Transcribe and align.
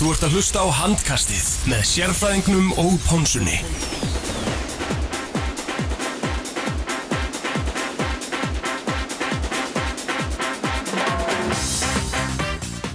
Þú 0.00 0.14
ert 0.14 0.22
að 0.24 0.34
hlusta 0.38 0.62
á 0.64 0.68
handkastið 0.72 1.48
með 1.68 1.80
sérfræðingnum 1.84 2.70
og 2.80 2.94
pónsunni. 3.04 3.58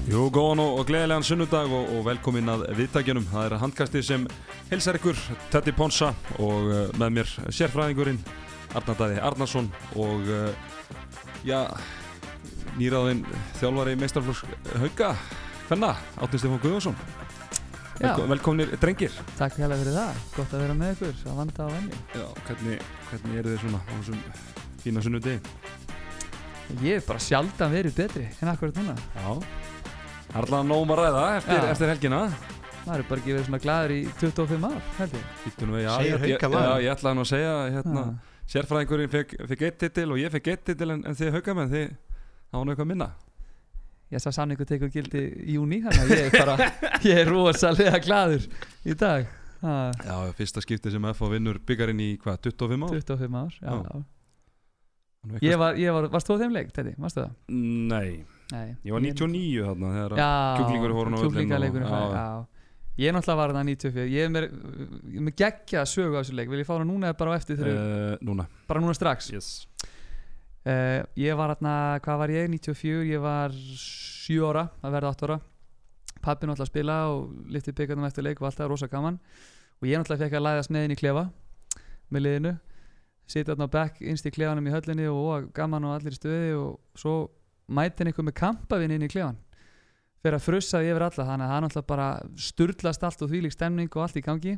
Jú, 0.10 0.26
góðan 0.34 0.64
og, 0.66 0.80
og 0.80 0.90
gleðilegan 0.90 1.30
sunnudag 1.30 1.70
og, 1.70 1.94
og 1.94 2.02
velkomin 2.10 2.50
að 2.56 2.66
viðtækjunum. 2.82 3.30
Það 3.36 3.52
er 3.52 3.58
handkastið 3.68 4.10
sem 4.10 4.28
helsar 4.74 4.98
ykkur, 4.98 5.22
Teddy 5.54 5.78
Ponsa 5.78 6.10
og 6.42 6.74
uh, 6.74 6.84
með 6.98 7.18
mér 7.20 7.38
sérfræðingurinn 7.54 8.22
Arnardæði 8.74 9.22
Arnarsson 9.30 9.70
og 9.94 10.26
uh, 10.26 10.50
já, 11.46 11.68
nýraðinn 12.82 13.28
þjálfari 13.62 13.94
meistarflokks 14.02 14.48
Hauka, 14.82 15.14
Fenna, 15.66 15.96
Átni 16.22 16.38
Stefán 16.38 16.60
Guðvarsson. 16.62 16.96
Já. 17.96 18.12
Velko, 18.12 18.26
velkomnir 18.30 18.74
drengir. 18.78 19.14
Takk 19.40 19.56
hérlega 19.58 19.82
fyrir 19.82 19.96
það, 19.96 20.20
gott 20.36 20.52
að 20.54 20.62
vera 20.62 20.76
með 20.78 20.92
ykkur, 20.94 21.16
að 21.32 21.40
vanda 21.40 21.66
á 21.66 21.70
venni. 21.72 22.02
Já, 22.14 22.26
hvernig, 22.50 22.84
hvernig 23.10 23.40
eru 23.40 23.54
þið 23.54 23.64
svona 23.64 23.80
á 23.82 23.94
þessum 23.96 24.20
fína 24.84 25.04
sunnudegi? 25.06 25.56
Ég 26.86 27.00
er 27.00 27.08
bara 27.08 27.24
sjaldan 27.24 27.74
verið 27.74 27.98
betri 27.98 28.28
en 28.30 28.54
akkurat 28.54 28.78
núna. 28.78 28.96
Já. 29.16 29.26
Það 29.26 30.38
er 30.38 30.44
alltaf 30.44 30.70
nógum 30.70 30.94
að 30.94 31.02
ræða 31.02 31.26
eftir, 31.40 31.68
eftir 31.72 31.94
helgina. 31.96 32.22
Það 32.86 32.96
er 33.00 33.08
bara 33.10 33.24
ekki 33.24 33.34
verið 33.34 33.50
svona 33.50 33.64
gladur 33.66 33.96
í 33.96 34.00
25 34.22 34.70
ár, 34.70 34.80
held 35.02 35.18
ég. 35.18 35.28
Nú 35.66 35.74
við, 35.80 35.86
já, 35.88 35.94
ég, 36.06 36.30
ég, 36.36 36.50
ég 36.86 36.94
ætlaði 36.94 37.18
nú 37.18 37.26
að 37.26 37.32
segja 37.32 37.54
hérna, 37.80 38.08
sérfræðingurinn 38.54 39.14
fekk, 39.18 39.38
eitt 39.56 39.80
titil 39.82 40.12
og 40.14 40.22
ég 40.22 40.36
fekk 40.36 40.52
eitt 40.54 40.68
titil 40.70 40.94
en, 40.94 41.06
en 41.10 41.18
þið 41.18 41.40
haugamenn, 41.40 41.74
þið 41.74 41.96
nú 42.54 42.76
eitthvað 42.76 42.92
minna. 42.92 43.16
Ég 44.14 44.22
sá 44.22 44.30
samningu 44.36 44.66
tekur 44.70 44.92
gildi 44.94 45.22
í 45.50 45.56
júni, 45.56 45.80
þannig 45.82 46.04
að 46.04 46.12
ég 46.14 46.28
er 46.28 46.46
bara, 46.46 46.68
ég 47.10 47.22
er 47.24 47.30
rosalega 47.32 48.00
gladur 48.06 48.44
í 48.86 48.94
dag. 49.00 49.26
Ha, 49.66 49.76
Já, 50.06 50.18
fyrsta 50.38 50.62
skipti 50.62 50.92
sem 50.94 51.08
FH 51.10 51.30
vinnur 51.32 51.58
byggarinn 51.66 52.04
í 52.04 52.12
hvað, 52.22 52.44
25 52.52 52.86
ár? 52.86 52.94
25 53.00 53.40
ár, 53.42 53.56
já. 53.62 53.80
Já. 53.82 54.04
Ég 55.42 55.58
var, 55.58 55.78
ég 55.82 55.90
var, 55.96 56.06
varst 56.14 56.30
þú 56.30 56.38
á 56.38 56.42
þeim 56.44 56.54
leik, 56.54 56.68
Teddy, 56.76 56.94
varstu 57.02 57.24
það? 57.24 57.32
Nei, 57.50 58.10
Nei. 58.52 58.68
ég 58.86 58.94
var 58.94 59.02
99 59.02 59.64
þarna 59.66 59.94
þegar 59.96 60.14
kjúklingur 60.60 60.94
hann 61.90 61.98
á 61.98 62.06
já. 62.14 62.28
Ég 62.96 63.12
náttúrulega 63.12 63.40
var 63.42 63.52
þarna 63.52 63.64
94, 63.68 64.06
ég 64.14 64.30
er 64.30 64.46
er 64.46 65.24
með 65.26 65.34
geggja 65.42 65.82
sögu 65.90 66.16
á 66.16 66.22
þessu 66.22 66.36
leik, 66.38 66.52
vil 66.54 66.62
ég 66.62 66.68
fá 66.70 66.76
hana 66.78 66.86
núna 66.88 67.10
eða 67.10 67.18
bara 67.20 67.34
á 67.34 67.38
eftir 67.42 67.58
þegar, 67.60 67.82
uh, 67.82 68.22
Núna, 68.24 68.46
bara 68.70 68.84
núna 68.86 68.94
strax? 68.96 69.34
yes. 69.34 69.50
Uh, 70.66 71.06
ég 71.22 71.38
var 71.38 71.54
hérna, 71.54 71.74
hvað 72.02 72.22
var 72.24 72.34
ég, 72.34 72.48
94, 72.50 73.04
ég 73.06 73.22
var 73.22 73.54
7 73.54 74.40
ára, 74.50 74.68
að 74.82 74.96
verða 74.98 75.12
8 75.14 75.28
ára. 75.28 75.40
Pappi 76.26 76.48
náttúrulega 76.50 76.66
að 76.66 76.72
spila 76.72 76.96
og 77.14 77.52
liftið 77.54 77.78
byggarnum 77.80 78.08
eftir 78.08 78.26
leik 78.26 78.42
og 78.42 78.50
alltaf 78.50 78.72
rosa 78.72 78.90
gaman. 78.90 79.20
Og 79.82 79.90
ég 79.90 80.02
náttúrulega 80.02 80.26
fekk 80.26 80.40
að 80.40 80.46
læðast 80.48 80.74
með 80.74 80.88
inn 80.88 80.96
í 80.96 81.00
klefa 81.00 81.26
með 82.10 82.26
liðinu. 82.26 82.56
Sitja 83.30 83.54
þarna 83.54 83.70
á 83.70 83.76
back 83.78 84.02
innst 84.02 84.26
í 84.26 84.34
klefanum 84.34 84.66
í 84.66 84.74
höllinni 84.74 85.06
og, 85.10 85.22
og 85.22 85.50
gaman 85.54 85.86
og 85.86 86.00
allir 86.00 86.14
í 86.14 86.18
stöði 86.18 86.54
og 86.58 86.98
svo 86.98 87.16
mæti 87.66 88.06
einhver 88.06 88.26
með 88.26 88.38
kampavinn 88.38 88.94
inn 88.94 89.06
í 89.06 89.10
klefan 89.10 89.38
fyrir 90.26 90.40
að 90.40 90.46
frussaði 90.48 90.90
yfir 90.90 91.04
alla 91.06 91.26
þannig 91.28 91.46
að 91.46 91.52
það 91.52 91.64
náttúrulega 91.64 91.90
bara 91.92 92.06
sturlast 92.42 93.04
allt 93.06 93.20
og 93.22 93.30
þvílík 93.30 93.54
stemning 93.54 93.92
og 93.94 94.06
allt 94.08 94.18
í 94.18 94.24
gangi. 94.26 94.56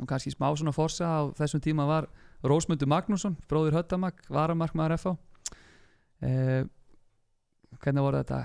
Og 0.00 0.08
kannski 0.10 0.32
smá 0.34 0.48
svona 0.56 0.74
forsa 0.74 1.06
á 1.06 1.20
þessum 1.38 1.62
tíma 1.62 1.86
var 1.86 2.08
Rósmundur 2.42 2.90
Magnússon, 2.90 3.36
bróðir 3.50 3.76
Höttamak 3.78 4.22
varamarkmaður 4.32 4.96
FH 4.98 5.12
eh, 6.26 6.62
hvernig 7.82 8.04
voru 8.04 8.20
þetta? 8.20 8.40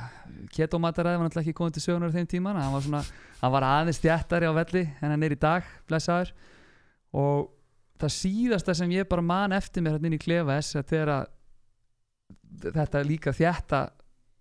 Ketomataræði 0.54 1.20
var 1.20 1.28
náttúrulega 1.28 1.46
ekki 1.46 1.58
komið 1.58 1.78
til 1.78 1.84
sögunar 1.86 2.14
þeim 2.14 2.30
tíman, 2.30 2.60
hann 2.62 2.74
var 2.74 2.86
svona 2.86 3.04
hann 3.42 3.54
var 3.54 3.68
aðeins 3.68 4.02
þjættari 4.04 4.50
á 4.50 4.54
velli 4.58 4.84
en 4.88 5.14
hann 5.14 5.26
er 5.26 5.36
í 5.36 5.40
dag 5.42 5.68
blessaður. 5.90 6.32
Og 7.18 7.50
það 8.02 8.14
síðasta 8.14 8.76
sem 8.78 8.94
ég 8.94 9.10
bara 9.10 9.26
man 9.26 9.56
eftir 9.58 9.84
mér 9.84 9.98
hérna 9.98 10.10
inn 10.10 10.18
í 10.18 10.22
klefa 10.22 10.58
þess 10.58 10.80
að 10.80 10.90
þegar 10.94 11.14
að 11.16 11.28
þetta 12.78 13.06
líka 13.06 13.34
þjætta 13.36 13.84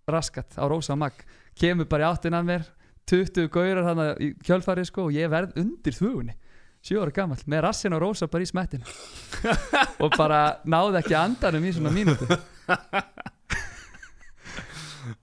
raskat 0.07 0.57
á 0.57 0.63
Rósa 0.69 0.95
Mag 0.97 1.17
kemur 1.57 1.89
bara 1.89 2.07
í 2.07 2.11
áttin 2.11 2.37
að 2.37 2.49
mér 2.51 2.67
20 3.07 3.49
gaurar 3.51 3.87
hann 3.87 4.03
í 4.23 4.33
kjölfarið 4.43 4.89
sko 4.89 5.07
og 5.07 5.15
ég 5.15 5.29
verð 5.31 5.57
undir 5.59 5.95
þvugunni 5.95 6.35
7 6.87 7.01
ára 7.03 7.13
gamall 7.19 7.43
með 7.51 7.63
rassin 7.67 7.95
á 7.95 7.99
Rósa 8.01 8.27
bara 8.31 8.45
í 8.45 8.49
smettin 8.49 8.83
og 10.03 10.13
bara 10.17 10.41
náði 10.65 11.01
ekki 11.03 11.17
andanum 11.19 11.65
í 11.67 11.73
svona 11.75 11.91
mínútu 11.95 12.27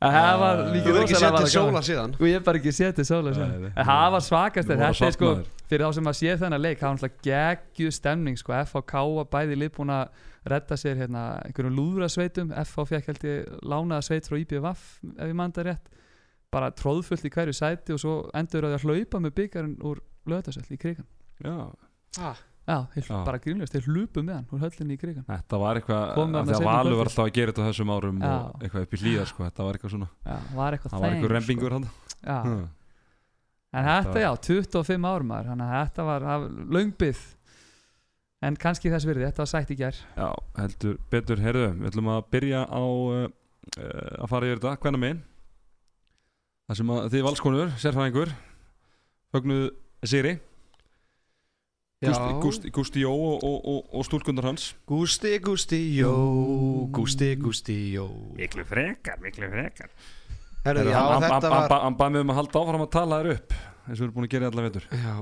að 0.01 0.15
það 0.15 0.39
var 0.41 0.61
Þú 0.61 0.73
líka 0.75 0.89
hefur 0.89 1.03
ekki 1.03 1.15
rosalega 1.15 1.21
sett 1.21 1.35
var 1.35 1.45
til 1.45 1.55
gaman. 1.55 1.55
sóla 1.55 1.83
síðan 1.85 2.15
og 2.17 2.25
ég 2.29 2.37
hef 2.39 2.45
bara 2.47 2.61
ekki 2.61 2.73
séð 2.73 2.93
til 2.99 3.05
sóla 3.09 3.33
Nei, 3.33 3.37
sem. 3.37 3.51
nei. 3.65 3.73
en 3.75 3.89
það 3.91 4.07
var 4.15 4.23
svakast 4.25 4.69
Nú 4.71 4.75
en 4.75 4.81
var 4.81 4.95
þetta 4.95 5.09
er 5.11 5.17
sko 5.17 5.29
safnaður. 5.31 5.65
fyrir 5.73 5.85
þá 5.85 5.91
sem 5.99 6.09
að 6.11 6.17
sé 6.21 6.37
þennan 6.43 6.63
leik 6.65 6.79
það 6.81 6.87
var 6.89 6.95
náttúrulega 6.97 7.27
geggjuð 7.29 7.93
stemning 7.99 8.39
sko 8.41 8.55
FHK 8.63 8.95
var 9.19 9.29
bæði 9.35 9.59
lið 9.61 9.73
búin 9.77 9.93
að 9.95 10.23
redda 10.55 10.79
sér 10.81 10.97
hérna 11.03 11.25
einhverjum 11.49 11.77
lúðrasveitum 11.79 12.55
FH 12.65 12.87
fekk 12.93 13.11
held 13.13 13.27
ég 13.29 13.53
lánaða 13.65 14.07
sveit 14.09 14.29
frá 14.29 14.37
IBVF 14.41 14.83
ef 15.19 15.29
ég 15.31 15.37
manda 15.41 15.65
rétt 15.69 15.93
bara 16.55 16.69
tróðfullt 16.77 17.25
í 17.29 17.33
hverju 17.35 17.55
sæti 17.57 17.93
og 17.97 18.01
svo 18.01 18.17
endur 18.39 18.69
að 18.71 18.85
hlaupa 18.87 19.21
með 19.25 19.37
byggarinn 19.41 19.77
úr 19.85 20.01
löðasöll 20.31 20.69
í 20.73 20.81
krigan 20.81 21.07
Já, 21.43 21.55
ah, 22.23 22.37
já, 22.69 22.77
þeir, 22.95 23.05
Já. 23.11 23.17
bara 23.27 23.39
grínlega, 23.43 23.71
þeir 23.75 23.89
hlupu 23.91 24.23
með 24.25 24.35
hann 24.39 24.47
úr 24.55 24.63
höllinni 24.63 24.95
í 24.95 25.01
krigan 25.01 25.25
þetta 25.29 25.59
var 25.61 25.81
eitthvað, 25.81 26.05
Komið 26.15 26.39
af 26.39 26.45
þarna 26.45 26.45
því 26.45 26.55
að 26.55 26.61
seinna 26.61 26.71
Valur 26.71 26.85
kvöldið. 26.85 26.99
var 27.01 27.11
alltaf 27.11 27.25
að 27.27 27.35
gera 27.39 27.53
þetta 27.53 27.65
á 27.65 27.69
þessum 27.69 27.93
árum 27.97 28.23
Já. 28.23 28.31
og 28.35 28.63
eitthvað 28.65 28.87
upp 28.87 28.95
í 28.95 29.01
hlýðar 29.03 29.29
sko, 29.33 29.45
þetta 29.49 29.67
var 29.67 29.75
eitthvað 29.79 29.95
svona, 29.97 30.09
já, 30.25 30.37
var 30.55 30.77
eitthvað 30.79 30.95
það 30.95 31.01
var 31.05 31.11
eitthvað 31.19 31.35
hann. 31.75 31.85
sko. 31.91 32.19
já. 32.25 32.39
Hmm. 32.45 32.65
En 33.75 33.85
Þetta 33.85 33.95
þetta, 34.05 34.15
var- 34.15 34.23
já, 34.23 34.31
25 34.47 35.05
árum 35.11 35.27
maður, 35.27 35.49
þannig 35.51 35.71
að 35.75 35.85
þetta 35.89 36.05
var, 36.07 36.27
löngbið 36.79 37.23
en 38.45 38.57
kannski 38.61 38.91
þess 38.93 39.07
virði, 39.09 39.25
þetta 39.27 39.43
var 39.43 39.51
sætt 39.51 39.71
í 39.75 39.77
gær 39.81 39.97
Já, 40.15 40.29
heldur 40.61 40.99
betur, 41.11 41.41
heyrðu, 41.43 41.67
við 41.81 41.91
ætlum 41.91 42.11
að 42.15 42.25
byrja 42.31 42.61
á 42.71 42.83
uh, 42.85 43.29
að 44.23 44.29
fara 44.31 44.47
yfir 44.47 44.61
þetta, 44.63 44.77
hvernig 44.85 45.01
megin 45.03 45.23
Það 46.65 46.77
sem 46.79 46.91
að 46.95 47.09
þið 47.13 47.25
valskonur, 47.27 47.73
Sigri 50.05 50.39
Gústi. 52.11 52.35
Gústi, 52.45 52.71
Gústi 52.75 53.03
Jó 53.05 53.13
og, 53.15 53.45
og, 53.45 53.57
og, 53.73 53.81
og 54.01 54.05
stúlkundar 54.09 54.45
hans 54.51 54.67
Gústi, 54.91 55.33
Gústi, 55.45 55.81
jó 55.99 56.13
Gústi, 56.95 57.31
Gústi, 57.41 57.77
jó 57.95 58.07
Miklu 58.39 58.65
frekar, 58.69 59.19
miklu 59.25 59.49
frekar 59.53 59.91
Herru, 60.65 60.85
já, 60.89 60.97
hann, 61.01 61.23
þetta 61.23 61.51
hann, 61.51 61.69
var 61.69 61.83
hann, 61.85 61.97
bað 62.01 62.15
mig 62.15 62.25
um 62.25 62.31
að 62.33 62.39
halda 62.41 62.61
áfram 62.65 62.85
að 62.87 62.93
tala 62.97 63.19
þér 63.23 63.33
upp 63.35 63.53
eins 63.85 63.99
og 63.99 63.99
við 63.99 64.05
erum 64.07 64.15
búin 64.17 64.27
að 64.29 64.33
gera 64.35 64.47
í 64.47 64.51
alla 64.53 64.65
vetur 64.69 64.87
Já, 65.05 65.15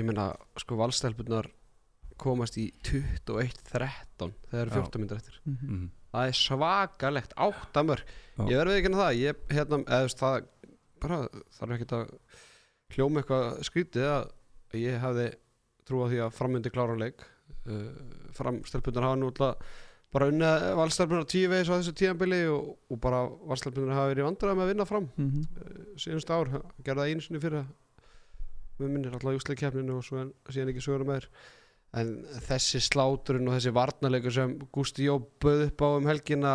ég 0.00 0.08
meina, 0.08 0.24
sko, 0.58 0.78
valstelpunar 0.80 1.50
komast 2.18 2.56
í 2.58 2.64
21-13 2.82 4.32
þegar 4.50 4.62
eru 4.64 4.72
Já. 4.72 4.82
14 4.82 5.00
myndir 5.02 5.20
eftir 5.22 5.40
Mhm. 5.46 5.70
mm. 5.70 5.86
Það 6.08 6.28
er 6.30 6.36
svakalegt, 6.38 7.32
áttamör. 7.36 8.00
Ég 8.48 8.56
verði 8.56 8.76
ekki 8.80 8.92
það, 8.96 9.18
ég, 9.20 9.40
hérna, 9.52 9.78
eða 9.84 10.14
það 10.16 10.46
bara, 11.02 11.18
þarf 11.52 11.74
ekki 11.76 11.86
að 11.98 12.06
hljóma 12.96 13.20
eitthvað 13.20 13.58
skrítið 13.68 14.06
að 14.08 14.30
ég 14.80 14.96
hefði 15.88 15.92
trúið 15.92 16.12
því 16.14 16.22
að 16.26 16.36
frammyndi 16.38 16.70
klára 16.74 16.96
leik 17.00 17.24
uh, 17.24 17.84
framstelpunar 18.36 19.06
hafa 19.08 19.18
nú 19.20 19.30
alltaf 19.32 19.76
bara 20.12 20.28
unnið 20.32 20.62
valstelpunar 20.78 21.26
tíu 21.28 21.48
veis 21.52 21.68
á 21.68 21.76
þessu 21.76 21.92
tíðanbili 21.96 22.38
og, 22.48 22.68
og 22.88 23.00
bara 23.04 23.22
valstelpunar 23.50 23.92
hafa 23.96 24.12
verið 24.14 24.24
vandræða 24.28 24.56
með 24.56 24.64
að 24.64 24.72
vinna 24.72 24.86
fram 24.88 25.08
Mhm. 25.18 25.42
síðanst 26.00 26.30
ár, 26.32 26.48
gerði 26.84 27.02
það 27.02 27.10
einu 27.12 27.24
sinni 27.26 27.40
fyrir 27.42 27.64
við 28.78 28.92
minnir 28.94 29.12
alltaf 29.18 29.34
júsleik 29.36 29.58
keppninu 29.60 29.96
og 29.98 30.04
svo 30.06 30.20
en, 30.22 30.30
síðan 30.48 30.70
ekki 30.72 30.84
sögur 30.84 31.04
meir 31.08 31.26
en 31.98 32.12
þessi 32.46 32.80
sláturinn 32.84 33.48
og 33.48 33.56
þessi 33.58 33.72
varnarleikur 33.74 34.32
sem 34.32 34.54
Gústi 34.76 35.06
Jó 35.08 35.18
bauð 35.40 35.66
upp 35.70 35.82
á 35.84 35.88
um 35.96 36.06
helgina 36.08 36.52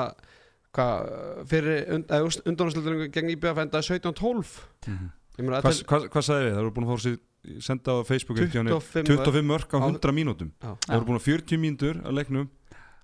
hvað, 0.74 1.12
fyrir 1.50 1.84
und, 1.98 2.10
undanúrslutunum 2.48 3.12
gegn 3.14 3.34
IBF 3.36 3.60
endaði 3.66 4.00
17-12 4.00 4.56
Mm. 4.88 5.12
meina, 5.40 5.62
Hvað, 5.66 5.84
hvað, 5.90 6.04
hvað 6.14 6.26
sagði 6.28 6.44
við? 6.48 6.54
Það 6.54 6.62
voru 6.64 6.74
búin 6.76 6.86
að 6.86 6.92
fá 6.94 7.04
sér 7.06 7.20
senda 7.60 7.92
á 8.00 8.06
Facebook 8.08 8.40
er 8.40 8.48
hjá 8.48 8.62
henni 8.62 8.72
25 8.72 9.08
25 9.10 9.48
mörg 9.50 9.68
á 9.74 9.78
á- 9.80 9.86
100 9.90 10.14
mínútum. 10.16 10.52
Það 10.62 10.96
voru 10.96 11.06
búin 11.10 11.20
að 11.20 11.28
40 11.28 11.58
mínútur 11.60 12.02
að 12.04 12.14
leiknum 12.20 12.50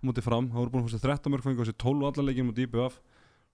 mútið 0.04 0.24
fram, 0.24 0.48
það 0.50 0.60
voru 0.64 0.72
búin 0.74 0.84
að 0.84 0.88
fá 0.88 0.94
sér 0.96 1.06
13 1.08 1.32
mörg 1.34 1.44
á 1.60 1.66
sér 1.70 1.78
12 1.78 2.08
allar 2.10 2.26
leikinn 2.30 2.48
mútið 2.50 2.68
IBF 2.70 3.00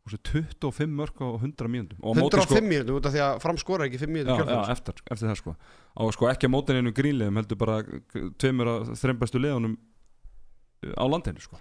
og 0.05 0.11
sér 0.13 0.21
25 0.29 0.93
mörg 0.93 1.15
á 1.17 1.27
100 1.41 1.69
mínútum. 1.73 1.97
Og 2.05 2.13
á 2.13 2.21
móti, 2.21 2.37
105 2.37 2.69
mínútur 2.69 2.99
út 2.99 3.05
af 3.09 3.13
því 3.15 3.21
að 3.25 3.39
fram 3.41 3.57
skora 3.57 3.87
ekki 3.89 3.97
5 3.97 4.05
já, 4.05 4.13
mínútur 4.13 4.37
já, 4.37 4.45
kjölfærs 4.45 4.73
eftir, 4.75 4.93
eftir 5.09 5.27
það 5.31 5.39
sko. 5.41 5.55
Og 5.97 6.13
sko 6.13 6.29
ekki 6.29 6.45
að 6.45 6.53
móta 6.53 6.75
einu 6.77 6.93
grínlegum 6.93 7.39
heldur 7.41 7.57
bara 7.57 7.79
tveimur 8.37 8.69
að 8.75 8.93
þreim 9.01 9.17
bestu 9.19 9.41
leðunum 9.41 9.77
á 10.93 11.03
landinu 11.09 11.41
sko. 11.41 11.57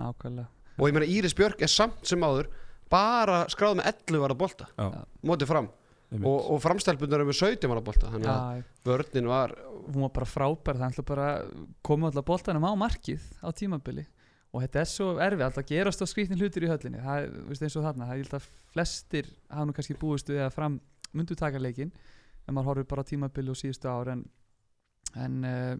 Nákvæmlega. 0.00 0.48
Og 0.78 0.88
ég 0.88 0.96
meina 0.96 1.08
Íris 1.08 1.34
Björk 1.36 1.60
er 1.64 1.68
samt 1.72 2.04
sem 2.08 2.20
áður 2.24 2.48
bara 2.92 3.44
skráð 3.52 3.78
með 3.80 3.86
11 4.08 4.20
var 4.22 4.32
að 4.34 4.40
bolta 4.40 4.66
mótið 5.24 5.48
fram. 5.52 5.68
Og, 6.14 6.36
og 6.54 6.60
framstelpunar 6.62 7.22
er 7.22 7.28
með 7.28 7.40
17 7.40 7.70
var 7.70 7.80
að 7.80 7.86
bolta 7.88 8.10
þannig 8.12 8.30
að 8.30 8.58
Já, 8.58 8.66
vörnin 8.86 9.30
var 9.30 9.54
hún 9.86 10.04
var 10.04 10.12
bara 10.14 10.28
frábær 10.28 10.78
það 10.78 10.92
ætla 10.92 11.06
bara 11.06 11.30
koma 11.86 12.10
alltaf 12.10 12.26
boltanum 12.26 12.66
á 12.66 12.72
markið 12.78 13.24
á 13.42 13.48
tímabili. 13.54 14.06
Og 14.54 14.62
þetta 14.62 14.80
er 14.80 14.88
svo 14.88 15.08
erfið 15.20 15.46
alltaf 15.48 15.66
gerast 15.68 16.02
á 16.02 16.06
skrýtnin 16.08 16.38
hlutir 16.40 16.64
í 16.64 16.70
höllinni. 16.70 17.02
Það 17.02 17.24
er 17.26 17.64
eins 17.66 17.76
og 17.76 17.84
þarna, 17.84 18.06
það 18.08 18.22
er 18.22 18.36
að 18.38 18.46
flestir 18.72 19.32
hafa 19.50 19.66
nú 19.66 19.74
kannski 19.76 19.98
búist 20.00 20.30
við 20.30 20.44
að 20.46 20.54
fram 20.54 20.78
myndu 21.16 21.36
taka 21.38 21.60
leikinn 21.60 21.92
ef 22.46 22.54
maður 22.54 22.70
horfir 22.70 22.88
bara 22.90 23.02
á 23.02 23.08
tímabili 23.10 23.52
og 23.52 23.58
síðustu 23.58 23.90
ár 23.90 24.12
en, 24.14 24.22
en 25.18 25.36
uh, 25.46 25.74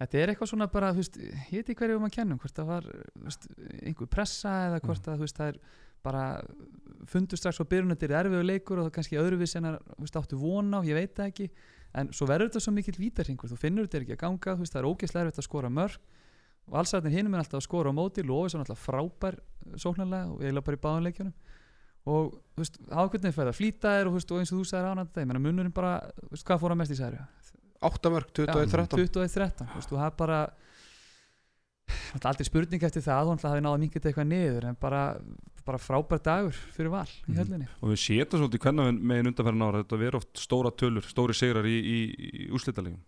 þetta 0.00 0.18
er 0.18 0.32
eitthvað 0.32 0.50
svona 0.52 0.68
bara, 0.72 0.90
þú 0.94 1.02
veist, 1.02 1.18
ég 1.22 1.62
veit 1.62 1.70
ekki 1.70 1.78
hverju 1.78 2.00
að 2.00 2.14
kennum, 2.16 2.40
hvort 2.42 2.58
það 2.58 2.70
var 2.72 2.88
veist, 3.26 3.48
einhver 3.82 4.10
pressa 4.10 4.54
eða 4.68 4.82
hvort 4.82 5.08
að 5.08 5.20
þú 5.20 5.28
veist, 5.28 5.38
það 5.38 5.52
er 5.52 5.60
bara 6.02 6.24
fundur 7.10 7.38
strax 7.40 7.60
á 7.62 7.66
byrjun 7.66 7.94
þetta 7.94 8.08
er 8.08 8.16
erfiðu 8.22 8.46
leikur 8.46 8.78
og 8.78 8.86
það 8.86 8.90
er 8.90 8.96
kannski 8.96 9.20
öðruvís 9.20 9.54
en 9.58 9.70
að 9.72 9.78
veist, 9.98 10.18
áttu 10.18 10.38
vona 10.40 10.80
á, 10.82 10.86
ég 10.86 10.98
veit 10.98 11.14
það 11.16 11.30
ekki. 11.32 11.48
En 11.98 12.10
svo 12.14 12.28
verður 12.30 12.50
þetta 12.50 12.64
svo 12.64 12.74
mikill 12.74 12.98
vítarhingur 12.98 13.50
þú 13.50 13.58
finnur 13.60 13.88
þetta 13.88 14.04
ekki 14.04 14.16
að 14.16 14.22
ganga, 14.22 14.54
veist, 14.60 14.74
það 14.74 14.82
er 14.82 14.90
ógeðslega 14.90 15.26
erfitt 15.26 15.42
að 15.42 15.48
skora 15.48 15.72
mörg 15.72 16.12
og 16.70 16.78
allsæðin 16.78 17.16
hinum 17.16 17.34
er 17.34 17.42
alltaf 17.42 17.58
að 17.58 17.66
skora 17.66 17.90
á 17.90 17.94
móti, 17.96 18.22
Lófis 18.22 18.54
er 18.54 18.62
alltaf 18.62 18.84
frábær 18.86 19.38
sóknarlega 19.82 20.30
og 20.30 20.42
eiginlega 20.44 20.66
bara 20.68 20.78
í 20.78 20.82
báðanleikjunum 20.86 21.32
og 22.12 22.36
þú 22.54 22.62
veist, 22.62 22.78
ákveðnið 22.86 23.36
fæða 23.36 23.54
flýta 23.56 23.94
er 23.98 24.10
og, 24.10 24.16
veist, 24.16 24.30
og 24.32 24.42
eins 24.42 24.52
og 24.54 24.60
þú 24.60 24.68
sagðir 24.70 24.94
ánætt 24.94 25.12
það, 25.12 25.24
ég 25.24 25.30
menna 25.30 25.42
munurinn 25.42 25.74
bara, 25.74 25.92
veist, 26.30 26.46
hvað 26.46 26.62
fór 26.62 26.74
að 26.74 26.80
mest 26.80 26.94
í 26.94 26.98
særi? 26.98 27.20
8 27.82 28.12
mörg, 28.14 28.30
21-13 28.38 29.02
21-13, 29.02 29.70
þú 29.72 29.80
veist, 29.80 29.92
og 29.92 30.02
það 30.02 30.16
bara 30.22 30.40
það 30.46 30.71
aldrei 32.28 32.44
spurning 32.46 32.82
eftir 32.86 33.02
það 33.04 33.30
þú 33.40 33.48
hafi 33.50 33.62
náða 33.64 33.80
minkið 33.82 34.06
eitthvað 34.10 34.28
niður 34.28 34.66
en 34.68 34.76
bara, 34.80 35.02
bara 35.66 35.78
frábær 35.80 36.20
dagur 36.22 36.58
fyrir 36.76 36.90
val 36.92 37.06
í 37.08 37.32
Mhm. 37.32 37.38
höllinni. 37.40 37.68
Og 37.82 37.88
við 37.92 38.00
sétum 38.04 38.42
svolítið 38.42 38.62
hvernig 38.66 39.00
megin 39.00 39.30
undanferðin 39.32 39.64
ára 39.66 39.82
þetta 39.84 39.98
verður 40.02 40.20
oft 40.20 40.34
stóra 40.36 40.70
tölur, 40.76 41.02
stóri 41.08 41.34
sigrar 41.34 41.64
í, 41.64 41.76
í, 41.80 41.98
í 42.46 42.50
úrslitalegum 42.52 43.00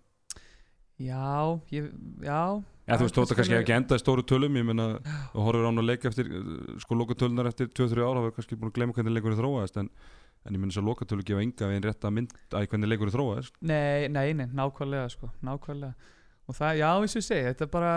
já, 0.99 1.61
ég, 1.75 1.91
já. 2.23 2.63
Já, 2.87 2.97
þú 3.01 3.07
veist, 3.07 3.15
þótt 3.17 3.33
að 3.33 3.39
kannski 3.41 3.57
ekki 3.59 3.75
enda 3.75 3.97
í 3.97 4.03
stóru 4.03 4.23
tölum 4.29 4.57
ég 4.61 4.65
meina, 4.69 4.85
þú 5.33 5.41
horfir 5.47 5.65
án 5.67 5.81
að 5.81 5.89
leika 5.89 6.09
eftir 6.11 6.29
sko 6.85 6.95
lokatölunar 7.01 7.49
eftir 7.49 7.67
2-3 7.73 8.05
ára 8.05 8.21
er 8.29 8.35
kannski 8.37 8.57
búin 8.61 8.71
að 8.71 8.77
glemma 8.79 8.93
hvernig 8.95 9.15
leikurinn 9.17 9.41
þróaðist 9.41 9.79
en, 9.81 9.89
en 10.45 10.55
ég 10.55 10.61
þess 10.71 10.83
að 10.83 10.89
lokatölu 10.91 11.25
gefa 11.25 11.43
enga 11.43 11.67
við 11.71 11.75
einn 11.79 11.87
rétt 11.89 12.05
að 12.05 12.13
mynd 12.19 12.35
að 12.53 12.69
hvernig 12.69 12.91
leikurinn 12.93 13.15
þróaðist. 13.17 13.53
Nei, 13.65 14.09
nei, 14.13 14.33
nei, 14.37 14.47
nákvæmlega 14.53 15.09
sko, 15.11 15.31
nákvæmlega 15.43 15.95
og 16.45 16.57
það, 16.59 16.79
já, 16.81 16.89
eins 16.93 17.15
og 17.15 17.21
ég 17.23 17.27
segi, 17.27 17.49
þetta 17.49 17.65
er 17.65 17.73
bara 17.73 17.93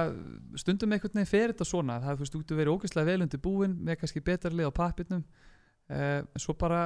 stundum 0.62 0.96
einhvern 0.96 1.20
veginn 1.20 1.30
fer 1.30 1.52
þetta 1.52 1.68
svona 1.68 2.00
það, 2.04 2.16
þú 2.16 2.24
veist, 2.24 2.38
þú 2.38 2.60
verið 2.62 2.74
ógeðslega 2.78 3.10
vel 3.10 3.26
undir 3.26 3.44
búin 3.44 3.76
með 3.84 4.00
kannski 4.02 4.24
betra 4.24 4.52
lið 4.54 4.72
á 4.72 4.80
pappirnum 4.80 5.24
en 5.98 6.44
svo 6.44 6.56
bara 6.60 6.82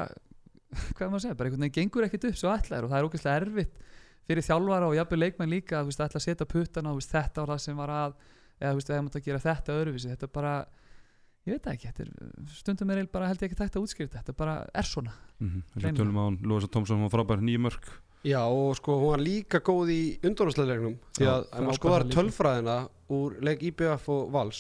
hvað 0.96 1.06
er 1.06 1.12
maður 1.12 1.19
að 1.19 1.25
segja, 1.28 1.38
bara 1.38 1.52
einhvern 1.52 1.66
veginn 1.68 1.78
gengur 1.78 2.08
ekkert 2.08 2.30
upp 2.31 2.40
svo 2.40 2.54
ætlaðir 2.54 2.88
og 2.88 2.94
það 2.94 3.00
er 3.00 3.10
ógeðslega 3.10 3.42
erfitt 3.44 3.81
fyrir 4.28 4.46
þjálfara 4.46 4.90
og 4.90 4.98
jafnvel 4.98 5.22
leikmenn 5.22 5.54
líka 5.54 5.80
að 5.80 5.84
þú 5.84 5.92
veist, 5.92 6.04
ætla 6.06 6.22
að 6.22 6.28
setja 6.28 6.50
puttana, 6.50 6.94
veist, 6.98 7.13
þetta 7.13 7.44
var 7.44 7.54
það 7.54 7.63
sem 7.66 7.81
var 7.81 7.94
að 7.96 8.16
eða 8.62 8.72
þú 8.72 8.80
veist, 8.80 8.92
það 8.92 9.04
mátt 9.06 9.18
að 9.19 9.28
gera 9.28 9.44
þetta 9.46 9.78
öðruvísi 9.78 10.12
þetta 10.12 10.28
er 10.28 10.34
bara, 10.38 10.54
ég 11.48 11.58
veit 11.58 11.69
ekki 11.72 11.90
þetta 11.90 12.06
er, 12.06 12.12
stundum 12.58 12.94
er 12.94 13.02
bara 13.12 13.30
held 13.31 13.42
ég 13.42 13.50
ekki 13.50 13.60
þetta 13.62 13.80
að 13.80 13.88
útskýra 13.88 14.13
þetta 14.19 14.38
bara 14.38 14.56
er 14.81 14.88
svona 14.88 15.13
mm 15.13 15.50
-hmm. 15.50 15.63
Að 18.21 18.29
Já 18.29 18.41
og 18.45 18.75
sko 18.77 19.00
hún 19.01 19.15
var 19.15 19.21
líka 19.23 19.59
góð 19.65 19.89
í 19.89 20.01
undurvarsleiklegnum 20.21 20.97
því 21.18 21.25
að 21.25 21.45
ef 21.47 21.63
maður 21.65 21.77
skoðar 21.79 22.03
tölfræðina 22.13 22.75
úr 23.18 23.38
leik 23.41 23.63
IBF 23.71 24.07
og 24.13 24.27
Vals 24.35 24.59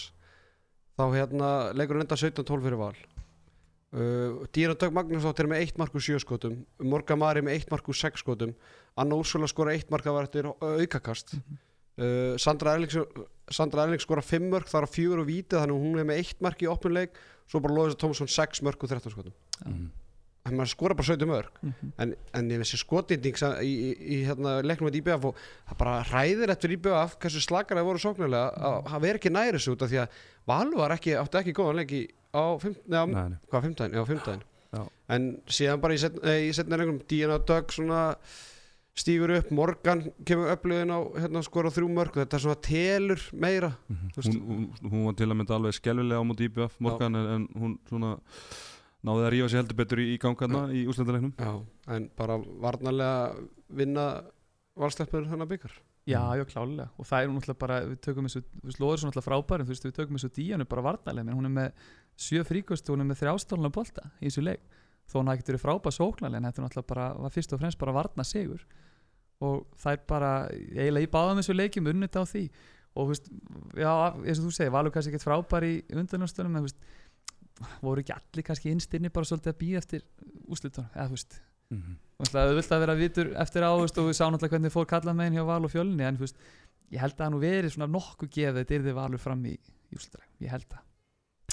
þá 0.97 1.03
hérna 1.13 1.49
leikur 1.77 1.99
enda 2.01 2.17
17-12 2.17 2.65
fyrir 2.65 2.79
Val. 2.81 2.95
Uh, 3.91 4.47
Dýra 4.55 4.73
Dögg 4.79 4.95
Magnúsdóttir 4.95 5.45
er 5.45 5.51
með 5.51 5.65
1 5.67 5.77
mark 5.81 5.93
úr 5.93 6.03
7 6.05 6.21
skotum 6.23 6.61
Morga 6.79 7.17
Mari 7.19 7.43
með 7.43 7.59
1 7.59 7.73
mark 7.73 7.89
úr 7.91 7.97
6 7.99 8.23
skotum 8.23 8.53
Anna 8.95 9.17
Úrsula 9.19 9.49
skora 9.51 9.75
1 9.75 9.91
mark 9.91 10.07
að 10.07 10.15
var 10.15 10.29
eftir 10.29 10.47
uh, 10.47 10.55
aukakast. 10.79 11.35
Uh, 11.99 12.33
Sandra 12.41 12.77
Erlings 12.77 12.97
Sandra 13.51 13.85
Erlings 13.85 14.07
skora 14.07 14.23
5 14.25 14.47
mörg 14.47 14.71
þar 14.71 14.87
á 14.87 14.89
4 14.89 15.21
og 15.21 15.27
vítið 15.27 15.59
þannig 15.59 15.77
að 15.77 15.85
hún 15.85 16.01
er 16.01 16.07
með 16.07 16.23
1 16.23 16.45
mark 16.47 16.63
í 16.63 16.71
opnuleik 16.71 17.19
svo 17.51 17.61
bara 17.61 17.77
Lóðis 17.77 17.99
Tómasson 17.99 18.31
6 18.31 18.63
mörg 18.65 18.81
úr 18.81 18.95
13 18.95 19.13
skotum. 19.13 19.35
Mm. 19.67 19.89
þannig 19.91 20.00
að 20.41 20.55
maður 20.57 20.71
skora 20.73 20.95
bara 20.97 21.07
17 21.11 21.27
mörg 21.29 21.57
mm 21.61 21.71
-hmm. 21.71 21.91
en, 22.01 22.13
en 22.33 22.51
ég 22.51 22.61
veist 22.61 22.77
skotinding 22.81 23.35
í, 23.61 23.71
í, 23.71 23.89
í 24.15 24.17
hérna, 24.25 24.61
leiknum 24.65 24.89
með 24.89 24.97
IBF 25.01 25.25
og 25.29 25.35
það 25.69 25.77
bara 25.77 26.03
hræðir 26.09 26.49
eftir 26.55 26.71
IBF 26.77 27.17
hversu 27.21 27.41
slakar 27.41 27.77
það 27.77 27.89
voru 27.89 27.99
sóknarlega 28.01 28.47
að 28.57 28.77
það 28.89 29.01
veri 29.05 29.19
ekki 29.21 29.29
næri 29.35 29.57
þessu 29.57 29.75
út 29.75 29.81
af 29.85 29.89
því 29.91 29.99
að 30.01 30.07
Valur 30.47 30.77
var 30.81 30.91
ekki, 30.95 31.13
átti 31.15 31.37
ekki 31.37 31.53
góðan 31.53 31.75
leik 31.77 31.91
í, 31.93 32.07
á, 32.33 32.43
fimm, 32.57 32.75
neða, 32.89 33.05
Nei, 33.05 33.29
nei. 33.29 33.37
hvað, 33.51 33.61
fimmtæðin, 33.67 33.93
já, 33.99 34.05
fimmtæðin 34.05 34.41
Já. 34.71 34.87
en 35.09 35.41
síðan 35.47 35.81
bara 35.81 35.93
í, 35.93 35.97
set, 35.99 36.17
eh, 36.23 36.47
í 36.47 36.53
setna 36.55 36.77
leikum 36.79 37.01
Díana 37.07 37.37
Dögg 37.37 37.71
svona 37.75 38.15
stígur 38.97 39.31
upp, 39.37 39.51
Morgan 39.51 40.01
kemur 40.25 40.51
upplöðin 40.51 40.91
á 40.91 40.99
hérna 41.21 41.43
skora 41.43 41.69
þrjú 41.71 41.87
mörg 41.91 42.17
þetta 42.17 42.37
er 42.37 42.43
svona 42.43 42.59
telur 42.61 43.21
meira 43.33 43.71
Mm 43.89 44.09
veist- 44.15 44.33
hún, 44.33 44.41
hún, 44.81 44.91
hún 44.91 45.05
var 45.05 45.13
til 45.13 45.29
að 45.29 45.37
mynda 45.39 45.55
alveg 45.55 45.73
skelvilega 45.77 46.19
á 46.19 46.25
móti 46.27 46.49
IBF 46.49 46.79
morgan 46.79 47.15
en, 47.15 47.27
en 47.35 47.47
hún 47.55 47.77
svona 47.87 48.17
náði 49.07 49.25
að 49.25 49.31
rífa 49.35 49.49
sig 49.51 49.61
heldur 49.61 49.79
betur 49.79 50.01
í, 50.01 50.07
í 50.13 50.17
gangarna 50.21 50.65
í 50.73 50.83
úrslitaleiknum. 50.89 51.33
Já, 51.39 51.53
en 51.95 52.09
bara 52.17 52.37
varnarlega 52.37 53.47
vinna 53.81 54.05
valsleppur 54.79 55.25
hennar 55.29 55.49
byggar. 55.49 55.73
Já, 56.09 56.21
já, 56.33 56.41
klálega 56.49 56.87
og 56.97 57.05
það 57.05 57.21
er 57.21 57.27
hún 57.29 57.35
náttúrulega 57.37 57.61
bara, 57.61 57.75
við 57.85 57.97
tökum 58.01 58.25
þessu 58.25 58.39
þú 58.41 58.63
veist, 58.65 58.79
Lóður 58.81 58.95
er 58.95 59.03
náttúrulega 59.05 59.27
frábærin, 59.27 59.67
þú 59.67 59.73
veist, 59.75 59.83
við 59.85 59.97
tökum 59.99 60.17
þessu 60.17 60.29
díjanu 60.33 60.65
bara 60.71 60.83
varnalega, 60.87 61.25
menn 61.27 61.37
hún 61.37 61.49
er 61.49 61.53
með 61.53 61.83
sjö 62.17 62.41
fríkost 62.47 62.89
og 62.89 62.95
hún 62.95 63.03
er 63.03 63.09
með 63.11 63.19
þrjástóluna 63.21 63.69
bolta 63.75 64.07
í 64.17 64.25
þessu 64.25 64.45
leik. 64.47 64.63
Þó 65.05 65.19
hún 65.19 65.29
hafi 65.29 65.37
ekkert 65.37 65.51
verið 65.51 65.61
frábær 65.61 65.93
sóknarlega 65.93 66.41
en 66.41 66.47
þetta 66.49 66.61
er 66.61 66.65
náttúrulega 66.65 66.89
bara, 66.89 67.05
var 67.21 67.35
fyrst 67.35 67.53
og 67.53 67.61
fremst 67.61 67.81
bara 67.81 67.93
varna 67.99 68.25
sigur 68.25 68.65
og 69.41 69.65
það 69.81 69.95
er 69.95 70.01
bara 70.09 70.31
eiginlega 70.51 71.05
í 71.05 71.11
báðum 71.11 71.41
þessu 71.41 71.55
leikjum 71.57 71.89
unnit 71.91 72.17
á 72.17 72.23
því. 72.25 72.43
Og 72.91 73.07
þú 73.07 73.13
veist, 73.13 73.29
já, 73.79 73.93
eins 74.19 74.41
og 74.41 74.47
þú 74.47 74.51
segir 74.57 74.73
Valur 74.73 74.93
kannski 74.93 75.13
ekkert 75.13 75.25
frábær 75.25 75.65
í 75.65 75.73
undanljónstunum 75.95 76.57
en 76.57 76.61
þú 76.61 76.67
veist, 76.67 76.89
voru 77.81 78.03
ekki 78.03 78.15
allir 78.15 78.47
kannski 78.47 78.71
innstinni 78.71 79.11
bara 79.13 79.27
svolítið 79.27 79.53
að 79.53 79.59
býja 79.61 79.81
eftir 79.81 80.05
úslitunum, 80.47 80.89
eða 80.95 81.07
þú 81.07 81.17
veist 81.17 81.41
mm 81.69 81.81
-hmm. 81.81 81.99
Það 82.21 82.55
vilt 82.55 82.71
að 82.71 82.79
vera 82.79 82.95
vitur 82.95 83.27
eftir 83.35 83.63
á 83.65 83.71
veist, 83.81 83.97
og 83.97 84.05
við 84.07 84.17
sáum 84.19 84.31
náttúrulega 84.33 84.53
hvernig 84.53 84.71
fór 84.71 84.85
kallað 84.85 85.15
meginn 85.15 85.37
hjá 85.39 85.45
Val 85.45 85.65
og 85.65 85.71
fjölni 85.71 86.03
en 86.03 86.17
veist, 86.17 86.37
ég 86.91 86.99
held 86.99 87.17
að 87.17 87.31
nú 87.31 87.39
verið 87.39 87.71
svona 87.73 87.87
nokkuð 87.87 88.29
gefið 88.29 88.57
þetta 88.59 88.75
yrði 88.75 88.93
Valur 88.93 89.19
fram 89.19 89.45
í, 89.45 89.57
í 89.89 89.93
úrslitaleik. 89.95 90.29
ég 90.39 90.49
held 90.51 90.69
að 90.69 90.83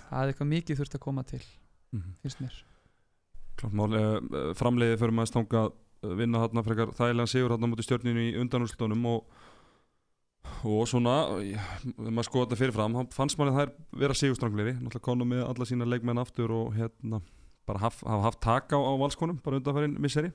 það 0.08 0.22
er 0.22 0.28
eitthvað 0.28 0.48
mikið 0.48 0.78
þurft 0.78 0.94
að 0.94 1.00
koma 1.00 1.22
til 1.22 1.44
finnst 2.22 2.40
mér 2.40 2.64
Klart 3.58 3.74
mál, 3.74 3.90
uh, 3.94 4.54
framleiði 4.54 4.98
fyrir 5.00 5.14
maður 5.16 5.32
stanga 5.32 5.62
að 6.04 6.14
vinna 6.20 6.42
þarna 6.44 6.62
frekar 6.66 6.92
þægilega 6.94 7.26
sigur 7.32 7.54
þarna 7.54 7.70
mútið 7.72 7.88
stjórninu 7.88 8.26
í 8.28 8.34
undanúrslutunum 8.38 9.06
og, 9.10 9.24
og 10.66 10.86
svona 10.90 11.14
þegar 11.38 12.12
maður 12.14 12.26
skoða 12.28 12.46
þetta 12.46 12.58
fyrirfram 12.62 12.96
fannst 13.14 13.38
maður 13.38 13.58
þær 13.58 13.72
vera 14.00 14.16
sigurstrangleiri 14.18 14.72
náttúrulega 14.78 15.04
konum 15.08 15.28
með 15.32 15.44
alla 15.46 15.66
sína 15.68 15.86
leikmenn 15.88 16.18
aftur 16.22 16.50
og 16.54 16.72
hérna 16.78 17.20
bara 17.68 17.82
haf, 17.84 18.00
hafa 18.02 18.24
haft 18.24 18.40
tak 18.40 18.72
á, 18.72 18.78
á 18.80 18.92
valskonum 18.98 19.38
bara 19.44 19.58
undanfærin 19.60 19.98
misseri. 20.00 20.30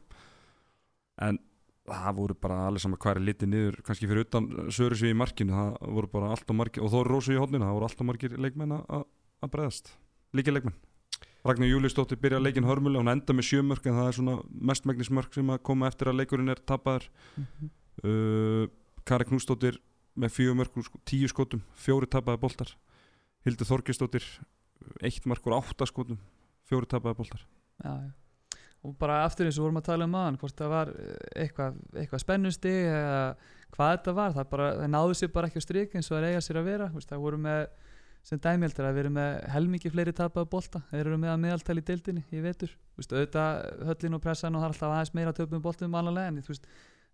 En 1.21 1.39
það 1.89 2.15
voru 2.19 2.35
bara 2.39 2.67
allir 2.67 2.79
saman 2.83 2.99
hver 3.01 3.19
litið 3.19 3.49
niður 3.49 3.79
kannski 3.83 4.07
fyrir 4.07 4.27
utan 4.27 4.45
Sörisvi 4.71 5.09
í 5.11 5.17
markinu. 5.17 5.51
Það 5.51 5.93
voru 5.97 6.11
bara 6.13 6.29
allt 6.35 6.49
og 6.53 6.55
margir 6.59 6.85
og 6.85 6.93
þó 6.93 6.99
Rósu 7.09 7.33
í 7.33 7.39
hodninu 7.41 7.65
það 7.65 7.73
voru 7.79 7.87
allt 7.89 8.03
og 8.05 8.07
margir 8.11 8.37
leikmenn 8.37 8.75
að- 8.77 8.85
að 8.99 9.03
að 9.43 9.51
bregðast. 9.55 9.89
Líka 10.37 10.53
leikmenn. 10.53 10.77
Ragnar 11.43 11.67
Júliusdóttir 11.67 12.21
byrja 12.21 12.39
leikin 12.39 12.63
hörmulega 12.69 13.01
hún 13.03 13.11
enda 13.11 13.33
með 13.35 13.49
sjömörk 13.49 13.85
en 13.89 13.97
það 13.97 14.07
er 14.07 14.15
svona 14.15 14.35
mestmægnismörk 14.71 15.33
sem 15.33 15.49
að 15.51 15.63
koma 15.63 15.87
eftir 15.89 16.07
að 16.07 16.21
leikurinn 16.21 16.49
er 16.53 16.61
tapaður. 16.63 17.09
Uh, 18.03 18.67
Kari 19.03 19.25
Knúsdóttir 19.27 19.77
með 20.19 20.35
fjögumörk 20.37 20.75
úr 20.77 20.87
sko, 20.87 20.99
tíu 21.07 21.29
skotum 21.29 21.63
fjóri 21.79 22.09
tapaði 22.09 22.41
boltar. 22.41 22.73
Hildur 23.45 23.67
Þorgesdóttir 23.69 24.25
eitt 25.03 25.25
mark 25.29 25.45
úr 25.47 25.57
átta 25.57 25.87
skotum 25.89 26.19
fjóri 26.69 26.89
tapaði 26.89 27.19
boltar. 27.19 27.45
Já, 27.83 27.93
já. 28.05 28.11
og 28.83 28.95
bara 28.99 29.23
aftur 29.25 29.49
eins 29.49 29.57
og 29.57 29.67
vorum 29.67 29.81
að 29.81 29.89
tala 29.89 30.07
um 30.07 30.17
aðan 30.19 30.37
hvort 30.41 30.59
það 30.59 30.75
var 30.75 30.91
eh, 30.93 31.15
eitthvað, 31.45 31.79
eitthvað 31.97 32.23
spennusti 32.23 32.75
eða 32.83 33.23
hvað 33.73 33.95
þetta 33.95 34.15
var. 34.19 34.37
Það, 34.37 34.51
bara, 34.53 34.69
það 34.81 34.93
náðu 34.93 35.17
sér 35.19 35.33
bara 35.33 35.49
ekki 35.49 35.63
á 35.63 35.67
strik 35.67 35.97
eins 35.97 36.11
og 36.11 36.17
það 36.17 36.29
eiga 36.29 36.45
sér 36.45 36.61
að 36.61 36.69
vera. 36.69 36.91
Vist, 36.93 37.09
það 37.09 37.25
voru 37.25 37.41
með 37.47 37.65
sem 38.23 38.39
dæmjöldur 38.39 38.87
að 38.87 38.97
vera 39.01 39.09
með 39.11 39.31
helmingi 39.51 39.89
fleiri 39.91 40.13
tapaði 40.15 40.51
bolta. 40.53 40.79
Þeir 40.93 41.01
eru 41.01 41.17
með 41.19 41.33
að 41.33 41.41
meðaltæli 41.43 41.81
í 41.81 41.87
deildinni 41.89 42.43
vetur. 42.45 42.71
Vist, 42.95 43.11
auðvitað 43.11 43.63
höllin 43.89 44.15
og 44.15 44.23
pressan 44.23 44.55
og 44.55 44.63
það 44.63 44.69
er 44.69 44.75
alltaf 44.75 44.93
aðeins 44.93 45.15
meira 45.17 45.33
töpum 45.35 45.63
boltum 45.65 45.97
en 45.97 46.39
þú 46.39 46.53
veist 46.53 46.69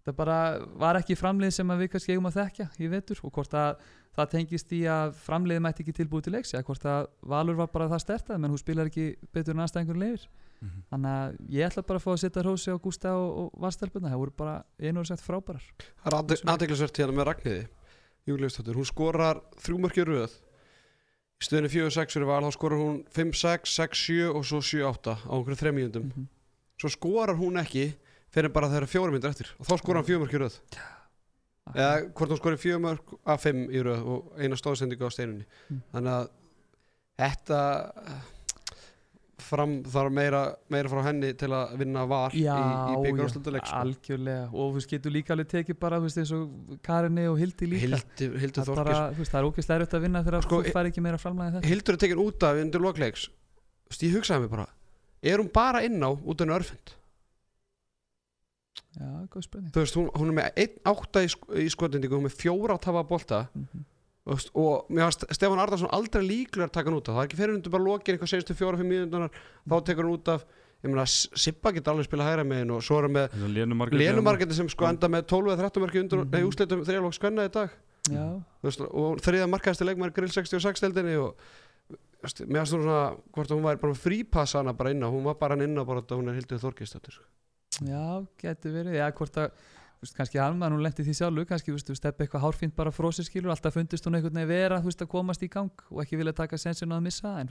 það 0.10 0.18
bara 0.20 0.40
var 0.84 1.00
ekki 1.00 1.18
framlið 1.20 1.56
sem 1.56 1.72
að 1.72 1.86
við 1.86 1.92
kannski 1.94 2.16
eigum 2.16 2.30
að 2.30 2.38
þekkja 2.42 2.68
í 2.80 2.92
vetur 2.92 3.24
og 3.24 3.34
hvort 3.38 3.56
að 3.58 3.88
það 4.20 4.30
tengist 4.34 4.76
í 4.76 4.84
að 4.90 5.16
framliðið 5.24 5.64
mætti 5.64 5.84
ekki 5.86 5.98
tilbúið 6.02 6.28
til 6.28 6.36
leiks 6.36 6.54
eða 6.54 6.68
hvort 6.68 6.86
að 6.90 7.10
Valur 7.32 7.60
var 7.60 7.72
bara 7.72 7.90
það 7.94 8.04
stertað 8.04 8.42
menn 8.42 8.54
hún 8.54 8.62
spilar 8.62 8.90
ekki 8.90 9.12
betur 9.32 9.56
en 9.56 9.64
aðstæðingur 9.64 10.02
leifir 10.02 10.28
þannig 10.90 11.14
að 11.14 11.36
ég 11.56 11.70
ætla 11.70 11.84
bara 11.88 12.00
að 12.00 12.06
fá 12.06 12.12
að 12.12 12.22
setja 12.24 12.44
hrósi 12.44 12.74
á 12.76 12.78
Gústa 12.84 13.14
og, 13.16 13.30
og 13.40 13.62
Vastelbuna 13.64 14.12
það 14.12 14.22
voru 14.24 14.36
bara 14.42 14.56
einu 14.82 15.02
og 15.02 15.08
sett 15.08 15.24
frábærar. 15.24 15.64
Það 16.04 16.18
er 16.36 16.52
aðdeglisvert 16.54 17.00
hérna 17.00 17.16
með 17.16 17.30
Ragnhiði 17.30 17.66
Júliusdóttir, 18.30 18.78
hún 18.78 18.88
skorar 18.88 19.40
þrjú 19.64 19.80
mörki 19.86 20.06
röð. 20.06 20.36
Í 21.40 21.48
stöðinu 21.48 21.72
4-6 21.72 22.18
fyrir 22.18 22.28
val, 22.28 22.42
þá 22.44 22.58
skorar 22.58 22.82
hún 22.82 23.00
5-6, 23.16 23.72
6-7 23.78 24.28
og 24.34 24.44
svo 24.48 24.60
7-8 24.60 25.16
á 25.16 25.32
einhverju 25.32 25.60
þremíundum 25.62 26.10
mm 26.10 26.12
-hmm. 26.12 26.28
svo 26.82 26.90
skorar 26.92 27.40
hún 27.40 27.60
ekki 27.62 27.94
fyrir 28.34 28.54
bara 28.54 28.72
þegar 28.72 28.90
fjórum 28.92 29.16
myndir 29.16 29.32
eftir. 29.34 29.52
Og 29.60 29.68
þá 29.70 29.76
skorar 29.82 30.02
hann 30.02 30.10
fjögur 30.10 30.26
mörki 30.26 30.42
röð. 30.42 30.58
Eða 31.76 31.94
hvort 32.18 32.34
hún 32.34 32.42
skorar 32.42 32.60
fjögur 32.62 32.84
mörk 32.88 33.16
af 33.30 33.46
5 33.46 33.64
í 33.70 33.86
röð 33.86 34.10
og 34.16 34.42
eina 34.42 34.58
stóðsendingu 34.60 35.06
á 35.06 35.12
steinunni. 35.14 35.48
Mm. 35.70 35.86
þannig 35.94 36.18
að 36.18 36.30
þetta 37.20 37.62
fram 39.50 39.76
þarf 39.88 40.14
meira, 40.14 40.42
meira 40.72 40.92
frá 40.92 41.00
henni 41.08 41.30
til 41.40 41.50
að 41.56 41.72
vinna 41.80 42.04
var 42.10 42.36
Já, 42.38 42.52
í, 42.54 42.60
í 42.60 42.94
já, 42.94 43.00
byggjárslunduleik 43.06 43.66
sko. 43.66 43.80
algjörlega. 43.84 44.44
Og 44.52 44.68
þú 44.68 44.78
veist, 44.78 44.92
getur 44.94 45.16
líka 45.16 45.34
alveg 45.36 45.50
tekið 45.54 45.80
bara, 45.82 46.00
þú 46.02 46.10
veist, 46.10 46.20
eins 46.22 46.34
og 46.36 46.76
Karinni 46.86 47.26
og 47.32 47.40
Hildi 47.40 47.70
líka. 47.72 47.90
Er 47.90 47.96
bara, 47.96 48.52
Þorkis 48.60 49.16
þú 49.16 49.24
veist, 49.24 49.34
það 49.34 49.40
er 49.40 49.50
ógeðslega 49.50 49.80
erfitt 49.80 49.98
að 49.98 50.06
vinna 50.06 50.24
þegar 50.28 50.46
Sko, 50.46 50.62
þú 50.68 50.76
fær 50.76 50.92
ekki 50.92 51.06
meira 51.06 51.22
framlega 51.22 51.56
þetta. 51.56 51.72
Hildur 51.72 51.98
er 51.98 52.04
tekin 52.04 52.24
út 52.26 52.48
af 52.50 52.62
undir 52.62 52.86
lokleiks 52.86 53.28
ég 53.98 54.16
hugsaði 54.20 54.46
mig 54.46 54.52
bara. 54.54 54.68
Er 55.26 55.42
hún 55.42 55.50
bara 55.54 55.82
inn 55.84 55.98
á 56.04 56.12
út 56.14 56.44
af 56.46 56.56
örfend 56.60 56.94
Já, 58.98 59.28
góð 59.30 59.44
spurning. 59.46 59.72
Þú 59.76 59.84
veist, 59.84 59.96
hún, 60.00 60.10
hún 60.18 60.32
er 60.32 60.36
með 60.40 60.48
1-8 60.66 61.22
í, 61.22 61.30
sk 61.30 61.52
í 61.62 61.68
skotendingu 61.70 62.16
hún 62.18 62.26
er 62.26 62.30
með 62.32 62.38
fjóra 62.42 62.76
að 62.78 62.82
tafa 62.88 63.04
bolta. 63.06 63.48
Mhm. 63.54 63.86
þú 64.30 64.34
veist, 64.36 64.50
og 64.62 64.90
mér 64.94 65.06
varst 65.08 65.24
Stefán 65.34 65.58
Arnarsson 65.62 65.90
aldrei 65.96 66.22
líklegur 66.26 66.68
að 66.68 66.72
taka 66.76 66.90
hann 66.90 66.98
út 67.00 67.08
af. 67.10 67.16
Það 67.16 67.22
er 67.24 67.28
ekki 67.30 67.38
fyrir 67.40 67.54
hundur 67.56 67.72
bara 67.74 67.84
lokir 67.84 68.14
eitthvað 68.18 68.30
senstu 68.34 68.54
fjóra-fimm 68.54 68.90
mínútunar 68.92 69.32
þá 69.70 69.76
tekur 69.86 70.04
hann 70.06 70.14
út 70.18 70.28
af. 70.34 70.44
Ég 70.84 70.90
meina 70.94 71.06
S- 71.06 71.30
Sibba 71.36 71.72
getur 71.74 71.92
alveg 71.94 72.06
spila 72.06 72.24
hægra 72.28 72.44
megin 72.46 72.72
og 72.72 72.82
svo 72.86 73.00
er 73.00 73.08
hann 73.08 73.16
með 73.16 73.34
Lénumarkendi 74.14 74.54
sem 74.54 74.70
sko 74.70 74.86
enda 74.88 75.08
með 75.10 75.26
12-13 75.28 75.82
marki 75.82 76.00
undir 76.04 76.20
Mhm. 76.24 76.30
nei, 76.32 76.44
úslitum 76.46 76.84
þrjálók 76.86 77.14
skvenna 77.18 77.46
í 77.50 77.52
dag. 77.52 77.70
Já, 78.10 78.44
Þú 78.62 78.64
veist, 78.70 78.82
og 78.82 79.18
þriða 79.22 79.50
markaðasti 79.50 79.86
leikmar 79.86 80.14
grill 80.14 80.30
66 80.30 80.80
deildinni 80.82 81.16
og 81.20 81.36
þú 81.90 82.24
veist, 82.24 82.46
mér 82.48 82.60
varst 82.64 82.72
svona 82.74 83.18
hvort 83.34 83.50
að 83.50 83.58
hún 83.58 83.66
væri 83.66 83.82
bara 83.82 83.94
með 83.94 84.04
frípassa 84.06 84.60
hana 84.62 84.74
bara 84.74 84.92
inn 84.92 85.02
á 85.04 85.10
hún 85.10 85.24
var 85.24 85.36
bara 85.36 85.56
hann 85.56 85.62
inn 85.66 85.76
á 85.78 85.84
bara 85.86 86.02
þetta 86.02 86.16
hún 86.18 86.30
er 86.30 86.40
hildið 86.40 86.62
þorkistöttur 86.64 87.12
sko. 87.18 87.24
Já, 87.86 88.26
getur 88.42 88.74
verið. 88.76 88.98
Já, 89.00 89.06
hvort 89.16 89.40
að, 89.40 89.64
veist, 90.02 90.16
kannski 90.18 90.42
hann 90.42 90.60
maður 90.60 90.76
nú 90.76 90.84
lendi 90.86 91.06
því 91.06 91.16
sjálfu 91.20 91.46
kannski, 91.50 91.78
steppi 92.00 92.26
eitthvað 92.26 92.46
hárfínt 92.48 92.76
bara 92.76 92.92
frósi 92.96 93.26
skilur, 93.28 93.54
alltaf 93.54 93.78
fundist 93.78 94.06
hún 94.08 94.20
einhvern 94.20 94.42
veginn 94.42 94.52
vera 94.52 94.82
veist, 94.84 95.02
að 95.04 95.12
komast 95.14 95.44
í 95.46 95.50
gang 95.52 95.86
og 95.90 96.04
ekki 96.04 96.20
vilja 96.20 96.36
taka 96.42 96.60
sensin 96.60 96.92
að 96.96 97.08
missa, 97.08 97.36
en 97.40 97.50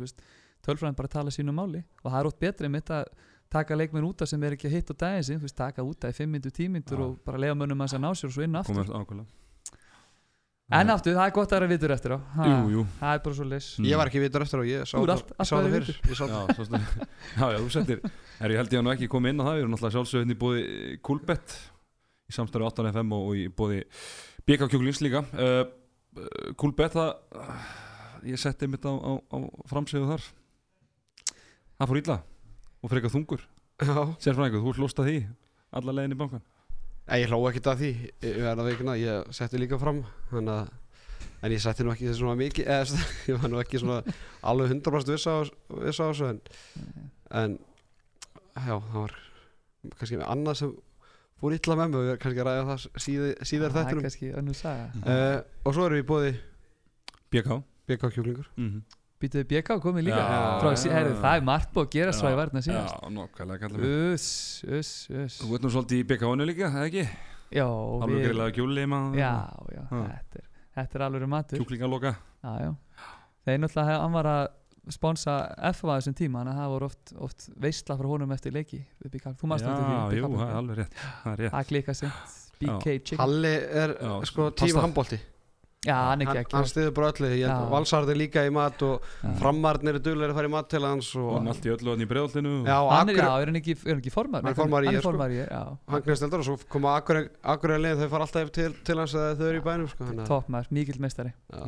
tölfræðin 0.67 0.99
bara 0.99 1.13
tala 1.13 1.35
sínu 1.35 1.55
máli. 1.55 1.85
Og 2.05 2.13
það 2.13 2.21
er 2.21 2.31
ótt 2.33 2.41
betri 2.45 2.73
mitt 2.73 2.91
að 2.93 3.09
taka 3.51 3.77
leikmenn 3.77 4.05
út 4.05 4.23
af 4.23 4.29
sem 4.29 4.43
er 4.45 4.57
ekki 4.57 4.69
að 4.69 4.77
hitt 4.77 4.93
á 4.93 4.95
veist, 5.41 5.57
taka 5.57 5.85
út 5.85 6.05
af 6.05 6.13
í 6.13 6.21
5 6.21 6.33
minútur, 6.35 6.53
10 6.53 6.73
minútur 6.75 7.01
Já. 7.01 7.05
og 7.07 7.21
bara 7.25 7.41
lega 7.41 7.57
mönnum 7.57 7.81
að 7.81 7.89
þess 7.89 7.99
að 7.99 8.05
ná 8.05 8.11
sér 8.13 8.29
og 8.29 8.35
svo 8.37 8.45
inn 8.45 8.59
aftur 8.61 9.48
En 10.69 10.91
aftur, 10.93 11.15
það 11.17 11.25
er 11.25 11.33
gott 11.33 11.49
að 11.53 11.57
vera 11.63 11.69
vitur 11.71 11.93
eftir 11.95 12.13
á. 12.13 12.19
Ha, 12.37 12.45
Jú, 12.45 12.57
jú. 12.75 12.83
Það 13.01 13.13
er 13.15 13.21
bara 13.25 13.35
svo 13.39 13.45
leys 13.49 13.69
Mm. 13.79 13.87
ég 13.89 13.97
var 13.97 14.07
ekki 14.11 14.21
vitur 14.21 14.43
eftir 14.45 14.59
og 14.61 14.67
ég 14.69 14.83
sá 14.85 14.97
það 14.99 15.13
allt- 15.15 15.31
ég 15.33 15.47
sá 15.49 15.55
það 15.57 15.69
vitur. 15.73 15.87
fyrir. 15.87 16.01
ég 16.13 16.17
sá 16.19 16.25
Já, 16.29 16.35
það. 16.35 16.55
svo 16.59 16.65
stu- 16.69 16.81
já, 17.39 17.47
já, 17.55 17.59
þú 17.59 17.71
settir 17.73 18.01
er, 18.05 18.51
Ég 18.53 18.57
held 18.61 18.71
ég 18.75 18.79
að 18.79 18.85
nú 18.85 18.93
ekki 18.93 19.09
komið 19.09 19.31
inn 19.33 19.41
á 19.41 19.45
það 19.49 19.55
Við 19.57 19.63
erum 19.65 19.73
náttúrulega 19.73 19.97
sjálfsögðin 19.97 20.35
í 20.35 20.39
bóði 20.43 21.01
Coolbet 21.01 21.49
í 22.29 22.33
samstarfi 22.37 22.69
8FM 22.69 23.13
og, 23.17 23.23
og 23.29 23.35
í 23.41 23.47
bóði 23.49 23.79
BK 24.45 24.69
Kjúklings 24.69 25.01
líka. 25.01 25.25
Uh, 25.33 25.65
uh, 26.21 26.53
Coolbet 26.61 26.93
það 26.93 27.17
uh, 27.33 27.65
ég 28.29 28.37
setti 28.39 28.69
mitt 28.69 28.85
á, 28.85 28.93
á, 28.93 29.13
á 29.33 29.37
framsíðu 29.73 30.05
þar. 30.13 30.25
Það 31.79 31.89
fór 31.89 32.01
illa 32.03 32.19
og 32.85 32.91
frekar 32.93 33.13
þungur. 33.17 33.41
Já. 33.81 33.97
Sérfræðingur, 34.21 34.65
þú 34.69 34.77
hlósta 34.83 35.05
því 35.07 35.17
alla 35.73 35.93
leiðin 35.97 36.13
í 36.13 36.19
bankan 36.21 36.43
Nei, 37.09 37.23
ég 37.23 37.31
hló 37.31 37.41
ekkert 37.49 37.71
að 37.73 37.83
því 37.83 37.93
verða 38.43 38.67
veikina, 38.67 38.99
ég 39.01 39.31
setti 39.33 39.61
líka 39.61 39.79
fram 39.81 40.03
að 40.33 40.69
en 41.43 41.55
ég 41.55 41.63
setti 41.63 41.87
nú 41.87 41.93
ekki 41.95 42.11
svona 42.17 42.37
mikið 42.39 42.69
eða 42.75 43.07
ég 43.31 43.39
var 43.41 43.53
nú 43.53 43.61
ekki 43.63 43.81
svona 43.83 44.17
alveg 44.43 44.75
100% 44.75 45.15
viss 45.15 45.29
á 46.03 46.07
þessu 46.11 46.29
en, 46.33 46.43
en 47.31 47.57
já, 48.59 48.75
það 48.75 48.99
var 48.99 49.17
kannski 49.95 50.19
með 50.19 50.31
annað 50.35 50.61
sem 50.63 50.77
fór 51.39 51.55
illa 51.55 51.79
með 51.79 51.91
mig 51.93 51.99
og 51.99 52.05
við 52.05 52.13
erum 52.13 52.23
kannski 52.25 52.43
að 52.43 52.49
ræða 52.49 52.69
það 52.69 53.05
síði, 53.07 53.33
síðar 53.51 53.69
er 53.71 53.77
þettunum 53.77 54.07
kannski 54.09 54.31
önnur 54.41 54.59
saga. 54.59 54.87
Uh, 55.05 55.37
og 55.63 55.77
svo 55.77 55.87
erum 55.87 55.99
við 55.99 56.03
í 56.03 56.09
bóði 56.09 56.33
BK 57.31 57.61
BK 57.89 58.11
kjúklingur. 58.17 58.49
Mm 58.57 58.71
-hmm. 58.73 58.98
Býtuðu 59.19 59.47
BK 59.51 59.77
komið 59.83 60.05
líka. 60.07 60.19
Já. 60.23 60.43
Frá, 60.63 60.69
sí, 60.79 60.91
herri, 60.95 61.15
Það 61.19 61.39
er 61.41 61.47
margt 61.49 61.73
búið 61.75 61.87
að 61.89 61.95
gera 61.97 62.13
svo 62.15 62.31
í 62.31 62.37
varna 62.39 62.61
Já, 62.61 62.67
síðast 62.69 63.09
nokkvæmlega 63.17 63.63
kallar 63.65 63.81
mig 63.83 63.95
Uss, 64.15 64.29
uss, 64.79 64.93
uss. 65.11 65.39
Þú 65.43 65.49
veit 65.51 65.65
nú 65.67 65.71
svolítið 65.75 66.03
í 66.03 66.05
BK-unu 66.13 66.47
líka, 66.47 66.69
það 66.71 66.87
ekki? 66.87 67.05
Já, 67.59 67.65
Alveg 67.67 68.23
greiðlega 68.29 68.55
kjúli 68.59 68.85
maður. 68.93 69.19
Já, 69.19 69.33
já, 69.75 69.83
Ha. 69.91 70.03
þetta 70.13 70.43
er, 70.43 70.47
þetta 70.79 70.99
er 71.01 71.05
alveg 71.09 71.31
matur. 71.33 71.59
Kjúklingaloka 71.63 72.13
Já, 72.15 72.53
já. 72.63 72.71
Þeir 73.49 73.59
náttúrulega, 73.65 73.97
hann 74.05 74.15
var 74.19 74.29
að 74.35 74.45
sponsa 74.95 75.35
FA 75.75 75.97
þessum 75.99 76.15
tíma, 76.17 76.43
þannig 76.45 76.55
að 76.55 76.61
það 76.63 76.75
voru 76.75 76.89
oft, 76.89 77.15
oft 77.27 77.49
veistla 77.61 77.97
frá 77.99 78.09
honum 78.13 78.37
eftir 78.37 78.55
leiki 78.55 78.79
í 78.79 79.11
Þú 79.19 79.51
mást 79.51 79.67
eftir 79.67 79.83
því 79.83 79.97
Já, 79.97 80.05
í 80.15 80.21
jú, 80.21 80.31
það 80.37 80.47
er 80.47 80.61
alveg 80.63 80.79
rétt. 80.83 80.95
Það 81.25 81.33
er 81.33 81.43
rétt. 81.43 81.53
Það 81.57 81.67
klika 81.73 81.95
sent 81.99 82.39
BK 82.63 82.95
Chicken. 83.03 83.21
Halli 83.25 83.55
er 83.83 83.97
Já, 83.99 84.15
sko 84.31 84.51
tíma 84.63 84.85
handbólti 84.87 85.19
Já, 85.87 85.95
hann 85.95 86.25
hann, 86.27 86.39
ekki 86.41 86.57
hann 86.57 86.67
stiður 86.67 86.95
bara 86.97 87.09
öllu 87.13 87.29
ég 87.29 87.45
held 87.45 87.53
Já. 87.53 87.57
að 87.63 87.69
Valsarð 87.71 88.09
er 88.11 88.19
líka 88.19 88.43
í 88.43 88.51
mat 88.51 88.81
og 88.83 89.05
framarnir 89.39 89.95
er 89.95 90.03
duglega 90.03 90.33
að 90.33 90.41
fara 90.41 90.49
í 90.49 90.51
mat 90.51 90.71
til 90.73 90.81
hans 90.83 91.11
Og 91.15 91.29
og 91.29 91.37
hann 91.37 91.53
allt 91.53 91.69
í 91.69 91.71
öllu 91.71 91.93
hann 91.93 92.03
í 92.03 92.09
bregðallinu 92.11 92.55
já, 92.67 92.79
Hann 92.91 93.13
er, 93.13 93.21
já, 93.21 93.29
er 93.29 93.53
hann 93.53 93.61
ekki, 93.61 93.77
er 93.79 93.93
hann 93.93 94.01
ekki 94.03 94.13
formar? 94.15 94.43
Hann 94.43 94.51
er 94.51 94.59
formar 94.59 94.89
í 94.89 94.91
er 94.91 94.99
sko. 94.99 95.05
formar 95.07 95.35
í 95.35 95.39
ég, 95.39 95.53
já 95.55 95.93
hann 95.95 96.03
knæst 96.09 96.27
eldar 96.27 96.43
og 96.43 96.49
svo 96.49 96.57
koma 96.75 96.97
Akur 96.99 97.77
að 97.77 97.85
leið 97.85 98.03
þau 98.03 98.11
fara 98.17 98.27
alltaf 98.27 98.51
til, 98.59 98.73
til 98.91 98.99
hans 98.99 99.15
að 99.15 99.39
þau 99.39 99.47
eru 99.53 99.61
í 99.61 99.65
bænum 99.69 99.93
sko, 99.93 100.41
maður, 100.51 100.73
mikill 100.81 100.99
meistari 101.05 101.37
Já. 101.55 101.63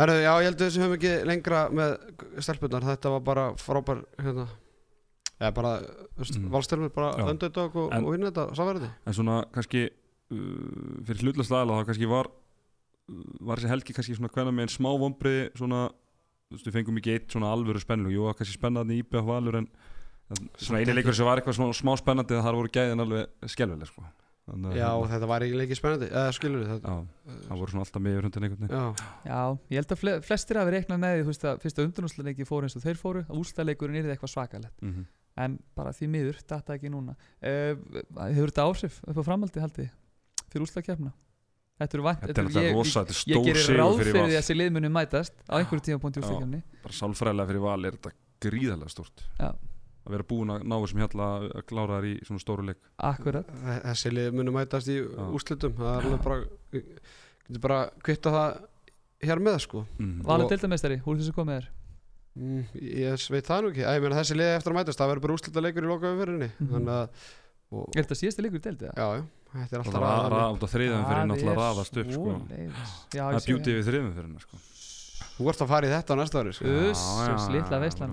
Herru, 0.00 0.16
já, 0.24 0.32
ég 0.40 0.48
held 0.48 0.58
að 0.58 0.66
þessi 0.66 0.80
höfum 0.80 0.96
ekki 0.96 1.14
lengra 1.28 1.62
með 1.76 1.94
stelpunar, 2.40 2.86
þetta 2.88 3.14
var 3.14 3.24
bara 3.26 3.46
frábær 3.60 3.98
hérna, 4.16 4.46
eða 5.36 5.50
bara 5.58 5.72
mm. 5.84 6.46
Valstelmur, 6.54 6.92
bara 6.94 7.28
öndöðdók 7.28 7.76
og, 7.82 7.96
og 7.98 8.14
hinn 8.14 8.24
þetta, 8.30 8.46
samverði 8.56 8.88
En 9.04 9.16
svona 9.18 9.42
kannski 9.52 9.86
uh, 9.90 11.02
Fyrir 11.04 11.26
hlutlega 11.26 11.48
staðala 11.50 11.80
þá 11.82 11.90
kannski 11.90 12.08
var 12.10 12.30
Var 13.40 13.60
þessi 13.60 13.72
helgi 13.72 13.96
kannski 13.96 14.16
svona 14.18 14.32
Hvernig 14.34 14.56
með 14.56 14.66
einn 14.66 14.74
smá 14.76 14.90
vombriði 15.00 15.50
Svona 15.58 15.88
Þú 16.50 16.56
veist 16.56 16.66
við 16.66 16.76
fengum 16.78 16.98
ekki 16.98 17.14
eitt 17.14 17.34
svona 17.34 17.52
alvöru 17.54 17.82
spennlu 17.82 18.14
Jú, 18.14 18.30
kannski 18.38 18.58
spennandi 18.58 18.98
í 18.98 19.04
IBF 19.04 19.26
valur 19.26 19.60
En 19.62 19.68
svona 20.58 20.80
eini 20.80 20.94
leikur 20.94 21.16
sem 21.16 21.26
var 21.26 21.40
eitthvað 21.40 21.58
svona 21.58 21.76
smá 21.76 21.92
spennandi 21.98 22.38
Það 22.38 22.58
voru 22.58 22.72
gæðin 22.74 23.04
alveg 23.04 23.50
skelvileg 23.50 23.90
sko. 23.90 24.06
Já, 24.50 24.88
hérna, 24.90 25.08
þetta 25.12 25.28
var 25.30 25.44
eiginlega 25.44 25.68
ekki 25.68 25.78
spennandi, 25.78 26.08
eða 26.10 26.34
skilur 26.34 26.64
þetta 26.66 26.90
já, 26.90 27.34
það 27.44 27.60
voru 27.60 27.72
svona 27.72 27.84
alltaf 27.84 28.02
með 28.02 28.16
yfir 28.16 28.26
hundin 28.26 28.46
einhvern 28.46 28.64
veginn 28.64 28.80
Já, 28.80 29.10
Já, 29.30 29.42
ég 29.70 29.80
held 29.80 29.94
að 29.94 30.00
fle 30.00 30.14
flestir 30.26 30.58
hafi 30.58 30.74
reiknað 30.74 31.02
með 31.04 31.14
því 31.14 31.20
þú 31.20 31.30
veist 31.30 31.46
að 31.46 31.60
fyrst 31.62 31.78
að 31.78 31.86
undurnúsleiki 31.86 32.46
fóru 32.48 32.66
eins 32.66 32.76
og 32.78 32.84
þeir 32.84 32.98
fóru 32.98 33.22
að 33.26 33.40
úrslaleikurinn 33.44 34.00
er 34.00 34.14
eitthvað 34.14 34.32
svakalett 34.34 34.82
mm 34.82 34.92
-hmm. 34.94 35.06
en 35.44 35.58
bara 35.78 35.94
því 35.94 36.08
miður, 36.16 36.40
þetta 36.42 36.74
ekki 36.74 36.90
núna. 36.90 37.14
Uh, 37.38 37.78
Hefur 38.34 38.50
þetta 38.50 38.66
áhrif 38.66 39.00
upp 39.06 39.22
á 39.22 39.28
framhaldi 39.28 39.62
haldið 39.62 39.90
fyrir 40.50 40.66
úrslagkefna? 40.66 41.12
Þetta 41.80 41.96
eru 41.96 42.04
vant 42.04 42.20
Þetta 42.20 42.40
er 42.42 42.46
náttúrulega 42.50 42.74
rosa, 42.76 43.00
þetta 43.00 43.10
er 43.10 43.16
Ég 43.16 43.34
stór 43.34 43.44
gerir 43.48 43.62
sigur 43.64 43.80
ráð 43.80 43.92
fyrir 43.96 44.10
fyrir 44.10 44.20
val 44.20 44.28
því 44.30 44.36
að 44.36 44.40
þessi 44.40 44.56
liðmunni 44.60 44.90
mætast 44.92 45.34
á 45.48 45.54
einhverju 45.60 45.84
tíma 45.88 46.00
punkti 46.02 46.20
Já. 46.20 46.24
úrslagkefni 46.26 46.62
Bara 46.84 46.96
sálfræðilega 47.00 47.50
fyrir 47.50 47.64
val 47.64 47.84
er 47.90 47.96
þetta 47.96 48.12
gríðarlega 48.44 48.90
stort 48.94 49.24
Já. 49.40 49.50
Að 50.00 50.14
vera 50.16 50.24
búin 50.30 50.50
að 50.54 50.62
ná 50.64 50.76
þessum 50.80 51.00
hjalla 51.04 51.26
að 51.40 51.64
klára 51.68 51.96
þær 52.00 52.06
í 52.10 52.14
svona 52.28 52.40
stóru 52.44 52.66
leik 52.70 52.78
Akkurat 53.10 53.50
þe- 53.64 53.80
þessi 53.88 54.12
lið 54.16 54.30
munum 54.38 54.56
mætast 54.56 54.88
í 54.88 54.96
Já. 55.00 55.26
úrslitum, 55.36 55.74
það 55.76 55.90
er 55.96 56.06
alveg 56.08 56.22
bara, 56.24 56.38
getur 56.72 57.60
bara 57.66 57.80
kvitta 58.04 58.32
það 58.32 58.60
hér 59.28 59.42
með, 59.44 59.58
sko. 59.66 59.82
mm. 60.00 60.22
Valur 60.24 60.46
Og- 60.46 60.50
deildameistari, 60.54 61.00
úr 61.04 61.16
þessu 61.20 61.36
komið 61.36 61.60
er 61.60 61.68
Mm, 62.40 62.62
ég 62.78 63.24
veit 63.34 63.42
það 63.44 63.64
nú 63.64 63.68
ekki, 63.72 63.82
Æ, 63.82 63.90
ég 63.98 64.02
meina 64.04 64.14
þessi 64.20 64.36
lið 64.38 64.50
eftir 64.54 64.70
að 64.70 64.76
mætast, 64.78 64.98
það 65.00 65.08
verður 65.10 65.22
bara 65.24 65.34
úrslita 65.34 65.62
leikur 65.64 65.82
í 65.82 65.88
lokaumferðinni, 65.90 66.48
Mhm. 66.60 66.68
þannig 66.70 66.92
að, 66.94 67.08
og, 67.74 67.88
Er 67.96 68.02
þetta 68.04 68.16
síðasti 68.20 68.42
leikur 68.44 68.60
í 68.60 68.62
deildi? 68.68 68.86
já, 68.96 69.06
já, 69.18 69.24
þetta 69.54 69.76
er 69.76 69.82
alltaf 69.84 70.66
á 70.66 70.72
þriðan 70.74 71.06
fyrir 71.08 71.24
náttúrulega 71.30 71.54
að 71.54 71.60
raðast 71.60 72.00
upp 72.02 72.10
sko. 72.14 72.34
Já, 73.10 73.24
Það 73.24 73.38
er 73.38 73.46
bjútið 73.48 73.78
við 73.78 73.84
þriðan 73.90 74.14
fyrir 74.18 74.30
sko. 74.44 74.60
Þú 75.40 75.48
ert 75.52 75.62
að 75.64 75.70
fara 75.72 75.88
í 75.88 75.92
þetta 75.94 76.10
á 76.12 76.16
næsta 76.20 76.40
ári, 76.42 76.52
sko. 76.56 76.64
Já, 76.68 76.74
veislan. 77.84 78.10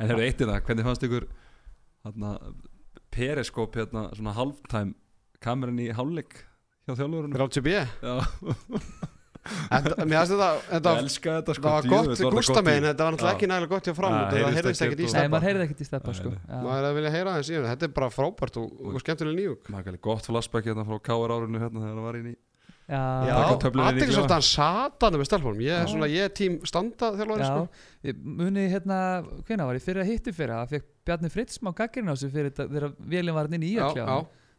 En 0.00 0.08
þeir 0.08 0.14
eru 0.16 0.24
eitt 0.24 0.40
í 0.40 0.46
það, 0.48 0.60
hvernig 0.64 0.86
fannst 0.86 1.04
ykkur 1.08 1.26
periskóp 3.10 3.76
hérna, 3.76 4.06
svona 4.16 4.32
halftime 4.36 4.94
kameran 5.44 5.80
í 5.82 5.90
hálfleik 5.96 6.38
hjá 6.86 6.94
þjálfurinn 6.96 7.34
30 7.36 7.64
b 7.64 7.72
Já, 7.74 7.84
Þetta, 8.00 9.08
mér 9.40 10.20
finnst 10.20 10.32
þetta, 10.34 10.48
þetta, 10.68 10.90
ég 10.94 11.02
elska 11.04 11.34
þetta 11.38 11.54
sko. 11.56 11.62
það 11.64 11.76
var 11.76 11.86
gott 11.90 12.10
þetta 12.10 12.32
Gústa 12.36 12.62
megin, 12.66 12.84
í- 12.84 12.88
þetta 12.90 13.06
var 13.06 13.14
náttúrulega 13.16 13.36
ekki 13.38 13.48
nægilega 13.50 13.72
gott 13.72 13.88
hjá 13.88 13.94
fram 13.96 14.12
það 14.18 14.58
heyrðist 14.58 14.84
ekkert 14.84 14.92
í 14.92 14.92
og- 14.92 15.00
Nei, 15.00 15.14
steppa 15.14 15.32
maður 15.34 15.46
heyrði 15.48 15.64
ekkert 15.66 15.80
í 15.80 15.88
steppa 15.88 16.14
sko. 16.18 16.32
Maður 16.50 16.76
er 16.80 16.88
að 16.90 16.94
vilja 17.00 17.12
heyra 17.16 17.32
aðeins 17.34 17.50
í 17.50 17.56
henni, 17.56 17.70
þetta 17.72 17.88
er 17.88 17.94
bara 17.96 18.10
frábært 18.12 18.60
og, 18.60 18.68
og 18.90 19.00
skemmtileg 19.04 19.38
nýjúk 19.40 19.72
Maður 19.72 19.88
gæli 19.90 20.00
gott 20.10 20.28
flashback 20.28 20.68
hérna 20.70 20.84
frá 20.84 21.00
KR 21.08 21.34
árinu 21.38 21.62
hérna 21.64 21.80
þegar 21.80 21.96
það 22.00 22.06
var 22.10 22.20
inn 22.20 22.30
í 22.34 22.36
Já, 22.90 23.22
í 23.22 23.30
aðeins 23.30 24.16
að 24.18 24.32
hann 24.34 24.42
satana 24.42 25.18
með 25.20 25.28
stelpunum. 25.28 25.60
Ég 25.62 25.76
er 25.78 25.86
svona, 25.86 26.08
ég 26.10 26.24
er 26.26 26.32
tím 26.34 26.56
standa 26.66 27.12
þjálfari 27.14 27.44
já. 27.44 27.50
sko. 27.52 28.14
Muni 28.40 28.64
hérna, 28.72 28.96
hvenær 29.46 29.68
var 29.68 29.78
ég? 29.78 29.84
Fyrir 29.84 30.02
að 30.02 30.10
hitti 30.10 30.32
fyrir 30.34 30.56
það 30.58 30.72
fekk 30.74 30.88
Bjarni 31.06 31.30
Fritz 31.30 31.60
smá 31.60 31.70
gaggrin 31.78 32.10
á 32.10 32.18
sig 32.18 32.32
fyrir 32.34 32.50
þetta 32.50 32.66
þegar 32.66 32.96
vélinn 33.14 33.36
var 33.38 33.46
inn 33.46 33.62
í 33.62 33.70
já, 33.76 33.84
íakljá 33.86 34.06
já, 34.10 34.16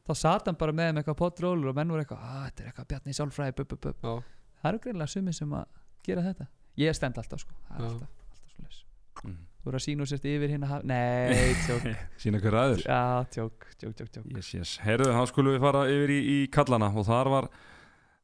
þá 0.07 0.13
sat 0.15 0.47
hann 0.47 0.55
bara 0.63 0.71
með 0.71 0.87
þeim 0.93 1.01
eitthvað 1.01 1.19
potrólur 1.25 1.73
og 1.73 1.75
menn 1.75 1.91
voru 1.91 2.05
eitthvað, 2.05 2.23
að 2.23 2.45
þetta 2.47 2.63
er 2.63 2.71
eitthvað 2.71 2.87
Bjarni 2.93 3.17
sjálfræði 3.19 3.55
bup, 3.59 3.67
bup, 3.75 3.81
bup. 3.89 4.23
Það 4.61 4.71
eru 4.71 4.83
greinlega 4.85 5.13
sumir 5.13 5.37
sem 5.37 5.55
að 5.57 5.65
gera 6.05 6.25
þetta. 6.29 6.47
Ég 6.81 6.97
stend 6.97 7.17
alltaf 7.19 7.43
sko, 7.43 7.55
það 7.67 7.81
er 7.81 7.87
alltaf, 7.89 8.13
alltaf 8.31 8.53
svo 8.53 8.65
leys 8.65 8.79
mm. 9.25 9.35
þú 9.61 9.71
eru 9.71 9.79
að 9.79 9.83
sína 9.85 10.05
úr 10.05 10.11
sérst 10.11 10.29
yfir 10.31 10.53
hérna 10.53 10.69
haf... 10.71 10.85
nei, 10.87 11.51
tjók. 11.65 11.89
Sína 12.21 12.41
hver 12.43 12.57
aður 12.61 12.85
já, 12.85 13.01
tjók, 13.35 13.67
tjók, 13.75 13.97
tjók, 13.99 14.13
tjók. 14.15 14.31
Yes, 14.37 14.53
yes. 14.55 14.77
Heyrðu, 14.85 15.11
þá 15.17 15.21
skulum 15.33 15.55
við 15.55 15.65
fara 15.65 15.83
yfir 15.91 16.15
í, 16.15 16.21
í 16.21 16.37
kallana 16.53 16.91
og 16.95 17.07
þar 17.09 17.31
var 17.35 17.49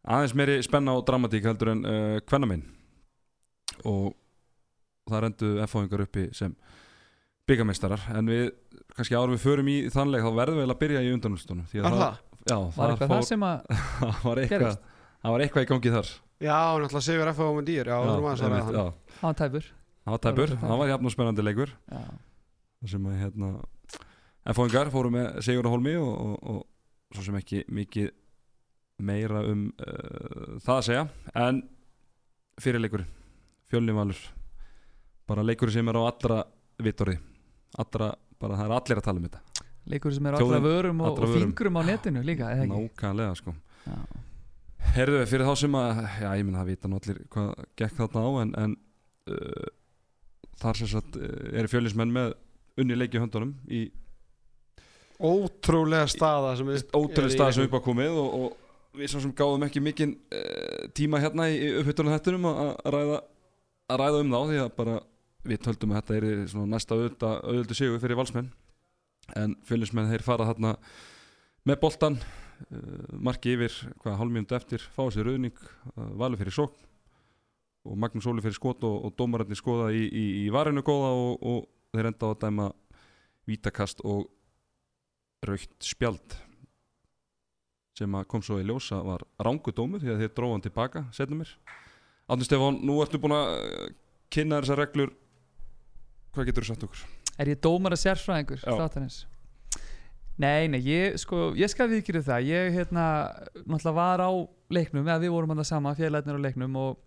aðeins 0.07 0.35
meiri 0.39 0.57
spenna 0.65 0.95
og 0.97 1.05
dramatík 1.07 1.47
heldur 1.49 1.73
en 1.73 1.83
uh, 1.83 2.17
kvennaminn 2.23 2.63
og 3.85 4.15
það 5.07 5.23
rendu 5.25 5.51
F-fáingar 5.67 6.03
uppi 6.07 6.29
sem 6.35 6.53
byggameistarar 7.47 8.07
en 8.17 8.31
við, 8.31 8.47
kannski 8.95 9.15
árum 9.15 9.35
við 9.35 9.43
förum 9.43 9.69
í 9.71 9.77
þannig 9.93 10.23
þá 10.23 10.31
verðum 10.35 10.57
við 10.57 10.63
eiginlega 10.63 10.77
að 10.77 10.81
byrja 10.83 11.03
í 11.03 11.11
undanúrstunum 11.15 11.67
því 11.71 11.81
að 11.81 11.87
Var 11.87 11.99
það? 12.01 12.23
Já, 12.47 12.57
Var 12.57 12.71
það, 12.77 12.91
eitthvað 12.91 13.13
það 13.13 13.27
sem 13.27 13.45
að 13.47 13.61
það, 13.99 14.23
var 14.23 14.41
eitthvað, 14.41 14.63
gerist? 14.63 14.89
það 15.21 15.35
var 15.35 15.45
eitthvað 15.45 15.65
í 15.65 15.69
gangi 15.71 15.93
þar 15.97 16.11
Já, 16.37 16.57
náttúrulega 16.77 17.01
Sigur 17.01 17.31
F.A. 17.31 17.47
og 17.49 17.63
Dýr 17.65 17.89
Já, 17.89 17.95
það 17.97 18.11
var 18.11 18.21
maður 18.21 18.43
að 18.43 18.47
einmitt, 18.47 18.67
sagða 18.67 18.83
já. 18.83 19.13
Það 19.17 19.27
var 19.27 19.37
tæpur. 19.41 19.69
Það 20.03 20.13
var 20.13 20.21
tæpur, 20.25 20.53
Það 20.61 20.69
var 20.71 20.79
það 20.83 20.91
jafn 20.93 21.09
og 21.09 21.13
spennandi 21.15 21.45
leikur. 21.47 21.73
Þar 22.77 22.91
sem 22.93 23.07
að 23.09 23.19
hérna 23.23 23.49
F-fáingar 24.53 24.91
fóru 24.93 25.11
með 25.11 25.39
Sigur 25.47 25.69
Holmi 25.71 25.95
og, 25.99 26.11
og, 26.13 26.51
og 26.53 27.17
svo 27.17 27.25
sem 27.25 27.39
ekki 27.39 27.63
mikið 27.73 28.11
meira 29.07 29.41
um 29.49 29.65
uh, 29.81 30.57
það 30.63 30.75
að 30.75 30.85
segja. 30.87 31.07
En 31.37 31.63
fyrirleikurinn 32.61 33.09
fjölnivalur 33.67 34.21
bara 35.27 35.43
leikur 35.43 35.73
sem 35.73 35.89
er 35.89 35.99
á 35.99 36.03
allra 36.07 36.39
vittorði 36.81 37.17
allra, 37.81 38.13
bara 38.39 38.57
það 38.61 38.69
er 38.69 38.75
allir 38.77 39.01
að 39.01 39.07
tala 39.09 39.21
um 39.21 39.27
þetta. 39.27 39.65
Leikur 39.91 40.13
sem 40.15 40.29
er 40.29 40.37
á 40.37 40.39
allra 40.39 40.61
vörum 40.63 41.01
og, 41.01 41.09
allra 41.11 41.27
og 41.27 41.33
vörum. 41.33 41.49
fingrum 41.49 41.79
á 41.79 41.81
netinu 41.89 42.23
líka, 42.25 42.53
nákvæmlega 42.69 43.35
sko. 43.41 43.53
Já. 43.87 43.97
Herðu, 44.95 45.21
fyrir 45.29 45.47
þá 45.47 45.53
sem 45.61 45.77
að, 45.77 46.01
já 46.21 46.27
ég 46.39 46.45
minna 46.47 46.61
það 46.63 46.71
vita 46.71 46.89
allir 46.89 47.21
hvað 47.33 47.65
gekk 47.79 47.97
þarna 47.99 48.23
á 48.23 48.29
en, 48.41 48.53
en 48.63 48.75
uh, 49.33 49.71
þar 50.61 50.79
sem 50.81 50.91
sagt 50.91 51.17
uh, 51.19 51.33
eru 51.53 51.71
fjölinsmenn 51.71 52.13
með 52.13 52.35
unni 52.77 52.97
leiki 52.97 53.21
höndunum 53.21 53.55
í 53.69 53.87
Ótrúlega 55.17 56.05
staða 56.11 56.51
sem 56.59 56.67
við 56.69 56.83
ótrúlega 56.93 57.23
er 57.25 57.31
í 57.31 57.33
stað 57.33 57.53
sem 57.55 57.65
upp 57.65 57.77
á 57.81 57.87
komið 57.87 58.17
og, 58.21 58.33
og 58.37 58.97
við 59.01 59.09
svo 59.09 59.21
sem 59.23 59.33
gáðum 59.37 59.65
ekki 59.65 59.81
mikinn 59.81 60.13
uh, 60.29 60.85
tíma 60.97 61.21
hérna 61.21 61.47
í 61.49 61.71
upphittunum 61.79 62.13
þettunum 62.13 62.49
að 62.51 62.73
ræða, 62.93 63.21
að 63.89 64.01
ræða 64.03 64.23
um 64.23 64.33
þá 64.33 64.39
því 64.51 64.59
að 64.61 64.73
bara 64.77 64.97
við 65.47 65.61
töldum 65.65 65.93
að 65.93 66.01
þetta 66.01 66.17
er 66.17 66.67
næsta 66.73 66.97
auðvöldu 66.97 67.77
sigur 67.77 68.01
fyrir 68.03 68.19
valsmenn. 68.19 68.49
En 69.37 69.55
fjölinsmenn 69.67 70.09
þeir 70.11 70.25
fara 70.25 70.47
þarna 70.49 70.75
með 71.67 71.79
boltan 71.81 72.19
marki 73.23 73.53
yfir 73.55 73.73
hvað 74.01 74.19
hálfmjöndu 74.21 74.57
eftir 74.57 74.83
fá 74.95 75.03
sér 75.13 75.29
auðning, 75.31 75.57
uh, 75.95 76.11
valur 76.19 76.39
fyrir 76.39 76.55
sókn 76.55 76.85
og 77.87 77.99
Magnús 77.99 78.27
Óli 78.27 78.43
fyrir 78.43 78.57
skot 78.57 78.83
og, 78.83 78.97
og 79.07 79.13
dómararnir 79.19 79.59
skoða 79.59 79.91
í, 79.95 80.03
í, 80.07 80.25
í 80.43 80.47
varinu 80.53 80.83
góða 80.85 81.13
og, 81.15 81.45
og 81.45 81.95
þeir 81.95 82.09
enda 82.11 82.27
á 82.27 82.31
að 82.33 82.41
dæma 82.43 82.67
vítakast 83.47 84.03
og 84.03 84.27
raukt 85.47 85.77
spjald 85.85 86.35
sem 87.97 88.17
að 88.17 88.27
kom 88.29 88.43
svo 88.45 88.59
í 88.61 88.65
ljósa 88.67 88.99
var 89.05 89.23
rángu 89.41 89.73
dómur 89.73 90.03
því 90.03 90.13
að 90.13 90.23
þeir 90.23 90.33
dróðan 90.37 90.65
tilbaka 90.67 91.05
setnum 91.15 91.43
mér 91.43 91.53
Átni 92.27 92.43
Stefán, 92.43 92.81
nú 92.83 92.97
ertu 92.99 93.21
búin 93.23 93.37
að 93.37 93.53
uh, 93.55 93.87
kynna 94.33 94.59
þessar 94.59 94.81
reglur 94.83 95.13
hvað 96.35 96.49
getur 96.49 96.65
þú 96.65 96.73
sagt 96.73 96.85
okkur? 96.89 97.05
Er 97.37 97.53
ég 97.53 97.61
dómar 97.63 97.95
að 97.95 98.03
sérfræðingur 98.03 98.59
Já. 98.65 98.73
Nei, 100.37 100.67
nei, 100.69 100.79
ég, 100.85 101.15
sko, 101.17 101.51
ég 101.57 101.71
skal 101.71 101.87
viðkýra 101.89 102.21
það. 102.25 102.47
Ég, 102.51 102.67
hérna, 102.75 103.05
náttúrulega 103.63 103.93
var 103.97 104.21
á 104.21 104.31
leiknum 104.69 105.07
eða 105.07 105.23
við 105.23 105.33
vorum 105.33 105.53
hann 105.53 105.61
það 105.63 105.69
sama, 105.71 105.95
félagirnir 105.97 106.37
á 106.37 106.45
leiknum 106.45 106.77
og 106.77 106.99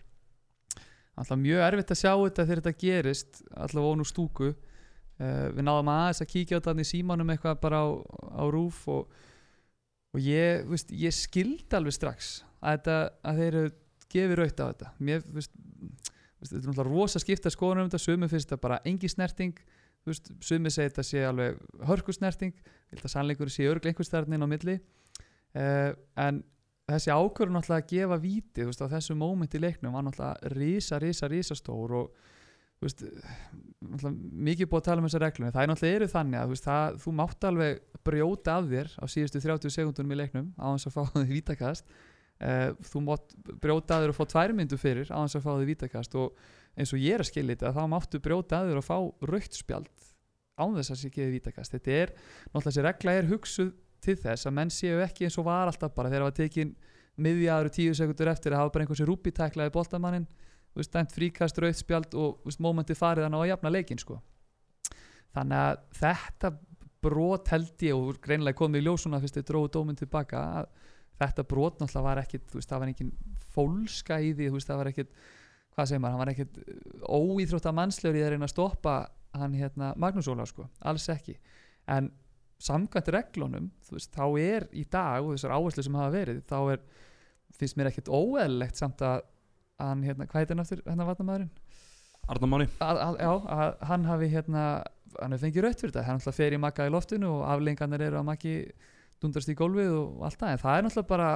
náttúrulega 1.14 1.42
mjög 1.44 1.62
erfitt 1.68 1.94
að 1.94 2.00
sjá 2.00 2.10
þetta 2.10 2.46
þegar 2.48 2.62
þetta 2.64 2.80
gerist 2.80 3.40
allavega 3.54 3.94
ónú 3.94 4.06
stúku. 4.08 4.50
Uh, 5.20 5.46
Við 5.54 5.66
náðum 5.66 5.92
aðeins 5.92 6.22
að 6.24 6.30
kíkja 6.32 6.58
á 6.58 6.60
þetta 6.64 6.82
í 6.82 6.88
símanum 6.88 7.30
eitthvað 7.30 7.58
bara 7.62 7.82
á, 7.84 7.88
á 8.40 8.44
rúf 8.50 8.82
og, 8.90 9.10
og 10.16 10.24
ég, 10.24 10.64
veist, 10.70 10.90
ég 10.96 11.14
skildi 11.14 11.76
alveg 11.76 11.94
strax 11.94 12.30
að, 12.58 12.78
þetta, 12.80 12.96
að 13.28 13.42
þeir 13.42 13.58
eru 13.60 13.72
gefið 14.10 14.38
raut 14.40 14.62
á 14.64 14.64
þetta. 14.64 14.90
Mér, 14.98 15.22
þú 15.26 15.36
veist, 15.36 15.52
þetta 16.40 16.56
er 16.56 16.64
náttúrulega 16.64 16.88
rosa 16.88 17.22
skipta 17.22 17.52
skoðunum 17.52 17.86
um 17.86 17.92
þetta, 17.92 18.02
sömu 18.08 18.30
finnst 18.32 18.48
þetta 18.48 18.64
bara 18.64 18.80
engi 18.88 19.12
snerting. 19.12 19.60
Sumi 20.40 20.72
segir 20.72 20.88
þetta 20.88 21.04
sé 21.04 21.22
alveg 21.28 21.58
hörkusnerting, 21.84 22.54
ég 22.90 22.98
held 22.98 23.06
að 23.06 23.14
sannleikur 23.14 23.52
sé 23.52 23.68
örgl 23.70 23.90
einhvers 23.90 24.10
þarna 24.10 24.36
inn 24.36 24.46
á 24.46 24.50
milli. 24.50 24.78
Uh, 25.50 25.92
en 26.20 26.42
þessi 26.90 27.14
ákvörður 27.14 27.54
náttúrulega 27.54 27.84
að 27.84 27.92
gefa 27.92 28.18
víti, 28.22 28.66
veist, 28.66 28.82
á 28.82 28.92
þessu 28.92 29.16
móment 29.18 29.54
í 29.54 29.62
leiknum 29.62 29.94
var 29.94 30.06
náttúrulega 30.06 30.52
risa, 30.56 30.98
risa, 31.02 31.30
risa 31.30 31.56
stór 31.58 31.96
og 32.00 32.20
veist 32.80 33.02
mikið 33.80 34.70
búið 34.70 34.80
að 34.80 34.86
tala 34.86 35.02
um 35.02 35.08
þessar 35.08 35.24
reglum 35.26 35.48
en 35.48 35.54
það 35.54 35.62
er 35.62 35.70
náttúrulega 35.70 35.98
eru 35.98 36.08
þannig 36.14 36.40
að 36.40 36.54
veist, 36.54 36.68
það, 36.68 36.96
þú 37.02 37.12
mátt 37.18 37.46
alveg 37.50 37.82
brjóta 38.08 38.54
af 38.56 38.70
þér 38.70 38.94
á 38.96 39.04
síðustu 39.14 39.42
30 39.44 39.74
sekundunum 39.76 40.14
í 40.14 40.20
leiknum 40.20 40.48
á 40.56 40.66
þess 40.72 40.90
að 40.90 40.96
fá 40.96 41.02
þig 41.20 41.34
vítakast. 41.34 41.92
Uh, 42.40 42.70
þú 42.88 43.02
mátt 43.04 43.34
brjóta 43.60 43.98
af 43.98 44.04
þér 44.04 44.14
og 44.14 44.16
fá 44.16 44.24
tvær 44.32 44.54
myndu 44.56 44.78
fyrir 44.80 45.10
á 45.12 45.18
þess 45.20 45.36
að 45.36 45.44
fá 45.44 45.50
þig 45.58 45.70
vítakast 45.74 46.16
og 46.16 46.38
eins 46.72 46.94
og 46.96 47.02
ég 47.02 47.18
er 47.18 47.24
að 47.24 47.28
skilja 47.28 47.56
þetta 47.56 47.74
þá 47.76 47.82
máttu 47.92 48.20
brjóta 48.24 48.62
að 48.62 48.70
þér 48.70 48.80
og 48.80 48.86
fá 48.86 48.96
raukt 49.28 49.58
spjald 49.58 49.90
án 50.60 50.76
þess 50.76 50.94
að 50.94 51.00
sé 51.00 51.12
geði 51.14 51.34
vítakast. 51.38 51.74
Þetta 51.76 51.96
er, 51.96 52.12
náttúrulega 52.50 52.68
þessi 52.68 52.86
regla 52.86 53.16
er 53.16 53.30
hugsuð 53.30 53.72
til 54.00 54.16
þess 54.20 54.48
að 54.48 54.56
menn 54.56 54.72
séu 54.72 55.00
ekki 55.04 55.26
eins 55.26 55.38
og 55.40 55.48
var 55.48 55.68
alltaf 55.68 55.94
bara 55.96 56.12
þegar 56.12 56.26
það 56.26 56.30
var 56.30 56.38
tekin 56.38 56.76
miðjaður 57.20 57.72
tíu 57.74 57.96
sekundur 57.96 58.30
eftir 58.32 58.54
að 58.54 58.62
hafa 58.62 58.74
bara 58.76 58.86
einhversi 58.86 59.08
rúpi 59.08 59.32
tæklaði 59.36 59.74
veist, 60.74 60.92
dæmt 60.94 61.14
fríkast 61.14 61.58
raukt 61.60 61.80
spjald 61.80 62.14
og 62.18 62.44
veist, 62.46 62.60
mómentið 62.62 62.98
farið 63.00 63.26
hann 63.26 63.38
á 63.38 63.40
að 63.42 63.50
jafna 63.52 63.72
leikin 63.74 64.00
sko. 64.00 64.20
Þannig 65.34 65.62
að 65.64 65.82
þetta 66.00 66.52
brot 67.00 67.50
held 67.54 67.84
ég 67.86 67.96
og 67.96 68.20
greinlega 68.22 68.58
komið 68.58 68.82
í 68.82 68.86
ljósuna 68.86 69.20
fyrst 69.22 69.38
þau 69.40 69.46
dróðu 69.48 69.72
dóminn 69.76 69.98
tilbaka 69.98 70.40
að 70.60 70.70
þetta 71.20 71.44
brot 71.48 71.80
náttúrulega 71.80 72.06
var 72.06 72.22
ekkit 72.22 72.56
veist, 72.56 72.70
það 72.70 72.82
var 72.82 72.92
engin 72.92 73.12
fólska 73.54 74.18
í 74.20 74.32
því 74.36 74.50
veist, 74.54 74.68
það 74.68 74.82
var 74.82 74.90
ekkit 74.90 75.14
hvað 75.70 75.88
segir 75.88 76.02
maður, 76.02 76.16
hann 76.16 76.22
var 76.22 76.32
ekkert 76.34 76.60
óýþrótta 77.06 77.72
mannslegur 77.76 78.18
í 78.18 78.24
að 78.24 78.34
reyna 78.34 78.48
að 78.48 78.54
stoppa 78.54 78.94
hann 79.36 79.54
hérna 79.54 79.92
Magnús 79.96 80.28
Ólaf 80.28 80.50
sko, 80.50 80.66
alls 80.80 81.08
ekki 81.12 81.36
en 81.88 82.10
samkvæmt 82.60 83.08
reglunum 83.14 83.70
veist, 83.90 84.12
þá 84.12 84.24
er 84.40 84.66
í 84.76 84.84
dag 84.90 85.24
og 85.24 85.34
þessar 85.36 85.54
áherslu 85.56 85.84
sem 85.86 85.94
hafa 85.96 86.10
verið, 86.12 86.42
þá 86.50 86.58
er 86.74 86.82
finnst 87.56 87.76
mér 87.78 87.90
ekkert 87.90 88.10
óeðlilegt 88.12 88.76
samt 88.76 89.00
að 89.02 89.22
hann 89.80 90.02
hérna, 90.04 90.26
hvað 90.28 90.42
heitir 90.42 90.56
hann 90.56 90.64
aftur, 90.64 90.82
hérna 90.86 91.06
vatnamæðurinn 91.08 91.50
Arnamáni 92.30 92.66
að, 92.84 92.98
að, 93.00 93.16
já, 93.24 93.30
að 93.56 93.76
hann 93.90 94.04
hafi 94.06 94.28
hérna 94.30 94.64
hann 95.18 95.32
hefur 95.34 95.46
fengið 95.46 95.64
rött 95.64 95.80
fyrir 95.80 95.94
þetta, 95.94 96.04
hann 96.06 96.20
alltaf 96.20 96.36
fer 96.36 96.54
í 96.54 96.60
makka 96.62 96.86
í 96.86 96.92
loftinu 96.92 97.30
og 97.38 97.46
aflengarnir 97.48 98.04
eru 98.06 98.20
að 98.20 98.28
makki 98.28 98.54
dundrast 99.20 99.50
í 99.50 99.56
gólfið 99.58 99.90
og 99.96 100.22
allt 100.28 100.38
það 100.40 100.52
en 100.54 100.60
það 100.62 100.76
er 100.76 100.84
náttúrulega 100.86 101.10
bara 101.10 101.30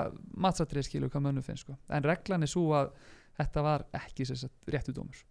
matsatrið 0.47 0.87
skilu 0.87 1.09
hvað 1.11 1.25
mönnum 1.27 1.45
finnst 1.47 1.67
sko. 1.67 1.75
en 1.89 2.07
reglan 2.07 2.45
er 2.47 2.53
svo 2.53 2.69
að 2.77 2.93
þetta 3.41 3.65
var 3.67 3.85
ekki 3.99 4.29
sem 4.29 4.39
sagt 4.45 4.71
réttu 4.71 4.95
dómur 4.95 5.25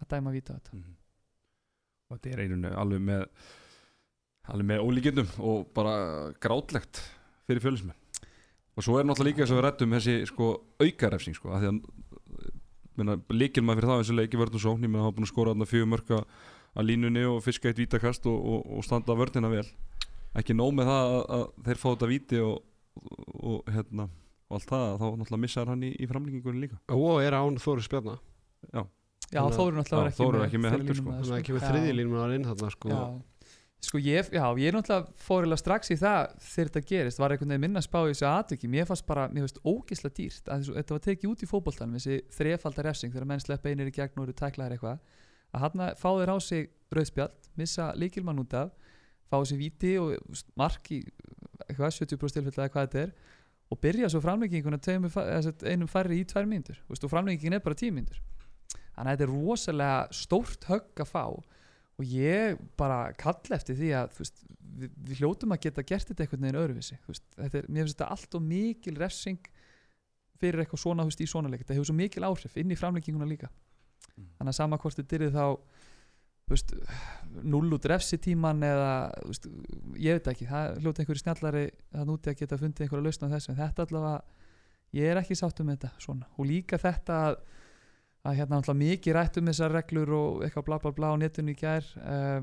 að 0.00 0.08
dæma 0.14 0.32
víta 0.34 0.54
á 0.54 0.58
þetta 0.58 0.78
Mhm. 0.78 0.96
Og 2.12 2.18
þetta 2.18 2.36
er 2.36 2.44
einunni 2.44 2.72
alveg 2.84 3.02
með 3.08 3.26
alveg 4.52 4.68
með 4.68 4.84
ólíkjöndum 4.84 5.34
og 5.48 5.66
bara 5.74 5.96
grátlegt 6.42 7.00
fyrir 7.48 7.64
fjölusmenn 7.64 7.98
og 8.76 8.84
svo 8.84 8.98
er 8.98 9.06
náttúrulega 9.08 9.32
líka 9.32 9.44
þess 9.44 9.54
að 9.54 9.60
við 9.60 9.66
rættum 9.66 9.96
þessi 9.96 10.16
sko 10.30 10.48
aukarefsing 10.82 11.38
sko 11.38 11.52
að 11.52 11.64
því 11.64 11.72
að 11.72 11.80
líkil 13.32 13.64
maður 13.64 13.80
fyrir 13.80 13.90
það 13.90 14.02
eins 14.02 14.10
og 14.12 14.18
leiki 14.18 14.40
vörðum 14.40 14.62
sókn, 14.62 14.84
ég 14.84 14.90
meina 14.92 15.06
hafa 15.06 15.16
búin 15.16 15.26
að 15.26 15.32
skora 15.32 15.52
þarna 15.54 15.68
fjögur 15.68 15.90
mörka 15.92 16.18
að 16.72 16.88
línunni 16.88 17.24
og 17.28 17.40
fiska 17.44 17.70
eitt 17.70 17.80
vítakast 17.80 18.26
og, 18.28 18.36
og, 18.36 18.66
og 18.76 18.84
standa 18.86 19.16
vörðina 19.16 19.50
vel. 19.52 19.66
Ekki 20.38 20.56
nóg 20.56 20.72
með 20.76 20.88
það 20.88 21.12
að, 21.12 21.22
að 21.36 21.44
þeir 21.66 21.80
fá 21.82 21.86
þetta 21.90 22.10
víti 22.10 22.40
og, 22.44 22.54
og, 23.40 23.72
hérna 23.72 24.08
og 24.48 24.58
allt 24.58 24.68
það, 24.68 24.88
þá 25.00 25.06
náttúrulega 25.06 25.42
missar 25.44 25.72
hann 25.72 25.84
í, 25.84 25.92
í 25.96 26.08
framlíkingunni 26.08 26.66
líka. 26.66 26.80
Og 26.92 27.22
er 27.24 27.36
án 27.36 27.60
Þóri 27.60 27.84
Spjarna 27.84 28.18
já, 28.72 28.84
Þannig 29.32 29.52
að- 29.52 29.58
Þóru 29.58 29.76
náttúrulega 29.80 29.92
Já, 29.92 29.98
var 29.98 30.08
ekki 30.12 30.22
með 30.32 30.46
ekki 30.46 30.62
með 30.62 30.74
heldur, 30.76 30.96
sko. 31.00 31.12
Þannig 31.12 31.32
að 31.32 31.42
ekki 31.42 31.54
með 31.56 31.62
Já. 31.62 31.68
þriði 31.72 31.92
línum 31.98 32.18
að 32.22 32.34
inn 32.36 32.44
þarna 32.50 32.70
sko 32.74 32.88
já. 32.92 33.02
sko 33.82 33.98
ég, 33.98 34.28
já, 34.30 34.44
ég 34.62 34.74
náttúrulega 34.76 35.12
fór 35.26 35.42
eiginlega 35.42 35.62
strax 35.62 35.90
í 35.90 35.96
það 35.98 36.20
þegar 36.38 36.68
þetta 36.70 36.82
gerist, 36.92 37.18
var 37.18 37.32
einhvern 37.34 37.48
veginn 37.50 37.64
minna 37.64 37.82
spá 37.82 37.98
í 38.04 38.12
þessu 38.12 38.28
atviki, 38.30 38.68
mér 38.70 38.86
fannst 38.86 39.06
bara, 39.08 39.24
mér 39.28 39.42
finnst 39.46 39.58
ógisla 39.66 40.10
dýrt 40.14 40.46
að 40.52 40.68
þetta 40.76 40.94
var 40.94 41.02
tekið 41.08 41.32
út 41.32 41.42
í 41.42 41.48
fótboltanum 41.50 41.96
þessi 41.98 42.20
þrefaldar 42.36 42.86
refsing 42.86 43.12
þegar 43.12 43.26
menn 43.32 43.42
sleppa 43.42 43.72
einir 43.72 43.90
í 43.90 43.94
gegn 43.96 44.20
og 44.22 44.28
eru 44.28 44.36
tæklaðir 44.38 44.76
eitthvað 44.76 44.98
að 45.52 45.64
hann 45.64 45.84
fá 45.98 46.08
þeir 46.14 46.30
á 46.30 46.36
sig 46.38 46.70
rauðspjald 46.94 47.50
missa 47.58 47.90
líkilmann 47.98 48.38
út 48.38 48.54
af 48.54 48.70
fá 49.32 49.40
sér 49.48 49.58
víti 49.58 49.96
og 49.98 50.14
þú 50.14 50.30
veist, 50.36 50.48
mark 50.60 50.90
í 50.92 51.02
eitthvað 51.66 51.96
70% 51.98 52.38
tilfell 52.38 52.52
eða 52.54 52.72
hvað 52.72 52.86
þetta 52.86 53.02
er 53.02 53.14
og 53.72 53.80
byrja 53.80 54.10
svo 54.12 54.20
framlegginguna 54.20 54.78
eða 54.78 55.52
einum 55.64 55.88
færri 55.88 56.20
í 56.20 56.26
tvær 56.28 56.46
veist, 56.88 57.04
og 57.04 57.10
framleggingin 57.10 57.56
er 57.56 57.64
bara 57.64 57.78
tíu 57.78 57.92
mínútur 57.94 58.20
þannig 58.92 59.08
að 59.08 59.16
þetta 59.16 59.26
er 59.26 59.34
rosalega 59.34 60.20
stórt 60.22 60.68
högg 60.70 61.02
að 61.04 61.10
fá. 61.12 61.24
Og 62.00 62.08
ég 62.08 62.60
bara 62.80 63.00
kalla 63.20 63.58
eftir 63.58 63.76
því 63.78 63.90
að 63.98 64.14
veist, 64.18 64.44
við, 64.58 64.94
við 65.08 65.20
hljótum 65.20 65.52
að 65.54 65.66
geta 65.66 65.84
gert 65.86 66.08
þetta 66.08 66.24
einhvern 66.24 66.46
veginn 66.46 66.60
öðruvísi 66.62 66.96
er, 66.96 67.68
mér 67.68 67.84
finnst 67.84 67.98
þetta 67.98 68.08
allt 68.14 68.38
og 68.38 68.46
mikil 68.46 68.96
refsing 68.98 69.50
fyrir 70.42 70.64
eitthvað 70.64 70.82
svona 70.82 71.06
veist, 71.06 71.22
í 71.22 71.28
svona 71.30 71.52
leik. 71.52 71.62
Þetta 71.62 71.76
hefur 71.76 71.90
svo 71.92 71.98
mikil 71.98 72.26
áhrif 72.26 72.56
inn 72.58 72.72
í 72.72 72.78
framlegginguna 72.78 73.28
líka. 73.28 73.52
Mm. 74.12 74.28
þannig 74.36 74.52
að 74.52 74.56
sama 74.58 74.76
hvort 74.82 74.98
þetta 74.98 75.16
er 75.16 75.30
þá 75.32 75.44
veist, 76.52 76.74
null 77.48 77.70
út 77.72 77.86
refsitíman 77.88 78.60
eða 78.66 78.92
ég 80.00 80.18
veit 80.18 80.30
ekki, 80.32 80.48
það 80.50 80.80
hljóta 80.82 81.02
einhverju 81.02 81.22
snjallari 81.22 81.64
það 81.94 82.08
núti 82.10 82.32
að 82.32 82.38
geta 82.42 82.58
fundið 82.60 82.86
einhverja 82.86 83.06
lausn 83.06 83.26
á 83.28 83.34
þessu. 83.36 83.52
En 83.52 83.60
þetta 83.62 83.86
allavega, 83.86 84.40
ég 84.98 85.12
er 85.12 85.20
ekki 85.22 85.38
sáttum 85.38 85.70
með 85.70 85.78
þetta 85.78 86.04
svona. 86.06 86.28
Og 86.36 86.48
líka 86.50 86.80
þetta 86.82 87.20
að 87.28 87.38
að 88.22 88.38
hérna 88.38 88.58
náttúrulega 88.58 88.82
mikið 88.82 89.16
rætt 89.16 89.38
um 89.40 89.48
þessar 89.50 89.72
reglur 89.74 90.12
og 90.16 90.42
eitthvað 90.46 90.66
bla 90.68 90.78
bla 90.82 90.92
bla 90.94 91.12
á 91.14 91.16
netinu 91.18 91.54
í 91.54 91.58
gær 91.58 91.86
uh, 91.98 92.40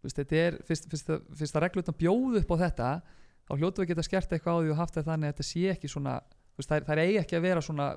veist, 0.00 0.16
þetta 0.16 0.38
er 0.40 0.58
fyrst, 0.64 0.88
fyrst, 0.90 1.10
fyrst 1.36 1.58
að 1.58 1.66
reglurna 1.66 1.96
bjóðu 2.00 2.40
upp 2.40 2.54
á 2.56 2.62
þetta 2.64 2.90
þá 3.50 3.54
hljótu 3.58 3.82
við 3.82 3.92
geta 3.92 4.06
skert 4.06 4.32
eitthvað 4.32 4.56
á 4.56 4.60
því 4.62 4.72
og 4.72 4.80
haft 4.80 4.96
það 4.96 5.10
þannig 5.10 5.28
að 5.28 5.34
þetta 5.34 5.48
sé 5.50 5.64
ekki 5.74 5.90
svona 5.90 6.14
veist, 6.56 6.70
þær, 6.70 6.86
þær 6.88 7.02
eigi 7.04 7.18
ekki 7.20 7.38
að 7.38 7.46
vera 7.46 7.64
svona 7.64 7.88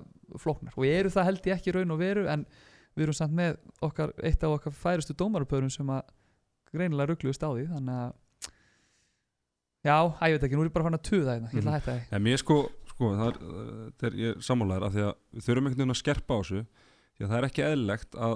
flóknar. 0.41 0.75
Og 0.77 0.87
eru 0.87 1.11
það 1.13 1.29
held 1.29 1.47
ég 1.49 1.59
ekki 1.59 1.75
raun 1.75 1.93
og 1.93 2.01
veru 2.01 2.25
en 2.31 2.45
við 2.93 3.07
erum 3.07 3.17
samt 3.17 3.37
með 3.37 3.57
okkar, 3.85 4.13
eitt 4.23 4.43
af 4.43 4.57
okkar 4.57 4.75
færustu 4.77 5.15
dómarupörum 5.17 5.71
sem 5.73 5.89
að 5.93 6.03
greinilega 6.73 7.11
ruggluðust 7.11 7.45
á 7.45 7.49
því 7.49 7.65
þannig 7.71 8.01
að 8.03 8.11
já, 9.83 9.97
ég 10.29 10.35
veit 10.35 10.47
ekki, 10.47 10.57
nú 10.57 10.63
er 10.63 10.69
ég 10.69 10.75
bara 10.75 10.87
fann 10.87 10.97
að 10.97 11.05
tuða 11.09 11.37
þetta 11.37 11.53
ég 11.53 11.63
ætla 11.63 11.73
að 11.73 11.77
hætta 11.79 11.95
því. 11.95 12.05
En 12.17 12.25
mér 12.27 12.41
sko, 12.41 12.59
sko 12.93 13.11
það 13.17 13.27
er, 13.27 13.37
það 13.99 14.09
er 14.09 14.17
ég 14.23 14.41
sammálaður 14.47 14.87
af 14.89 14.95
því 14.97 15.05
að 15.09 15.13
við 15.37 15.45
þurfum 15.49 15.67
einhvern 15.69 15.83
veginn 15.83 15.95
að 15.97 16.01
skerpa 16.03 16.33
á 16.33 16.39
þessu 16.41 16.63
því 16.63 17.25
að 17.27 17.31
það 17.33 17.39
er 17.41 17.47
ekki 17.49 17.67
eðlilegt 17.67 18.19
að 18.29 18.35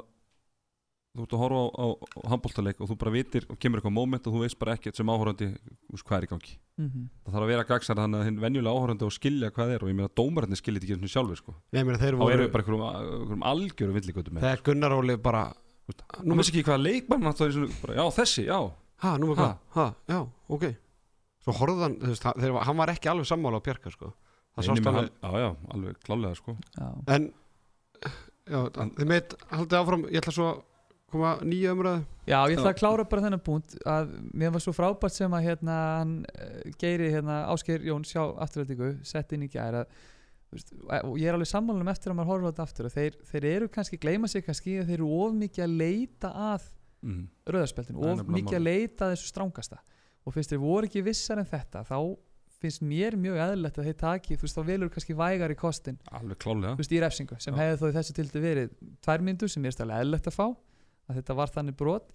þú 1.17 1.23
ert 1.25 1.33
að 1.33 1.41
horfa 1.41 1.59
á, 1.65 1.65
á, 1.81 1.85
á 1.97 2.27
handbóltaleik 2.29 2.81
og 2.83 2.89
þú 2.91 2.95
bara 3.01 3.11
vitir 3.15 3.45
og 3.49 3.57
kemur 3.57 3.79
eitthvað 3.79 3.93
moment 3.95 4.27
og 4.29 4.35
þú 4.35 4.41
veist 4.43 4.57
bara 4.61 4.75
ekkert 4.77 4.99
sem 4.99 5.09
áhorfandi 5.09 5.47
úst, 5.95 6.05
hvað 6.05 6.17
er 6.19 6.27
í 6.27 6.29
gangi 6.33 6.51
mm 6.77 7.05
það 7.25 7.33
þarf 7.33 7.45
að 7.47 7.49
vera 7.51 7.63
gagsar 7.71 7.97
þannig 7.97 8.19
að 8.21 8.27
hinn 8.27 8.37
venjulega 8.43 8.75
áhorfandi 8.77 9.07
og 9.07 9.15
skilja 9.15 9.49
hvað 9.55 9.71
er 9.73 9.85
og 9.85 9.89
ég 9.89 9.97
meina 9.97 10.11
dómararnir 10.19 10.59
skilja 10.59 10.77
þetta 10.83 10.87
ekki 10.91 10.97
eins 10.99 11.07
og 11.09 11.13
sjálfur 11.15 11.39
sko. 11.41 11.55
Ég 11.73 11.87
meina 11.87 11.97
þeir 12.03 12.13
þá 12.13 12.21
voru 12.21 12.35
erum 12.35 12.45
við 12.45 12.51
bara 12.53 12.63
einhverjum, 12.67 12.83
einhverjum 13.17 13.47
algjörum 13.49 13.97
villigötum 13.97 14.37
með 14.37 14.45
Þegar 14.45 14.61
Gunnar 14.69 14.95
Óli 14.99 15.15
bara 15.25 15.41
nú 16.21 16.37
veist 16.37 16.51
ekki 16.53 16.63
hvaða 16.67 16.83
leikmann 16.85 17.25
bara, 17.25 17.97
já 17.97 18.05
þessi, 18.19 18.45
já 18.45 18.59
Ha, 19.01 19.15
nú 19.17 19.31
með 19.31 19.41
Ha? 19.41 19.47
hvað? 19.47 19.57
Ha, 19.73 19.87
já, 20.13 20.19
ok 20.53 20.67
Svo 21.47 21.53
horfðan, 21.63 21.97
veist, 22.05 22.23
hann- 22.29 22.39
þeir, 22.45 22.55
hann 22.69 22.77
var 22.77 22.93
ekki 22.93 23.09
alveg 23.09 23.25
sammála 23.29 23.57
á 23.57 23.65
Bjarka 23.65 23.89
sko 23.93 24.13
Það 24.57 24.69
sást 24.69 24.89
alveg. 24.89 25.11
hann- 25.21 25.35
já, 25.35 25.43
já, 25.43 25.49
alveg 25.75 25.99
klálega 26.05 26.35
sko. 26.39 26.57
já, 26.77 26.87
En, 27.15 27.29
já, 28.47 28.59
þið 28.97 29.05
meit, 29.05 29.37
haldið 29.51 29.79
áfram 29.79 30.05
Ég 30.09 30.21
ætla 30.21 30.33
svo 30.33 30.49
að 30.49 30.61
koma 31.07 31.37
nýja 31.41 31.71
umræðu. 31.71 32.03
Já, 32.27 32.39
ég 32.49 32.57
ætla 32.57 32.73
að 32.73 32.79
klára 32.81 33.07
bara 33.07 33.21
þennan 33.21 33.43
punkt 33.43 33.77
að 33.85 34.11
mér 34.33 34.51
var 34.51 34.63
svo 34.63 34.73
frábært 34.75 35.15
sem 35.15 35.31
að 35.31 35.45
hérna 35.47 35.77
hann 35.99 36.25
eh, 36.35 36.71
geiri 36.77 37.11
hérna 37.13 37.45
Ásgeir 37.53 37.85
Jón 37.87 38.03
sjá 38.03 38.25
afturhaldingu 38.35 38.97
sett 39.07 39.31
inn 39.31 39.45
í 39.47 39.51
gæra 39.51 39.85
og 41.03 41.17
ég 41.19 41.27
er 41.27 41.35
alveg 41.35 41.49
sammálunum 41.49 41.91
eftir 41.91 42.13
að 42.13 42.19
maður 42.19 42.31
horfa 42.31 42.51
þetta 42.51 42.65
aftur 42.67 42.87
og 42.87 42.93
þeir, 42.93 43.17
þeir 43.27 43.47
eru 43.49 43.67
kannski, 43.71 43.99
gleyma 43.99 44.29
sig 44.31 44.45
kannski 44.45 44.77
að 44.79 44.91
þeir 44.91 45.01
eru 45.01 45.09
of 45.25 45.33
mikið 45.35 45.65
að 45.65 45.73
leita 45.81 46.31
að 46.31 46.67
mm. 47.03 47.23
er 47.47 47.57
of 47.59 48.23
mikið 48.31 48.59
að 48.59 48.63
leita 48.63 49.07
að 49.07 49.15
þessu 49.15 49.31
strángasta 49.33 49.81
og 50.23 50.35
finnst 50.35 50.53
þeir 50.53 50.63
voru 50.63 50.87
ekki 50.87 51.03
vissar 51.03 51.41
en 51.41 51.49
þetta 51.49 51.83
þá 51.87 51.97
finnst 52.63 52.81
mér 52.81 53.17
mjög 53.19 53.37
eðlilegt 53.43 53.77
að 53.77 53.89
þeir 53.89 53.97
taki 54.01 54.37
þú 54.37 54.47
veist, 54.47 54.57
þá 54.57 54.69
velur 54.71 54.89
kannski 54.93 55.15
vægar 55.17 55.53
í 55.53 55.57
kostin 55.59 55.99
alveg 56.09 56.39
klálega 56.41 56.73
þú 56.73 56.81
veist, 56.81 56.95
í 56.95 57.01
refsingu 57.03 57.37
sem 57.43 57.53
Já. 57.53 57.59
hefði 57.61 57.77
þó 57.81 57.87
í 57.87 57.95
þessu 57.97 58.15
tildi 58.17 58.41
verið 58.43 58.73
tvær 59.05 59.25
myndur 59.27 59.51
sem 59.53 59.67
ég 59.67 59.71
er 59.71 59.77
stæðlega 59.77 60.05
eðlilegt 60.05 60.31
að 60.31 60.37
fá 60.37 60.47
að 61.07 61.21
þetta 61.21 61.37
var 61.37 61.53
þannig 61.53 61.77
brot. 61.79 62.07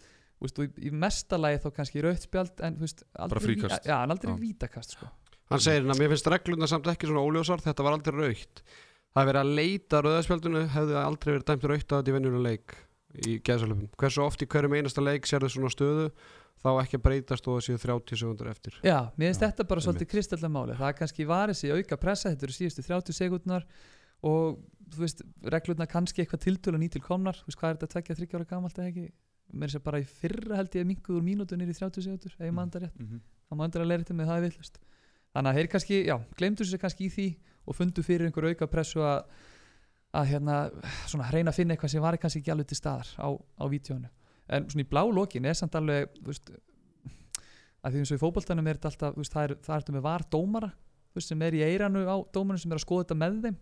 Þú 0.43 0.47
veist, 0.47 0.59
og 0.59 0.65
í, 0.83 0.91
mesta 1.05 1.39
lagi 1.39 1.61
þá 1.63 1.69
kannski 1.79 2.03
rautspjald 2.05 2.63
en 2.67 2.79
þú 2.79 2.83
veist, 2.87 3.05
aldrei, 3.25 3.43
fríkast. 3.47 3.87
já, 3.87 3.95
en 4.03 4.15
aldrei 4.15 4.33
vítakast 4.41 4.97
sko. 4.97 5.07
Hann 5.53 5.63
segir 5.63 5.81
hérna, 5.81 5.95
mér 5.99 6.11
finnst 6.13 6.31
reglurna 6.33 6.67
samt 6.71 6.89
ekki 6.91 7.09
svona 7.09 7.23
óljósar 7.23 7.61
Þetta 7.63 7.85
var 7.85 7.97
aldrei 7.97 8.15
raukt 8.17 8.63
Það 9.13 9.21
er 9.23 9.29
verið 9.29 9.43
að 9.43 9.51
leita 9.59 9.99
að 9.99 10.05
rauðaspjaldinu 10.07 10.63
Hefði 10.73 10.95
aldrei 11.03 11.31
verið 11.35 11.47
dæmt 11.51 11.67
raukt 11.69 11.93
þetta 16.57 16.63
Þá 16.63 16.83
ekki 16.85 16.99
að 16.99 17.03
breytast 17.07 17.49
og 17.49 17.57
það 17.57 17.65
séu 17.67 17.79
30 17.83 18.21
sekundur 18.21 18.51
eftir. 18.53 18.77
Já, 18.87 18.99
mér 19.17 19.33
finnst 19.33 19.43
þetta 19.43 19.65
bara 19.67 19.81
svolítið 19.83 20.05
einmitt. 20.05 20.13
kristallega 20.13 20.53
máli 20.53 20.77
það 20.79 20.93
kannski 21.01 21.27
var 21.27 21.51
þessi 21.51 21.73
auka 21.75 21.97
pressa 21.99 22.31
þetta 22.31 22.47
eru 22.47 22.55
síðustu 22.55 22.85
30 22.87 23.19
sekundnar 23.19 23.67
og 24.23 24.61
þú 24.93 25.03
veist, 25.03 25.25
reglurna 25.43 25.87
kannski 25.91 26.23
eitthvað 26.23 26.45
tiltölu 26.45 26.79
nýtilkomnar, 26.79 27.41
þú 27.43 27.51
veist 27.51 27.59
hvað 27.59 27.71
er 27.71 27.77
þetta 27.81 27.93
tvekja 27.97 28.19
þryggja 28.21 28.39
ára 28.39 28.51
gamalt 28.53 28.79
eða 28.79 28.93
ekki, 28.93 29.07
mér 29.59 29.73
sé 29.73 29.83
bara 29.83 29.99
í 29.99 30.07
fyrra 30.07 30.61
held 30.61 30.77
ég 30.79 30.87
minguð 30.87 31.19
úr 31.19 31.27
mínútu 31.27 31.59
nýri 31.59 31.75
30 31.75 32.07
sekundur 32.07 32.37
ef 32.39 32.47
ég 32.47 32.55
mann 32.55 32.71
það 32.71 32.87
rétt. 32.87 32.99
Mm 33.01 33.09
-hmm. 33.09 33.21
það 33.49 33.59
má 33.59 33.65
endur 33.65 33.83
að 33.83 33.91
leira 33.91 34.05
til 34.05 34.17
mig 34.17 34.27
það 34.27 34.37
er 34.37 34.47
villust 34.47 34.79
þannig 35.33 35.51
að 35.51 35.57
þeir 35.57 35.69
kannski, 35.73 35.97
já, 36.07 36.17
glemdu 36.37 36.65
sér 36.65 36.79
kannski 36.83 37.07
í 37.09 37.11
því 37.11 37.29
og 37.67 37.77
fundu 37.77 38.03
fyrir 38.03 38.27
einhver 38.29 38.45
en 44.49 44.69
svona 44.71 44.85
í 44.85 44.91
blá 44.91 45.03
lokin 45.07 45.47
er 45.47 45.59
samt 45.59 45.77
alveg 45.79 46.11
veist, 46.27 46.51
að 47.83 47.95
því 47.95 48.03
eins 48.03 48.13
og 48.13 48.19
í 48.19 48.23
fótboltanum 48.23 48.71
er 48.71 48.79
þetta 48.79 48.91
alltaf, 48.93 49.19
veist, 49.19 49.35
það 49.35 49.45
er, 49.45 49.55
það 49.63 49.75
er 49.75 49.85
þetta 49.85 49.97
með 49.97 50.07
var 50.07 50.27
dómara 50.31 50.73
veist, 51.15 51.29
sem 51.29 51.45
er 51.47 51.57
í 51.59 51.63
eiranu 51.67 52.03
á 52.09 52.17
dómarum 52.35 52.61
sem 52.61 52.73
er 52.73 52.81
að 52.81 52.87
skoða 52.87 53.07
þetta 53.07 53.21
með 53.23 53.39
þeim. 53.47 53.57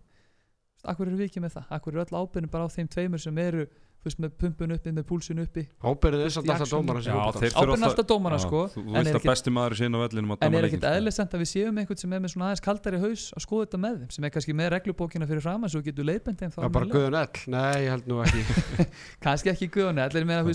Akkur 0.91 1.07
eru 1.07 1.19
við 1.19 1.29
ekki 1.29 1.43
með 1.43 1.55
það, 1.57 1.65
akkur 1.77 1.93
eru 1.93 2.03
öll 2.03 2.21
ábyrðin 2.21 2.53
bara 2.53 2.65
á 2.65 2.73
þeim 2.73 2.89
tveimur 2.89 3.21
sem 3.21 3.41
eru 3.41 3.67
þú 4.01 4.09
veist, 4.09 4.19
með 4.23 4.31
pumpun 4.41 4.73
uppi, 4.73 4.91
með 4.97 5.05
púlsun 5.11 5.41
uppi. 5.43 5.63
Ábyrðið 5.85 6.23
er 6.25 6.33
samt 6.33 6.47
í 6.47 6.51
alltaf 6.55 6.71
dómara 6.71 7.01
þurfa 7.05 7.25
ábyrðin 7.61 7.85
alltaf 7.85 8.07
dómara 8.09 8.39
Já, 8.39 8.43
sko. 8.47 8.61
þú, 8.73 8.81
en 8.81 8.95
veist 8.97 9.11
er 9.11 9.19
að 9.19 9.27
besti 9.29 9.53
maður 9.53 9.83
inn 9.85 9.97
á 9.97 9.99
vellinum 10.01 10.33
að 10.33 10.45
En 10.47 10.57
er 10.57 10.67
ekkert 10.67 10.81
sko. 10.81 10.93
eðlisend 10.97 11.35
að 11.37 11.43
við 11.43 11.49
séum 11.51 11.81
einhvern 11.81 12.01
sem 12.01 12.15
er 12.17 12.23
með 12.23 12.33
svona 12.33 12.47
aðeins 12.49 12.63
kaldari 12.65 13.01
haus 13.03 13.25
að 13.37 13.45
skoða 13.45 13.67
þetta 13.67 13.81
með 13.85 13.99
þeim 14.01 14.15
sem 14.15 14.25
er 14.25 14.33
kannski 14.33 14.55
með 14.57 14.71
reglubókina 14.73 15.29
fyrir 15.29 15.45
fram 15.45 15.67
en 15.67 15.73
svo 15.75 15.83
getur 15.85 16.09
leiðbend 16.09 16.41
þeim 16.41 16.55
er 16.57 16.73
bara. 16.73 16.89
Guðun 16.95 17.19
Ell 17.21 17.45
Nei, 17.53 17.77
ég 17.85 17.93
held 17.93 18.09
nú 18.09 18.21
ekki. 18.25 18.41
Kannski 19.27 19.53
ekki 19.53 19.69
guðunni, 19.77 20.01
allir 20.01 20.25
með 20.25 20.41
að 20.41 20.49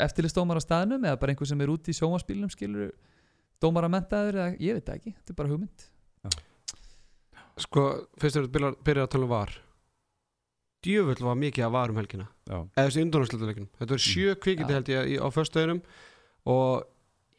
eftirlistómar 0.00 0.56
á 0.56 0.62
staðnum 0.64 1.04
eða 1.04 1.18
bara 1.20 1.34
einhver 1.34 1.48
sem 1.48 1.60
er 1.60 1.72
úti 1.72 1.92
í 1.92 1.98
sjómaspílunum 1.98 2.52
skilur 2.52 2.94
dómar 3.62 3.84
að 3.86 3.94
mentaður 3.96 4.38
eða 4.40 4.54
ég 4.62 4.78
veit 4.78 4.88
ekki, 4.94 5.12
þetta 5.18 5.34
er 5.34 5.38
bara 5.38 5.52
hugmynd. 5.52 5.86
Sko, 7.60 7.84
fyrst 8.16 8.38
er 8.40 8.48
þetta 8.48 8.72
byrjað 8.80 9.04
að 9.04 9.12
tala 9.12 9.28
um 9.28 9.32
var 9.34 9.52
Djöfull 10.82 11.22
var 11.22 11.36
mikið 11.38 11.66
að 11.66 11.74
var 11.76 11.92
um 11.92 11.98
helgina. 12.00 12.26
Já, 12.48 12.56
eða 12.74 12.86
þessi 12.88 13.02
undurnarslutuleikin 13.06 13.68
þetta 13.78 13.94
er 13.96 14.02
sjö 14.02 14.34
kvikindi 14.42 14.72
Já. 14.72 14.76
held 14.78 14.88
ég 14.92 15.22
á 15.22 15.28
föstudeginum 15.30 15.82
og 16.52 16.88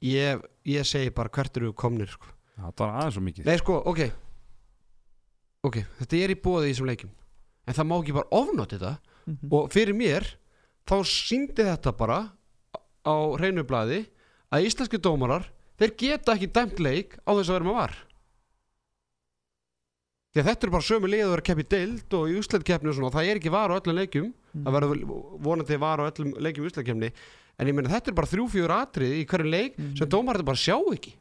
ég, 0.08 0.46
ég 0.70 0.88
segi 0.88 1.12
bara 1.16 1.32
hvert 1.34 1.60
eru 1.60 1.74
komnir 1.76 2.12
sko. 2.12 2.30
Já, 2.56 2.70
það 2.70 2.86
var 2.86 2.94
aðeins 3.02 3.18
svo 3.18 3.26
mikið. 3.26 3.50
Nei 3.50 3.60
sko, 3.60 3.80
ok. 3.92 4.04
Ok, 5.64 5.82
þetta 6.00 6.22
er 6.22 6.36
í 6.36 6.40
bóði 6.40 6.70
í 6.70 6.74
þessum 6.74 6.90
leikim 6.92 7.12
en 7.68 7.76
það 7.76 7.90
má 7.90 7.98
ekki 7.98 8.16
bara 8.16 8.40
ofnátt 8.40 8.76
þetta. 8.76 8.96
Mm 9.24 9.36
-hmm. 9.36 9.52
og 9.56 9.70
fyrir 9.72 9.96
mér 9.96 10.26
þá 10.88 10.98
síndi 11.08 11.64
þetta 11.64 11.94
bara 11.96 12.20
á 13.04 13.16
hreinu 13.40 13.64
blaði 13.68 14.06
að 14.52 14.68
íslenski 14.68 15.00
dómarar 15.00 15.48
þeir 15.80 15.96
geta 16.00 16.36
ekki 16.36 16.52
dæmt 16.52 16.80
leik 16.80 17.16
á 17.24 17.32
þess 17.32 17.50
að 17.50 17.56
vera 17.58 17.68
með 17.70 17.80
var 17.80 17.96
því 20.34 20.42
að 20.42 20.48
þetta 20.50 20.66
er 20.68 20.72
bara 20.74 20.88
sömu 20.88 21.10
leið 21.12 21.24
að 21.28 21.32
vera 21.34 21.46
kepp 21.50 21.60
í 21.62 21.68
deild 21.70 22.14
og 22.18 22.30
í 22.32 22.38
úsleikkeppni 22.42 22.90
og 22.90 22.96
svona 22.98 23.10
og 23.12 23.14
það 23.14 23.28
er 23.30 23.40
ekki 23.40 23.52
var 23.54 23.70
á 23.70 23.78
öllum 23.80 23.98
leikjum 24.00 24.34
Mhm. 24.54 24.64
það 24.66 24.74
verður 24.78 25.04
vonandi 25.46 25.78
var 25.80 25.98
á 26.02 26.10
öllum 26.10 26.34
leikjum 26.42 26.66
úsleikkeppni 26.70 27.12
en 27.60 27.68
ég 27.68 27.74
meina 27.74 27.90
þetta 27.90 28.08
er 28.10 28.14
bara 28.18 28.28
þrjú 28.28 28.46
fjör 28.50 28.72
atrið 28.74 29.14
í 29.22 29.26
hverju 29.30 29.50
leik 29.50 29.78
Mhm. 29.78 29.96
sem 29.98 30.08
dómararnir 30.10 30.46
bara 30.46 30.58
sjá 30.58 30.78
ekki 30.94 31.14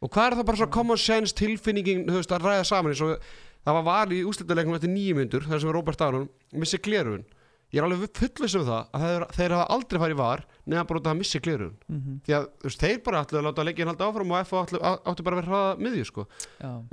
og 0.00 0.10
hvað 0.10 0.26
er 0.32 0.36
það 0.38 0.46
bara 0.46 0.56
svo 0.56 0.70
common 0.70 0.96
sense 0.96 1.32
tilfinningin 1.34 2.06
veist, 2.06 2.30
að 2.30 2.40
ræða 2.42 2.64
saman 2.66 2.92
eins 2.92 3.00
og 3.02 3.18
það 3.66 3.74
var 3.74 3.82
var 3.82 4.06
í 4.14 4.24
úslitaleiknum 4.24 4.74
eftir 4.76 4.88
nýjum 4.94 5.16
myndur 5.20 5.42
þar 5.44 5.60
sem 5.60 5.70
Robert 5.72 6.00
Aron 6.00 6.28
missi 6.52 6.78
glerun 6.78 7.24
ég 7.72 7.80
er 7.80 7.84
alveg 7.84 8.08
fullvis 8.16 8.54
um 8.56 8.64
það 8.64 8.86
að 8.94 9.28
þeir, 9.36 9.50
hafa 9.52 9.68
aldrei 9.74 9.98
farið 10.00 10.16
var 10.16 10.44
nefn 10.66 10.86
bara 10.88 11.00
út 11.00 11.06
af 11.06 11.12
að 11.12 11.18
missi 11.18 11.38
glerun 11.40 11.74
Mhm. 11.88 12.20
því 12.24 12.32
að 12.32 12.48
þeir 12.78 13.02
bara 13.04 13.24
ætlu 13.24 13.38
að 13.40 13.44
láta 13.44 13.64
leikin 13.64 13.86
halda 13.88 14.04
áfram 14.08 14.30
og 14.32 14.40
F 14.46 14.52
áttu, 14.52 14.78
áttu 14.80 15.22
bara 15.24 15.36
að 15.36 15.44
vera 15.44 15.52
hraða 15.52 15.78
miðju 15.80 16.04
sko. 16.06 16.26
Já. 16.62 16.84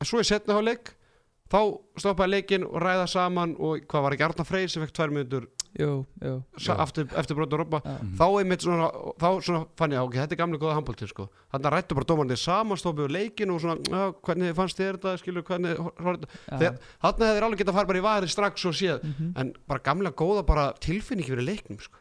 En 0.00 0.06
svo 0.06 0.20
í 0.22 0.26
setna 0.26 0.54
hálfleik 0.58 0.94
þá 1.48 1.60
stoppaði 1.98 2.30
leikin 2.36 2.64
og 2.68 2.80
ræða 2.84 3.06
saman 3.08 3.54
og 3.58 3.80
hvað 3.88 4.04
var 4.04 4.14
ekki 4.16 4.26
Arna 4.28 4.44
Freyr 4.44 4.68
sem 4.70 4.82
fekk 4.84 4.94
tvær 4.98 5.46
Já. 5.78 6.32
eftir, 6.82 7.04
eftir 7.14 7.36
brot 7.36 7.52
og 7.52 7.60
robba 7.60 7.78
já. 7.84 7.92
Mhm. 8.02 8.14
þá 8.18 8.24
einmitt 8.40 8.62
svona, 8.64 8.86
þá 9.20 9.26
svona 9.44 9.66
fann 9.76 9.92
ég 9.92 10.00
ok, 10.02 10.14
þetta 10.16 10.32
er 10.34 10.40
gamli 10.40 10.58
góða 10.58 10.74
handbóltinn 10.78 11.10
sko 11.10 11.26
þannig 11.52 11.68
að 11.68 11.74
rættu 11.76 11.94
bara 11.94 12.08
dómarnir 12.08 12.40
saman, 12.40 12.76
stoppuðu 12.80 13.12
leikin 13.12 13.50
og 13.52 13.60
svona, 13.60 14.12
hvernig 14.24 14.54
fannst 14.56 14.78
þér 14.80 14.96
þetta 14.98 15.12
skilur, 15.20 15.44
hvernig, 15.46 15.76
þannig 16.00 16.80
að 17.04 17.20
þeir 17.20 17.46
alveg 17.46 17.58
geta 17.60 17.70
að 17.70 17.78
fara 17.78 17.90
bara 17.92 18.00
í 18.00 18.06
varið 18.08 18.32
strax 18.32 18.64
og 18.66 18.74
séð 18.74 19.04
Mhm. 19.04 19.32
en 19.36 19.52
bara 19.68 19.78
gamla 19.84 20.10
góða 20.10 20.44
bara 20.46 20.72
tilfinningi 20.72 21.28
fyrir 21.30 21.46
leiknum 21.46 21.78
sko. 21.80 21.98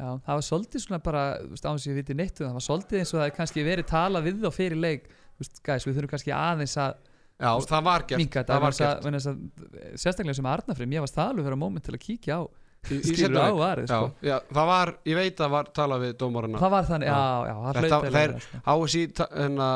Já, 0.00 0.16
það 0.26 0.34
var 0.36 0.44
svolítið 0.50 0.80
svona 0.86 1.02
bara, 1.02 1.22
þú 1.40 1.50
veist, 1.50 1.64
á 1.64 1.70
þess 1.72 1.86
að 1.86 1.90
ég 1.90 1.96
viti 2.00 2.14
neitt 2.14 2.40
um 2.40 2.46
það, 2.48 2.52
var 2.58 2.66
svolítið 2.68 2.98
eins 3.00 3.14
og 3.14 3.20
það 3.20 3.26
er 3.26 3.36
kannski 3.36 3.64
verið 3.64 3.86
talað 3.86 4.24
við 4.24 4.40
þá 4.40 4.50
fyrir 4.56 4.80
leik, 4.80 5.02
þú 5.08 5.38
veist, 5.44 5.62
gæs, 5.62 5.84
við 5.86 5.94
þurfum 5.96 6.10
kannski 6.14 6.32
aðeins 6.32 6.76
að 6.76 6.94
já, 7.40 7.50
það 7.72 7.84
var 7.88 8.02
gert, 8.10 8.20
minka 8.20 8.42
þetta, 8.42 8.54
það 8.54 8.60
var 8.60 8.72
að- 8.72 8.80
gert. 8.80 9.04
þess 9.16 9.30
að- 9.30 10.00
sérstaklega 10.04 10.34
sem 10.40 10.50
Arnafrim, 10.52 10.90
ég 10.96 11.00
var 11.06 11.10
staðalveg 11.12 11.44
vera 11.48 11.56
moment 11.56 11.84
til 11.84 11.94
að 11.96 12.02
kíkja 12.04 12.36
á, 12.36 12.42
skilur 12.80 13.16
seinna 13.20 13.40
á 13.44 13.48
leik. 13.50 13.58
varið, 13.60 13.86
já, 13.90 13.96
sko. 14.00 14.06
já, 14.24 14.36
það 14.56 14.66
var, 14.70 14.90
ég 15.04 15.14
veit 15.18 15.40
að 15.44 15.50
var 15.52 15.66
talað 15.76 16.00
við 16.04 16.12
dómarana 16.20 16.58
Það 16.62 16.70
var 16.74 16.84
þannig, 16.88 17.06
Já. 17.10 17.18
já, 17.50 17.54
það 17.60 17.74
Þetta- 17.76 17.80
hlaut 17.80 17.92
að 17.92 18.04
þeir- 18.06 18.14
vera, 18.16 18.40
sko. 18.40 19.26
Hérna, 19.40 19.66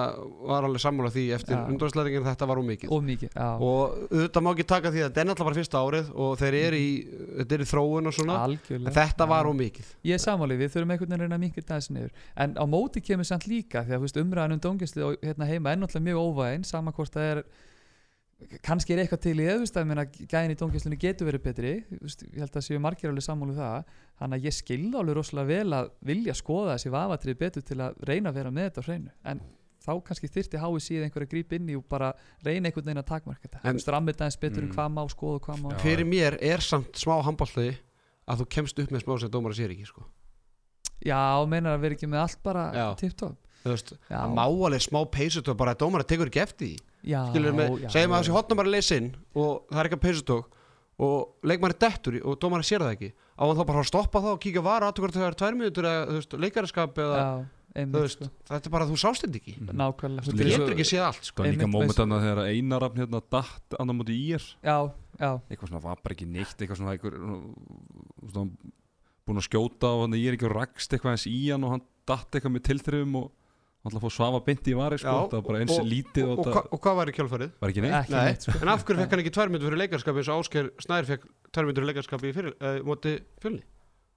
var 0.48 0.62
alveg 0.68 0.80
sammála 0.84 1.10
því 1.14 1.24
eftir 1.36 1.54
Já. 1.56 1.66
undvarslætingin 1.68 2.24
þetta 2.24 2.46
var 2.48 2.56
ómikið 2.62 2.88
of 2.96 3.02
mikið, 3.04 3.30
já, 3.36 3.48
og 3.60 3.98
auðvitað 4.10 4.42
má 4.46 4.50
ekki 4.54 4.66
taka 4.66 4.88
því 4.90 5.00
að 5.04 5.08
þetta 5.10 5.20
er 5.20 5.28
náttúrulega 5.28 5.48
bara 5.50 5.58
fyrsta 5.60 5.82
árið 5.84 6.06
og 6.24 6.38
þeir 6.40 6.54
eru 6.64 6.76
í, 6.80 6.90
þetta 7.44 7.52
er 7.54 7.60
í 7.60 7.68
þróun 7.74 8.06
og 8.08 8.14
svona 8.16 8.38
algjörlega 8.48 8.94
þetta 8.98 9.28
var 9.28 9.44
ómikið 9.52 9.86
Ég 10.04 10.14
er 10.14 10.22
sammálið, 10.24 10.58
við 10.64 10.72
þurfum 10.74 10.90
einhvern 10.94 11.10
veginn 11.14 11.20
að 11.20 11.28
reyna 11.28 11.52
þetta 11.54 11.74
aðeins 11.76 11.90
niður 11.90 12.10
En 12.36 12.54
á 12.56 12.64
móti 12.64 13.00
kemur 13.04 13.24
samt 13.28 13.46
líka 13.46 13.84
Því 13.84 13.92
að 13.94 14.00
þú 14.00 14.04
veist, 14.08 14.16
umræðan 14.24 14.52
um 14.56 14.60
dóngisli 14.64 15.02
hérna 15.22 15.46
heima 15.46 15.70
er 15.72 15.76
náttúrulega 15.76 16.08
mjög 16.08 16.18
óvæðin 16.24 16.64
Sama 16.64 16.90
hvort 16.92 17.12
það 17.12 17.30
er 17.36 17.44
kannski 18.62 18.94
er 18.94 19.02
eitthvað 19.04 19.20
til 19.24 19.34
í 19.40 19.46
þú 19.48 19.58
veist, 19.64 19.76
að 19.76 19.82
ég 19.84 19.88
meina, 19.90 20.04
gæðin 20.32 20.54
í 20.54 20.58
dómgæslunni 20.60 20.98
getur 21.00 21.28
verið 21.28 21.42
betri, 21.44 21.72
ég 21.90 22.38
held 22.42 22.56
að 22.60 22.64
séu 22.66 22.80
margir 22.82 23.10
alveg 23.10 23.24
sammálu 23.26 23.54
það, 23.58 23.84
þannig 24.20 24.38
að 24.40 24.46
ég 24.48 24.56
skilða 24.58 25.00
alveg 25.02 25.16
rosalega 25.18 25.50
vel 25.50 25.76
að 25.78 25.90
vilja 26.10 26.34
skoða 26.38 26.74
þessi 26.76 26.92
vafatrið 26.94 27.38
betur 27.44 27.62
til 27.68 27.78
að 27.80 28.00
reyna 28.08 28.30
að 28.32 28.38
vera 28.40 28.50
með 28.54 28.68
þetta 28.70 28.80
á 28.80 28.86
hreinu, 28.88 29.12
en 29.24 29.40
þá 29.84 29.92
kannski 30.08 30.30
þyrfti 30.32 30.60
hái 30.62 30.80
síð 30.80 31.02
einhver 31.04 31.26
að 31.26 31.32
grípa 31.34 31.56
inn 31.58 31.68
í 31.68 31.76
og 31.76 31.84
bara 31.92 32.12
reyna 32.44 32.70
einhvern 32.70 32.86
veginn 32.88 33.02
að 33.02 33.08
takmarka 33.10 33.48
þetta, 33.48 33.60
En- 33.64 33.74
þú 33.74 33.80
veist, 33.80 33.92
rammið 33.92 34.20
aðeins 34.22 34.40
betur 34.40 34.62
Mm. 34.62 34.68
um 34.70 34.74
hvað 34.76 34.92
má 34.96 35.02
skoða 35.12 35.34
og 35.34 35.42
hvað 35.48 35.58
má 35.64 35.80
fyrir 35.84 36.06
mér 36.08 36.38
er 36.40 36.60
samt 36.64 36.92
smá 36.96 37.18
handbólti 37.22 37.76
að 38.28 38.38
þú 38.40 38.46
kemst 38.48 38.78
upp 38.80 38.90
með 38.90 39.02
smá 39.04 39.18
sem 39.20 39.28
dómara 39.30 39.54
sér 39.54 39.70
ekki 39.74 39.84
sko. 39.86 40.04
Já, 41.04 41.20
meinar 41.48 41.76
að 41.76 41.82
vera 41.84 41.94
ekki 41.98 42.08
með 42.08 42.22
allt 42.22 42.42
bara 42.42 42.94
tipptopp 42.96 43.36
Þú 43.64 43.70
veist, 43.72 43.92
Já. 44.10 44.18
það 44.20 44.32
má 44.36 44.42
alveg 44.44 44.82
smá 44.84 44.98
peysutök 45.08 45.56
bara 45.56 45.72
að 45.74 45.78
dómara 45.84 46.04
tekur 46.04 46.28
ekki 46.28 46.40
eftir 46.42 46.78
því 47.04 47.12
Já, 47.14 47.20
skilur 47.30 47.56
með, 47.58 47.72
já, 47.84 47.88
segjum 47.94 48.14
að 48.16 48.22
þessi 48.24 48.34
hotna 48.34 48.56
bara 48.60 48.72
leysinn 48.74 49.08
og 49.34 49.50
það 49.70 49.80
er 49.82 49.88
ekki 49.90 49.98
að 49.98 50.04
peysutök 50.06 50.60
og 51.04 51.48
leikmari 51.50 51.76
dettur 51.82 52.16
í 52.16 52.22
og 52.22 52.38
dómara 52.40 52.64
sér 52.66 52.84
það 52.84 52.94
ekki. 52.94 53.10
Á 53.34 53.42
hann 53.42 53.58
þá 53.58 53.64
bara 53.66 53.82
að 53.82 53.88
stoppa 53.90 54.22
það 54.22 54.36
og 54.36 54.40
kíkja 54.44 54.62
vara 54.64 54.88
að 54.88 55.00
það 55.16 55.26
er 55.26 55.36
tvær 55.40 55.56
minútur 55.58 55.88
eða 55.90 56.40
leikaraskap 56.44 57.00
eða 57.02 57.16
Já, 57.18 57.30
þú 57.74 57.80
einmitt, 57.82 57.96
veist, 58.04 58.20
sko. 58.20 58.28
þetta 58.52 58.70
er 58.70 58.74
bara 58.76 58.86
að 58.86 58.92
þú 58.94 58.98
sást 59.02 59.24
þetta 59.26 59.40
ekki. 59.40 59.54
Nákvæmlega. 59.74 60.22
Þú 60.22 60.30
Þetta 60.30 60.44
er 60.44 60.52
getur 60.54 60.74
ekki 60.76 60.86
séð 60.86 61.06
allt 61.08 61.18
sko. 61.26 61.32
Sko 61.34 61.48
líka 61.48 61.66
móment 61.72 62.02
annað 62.04 62.26
þegar 62.28 62.42
einarafn 62.52 63.02
hérna 63.02 63.22
datt 63.34 63.76
annar 63.82 63.98
múti 63.98 64.14
í 64.14 64.28
er 64.38 64.46
Já, 64.62 64.76
já, 65.18 65.30
eitthvað 65.50 65.72
svona 65.72 65.82
var 65.88 65.98
bara 66.04 66.14
ekki 66.14 66.28
neitt 66.30 66.54
eitthvað 66.62 66.78
svona, 66.78 66.94
eitthvað, 66.94 67.18
svona 68.30 68.72
búin 69.26 69.40
að 69.40 69.48
skjóta 69.48 69.90
og 69.96 70.04
hann 70.04 70.16
er 70.20 70.36
ekki 70.38 70.52
rakst 70.52 70.94
eitthvað 70.94 71.16
eins 71.16 71.26
í 71.30 71.38
hann 71.50 71.66
og 71.66 71.74
hann 71.74 71.84
datt 72.06 72.30
eitthvað 72.36 72.54
með 72.54 72.66
tilþrifum 72.70 73.18
og 73.24 73.32
hann 73.84 73.92
ætla 73.92 74.00
að 74.00 74.04
fá 74.06 74.12
svafa 74.16 74.40
beint 74.46 74.68
í 74.72 74.74
vari 74.78 74.96
sko, 74.98 75.12
Já, 75.12 75.28
það 75.28 75.38
var 75.38 75.44
bara 75.48 75.58
eins 75.64 75.74
og- 75.78 75.88
lítið 75.92 76.24
og, 76.24 76.32
og, 76.32 76.38
og, 76.38 76.44
það 76.46 76.54
hva, 76.56 76.62
og 76.72 76.80
hvað 76.86 76.96
var 77.00 77.10
í 77.12 77.14
kjálfarið? 77.18 77.50
var 77.60 77.72
ekki 77.74 77.82
neitt 77.84 77.96
ekki 78.00 78.14
Nei, 78.16 78.24
neitt 78.30 78.46
sko. 78.48 78.56
en 78.64 78.68
af 78.74 78.84
hverju 78.88 79.00
fekk 79.04 79.10
hann 79.14 79.22
ekki 79.24 79.34
tvær 79.36 79.52
myndur 79.52 79.68
fyrir 79.68 79.82
leikarskap 79.84 80.16
eins 80.22 80.30
og 80.32 80.40
Ásker 80.44 80.70
Snær 80.86 81.04
fekk 81.12 81.26
tvær 81.52 81.68
myndur 81.68 81.84
fyrir 81.84 81.90
leikarskap 81.92 82.24
í 82.24 82.32
fyrir, 82.34 82.54
uh, 82.64 82.78
móti 82.88 83.12
fjölni 83.44 83.62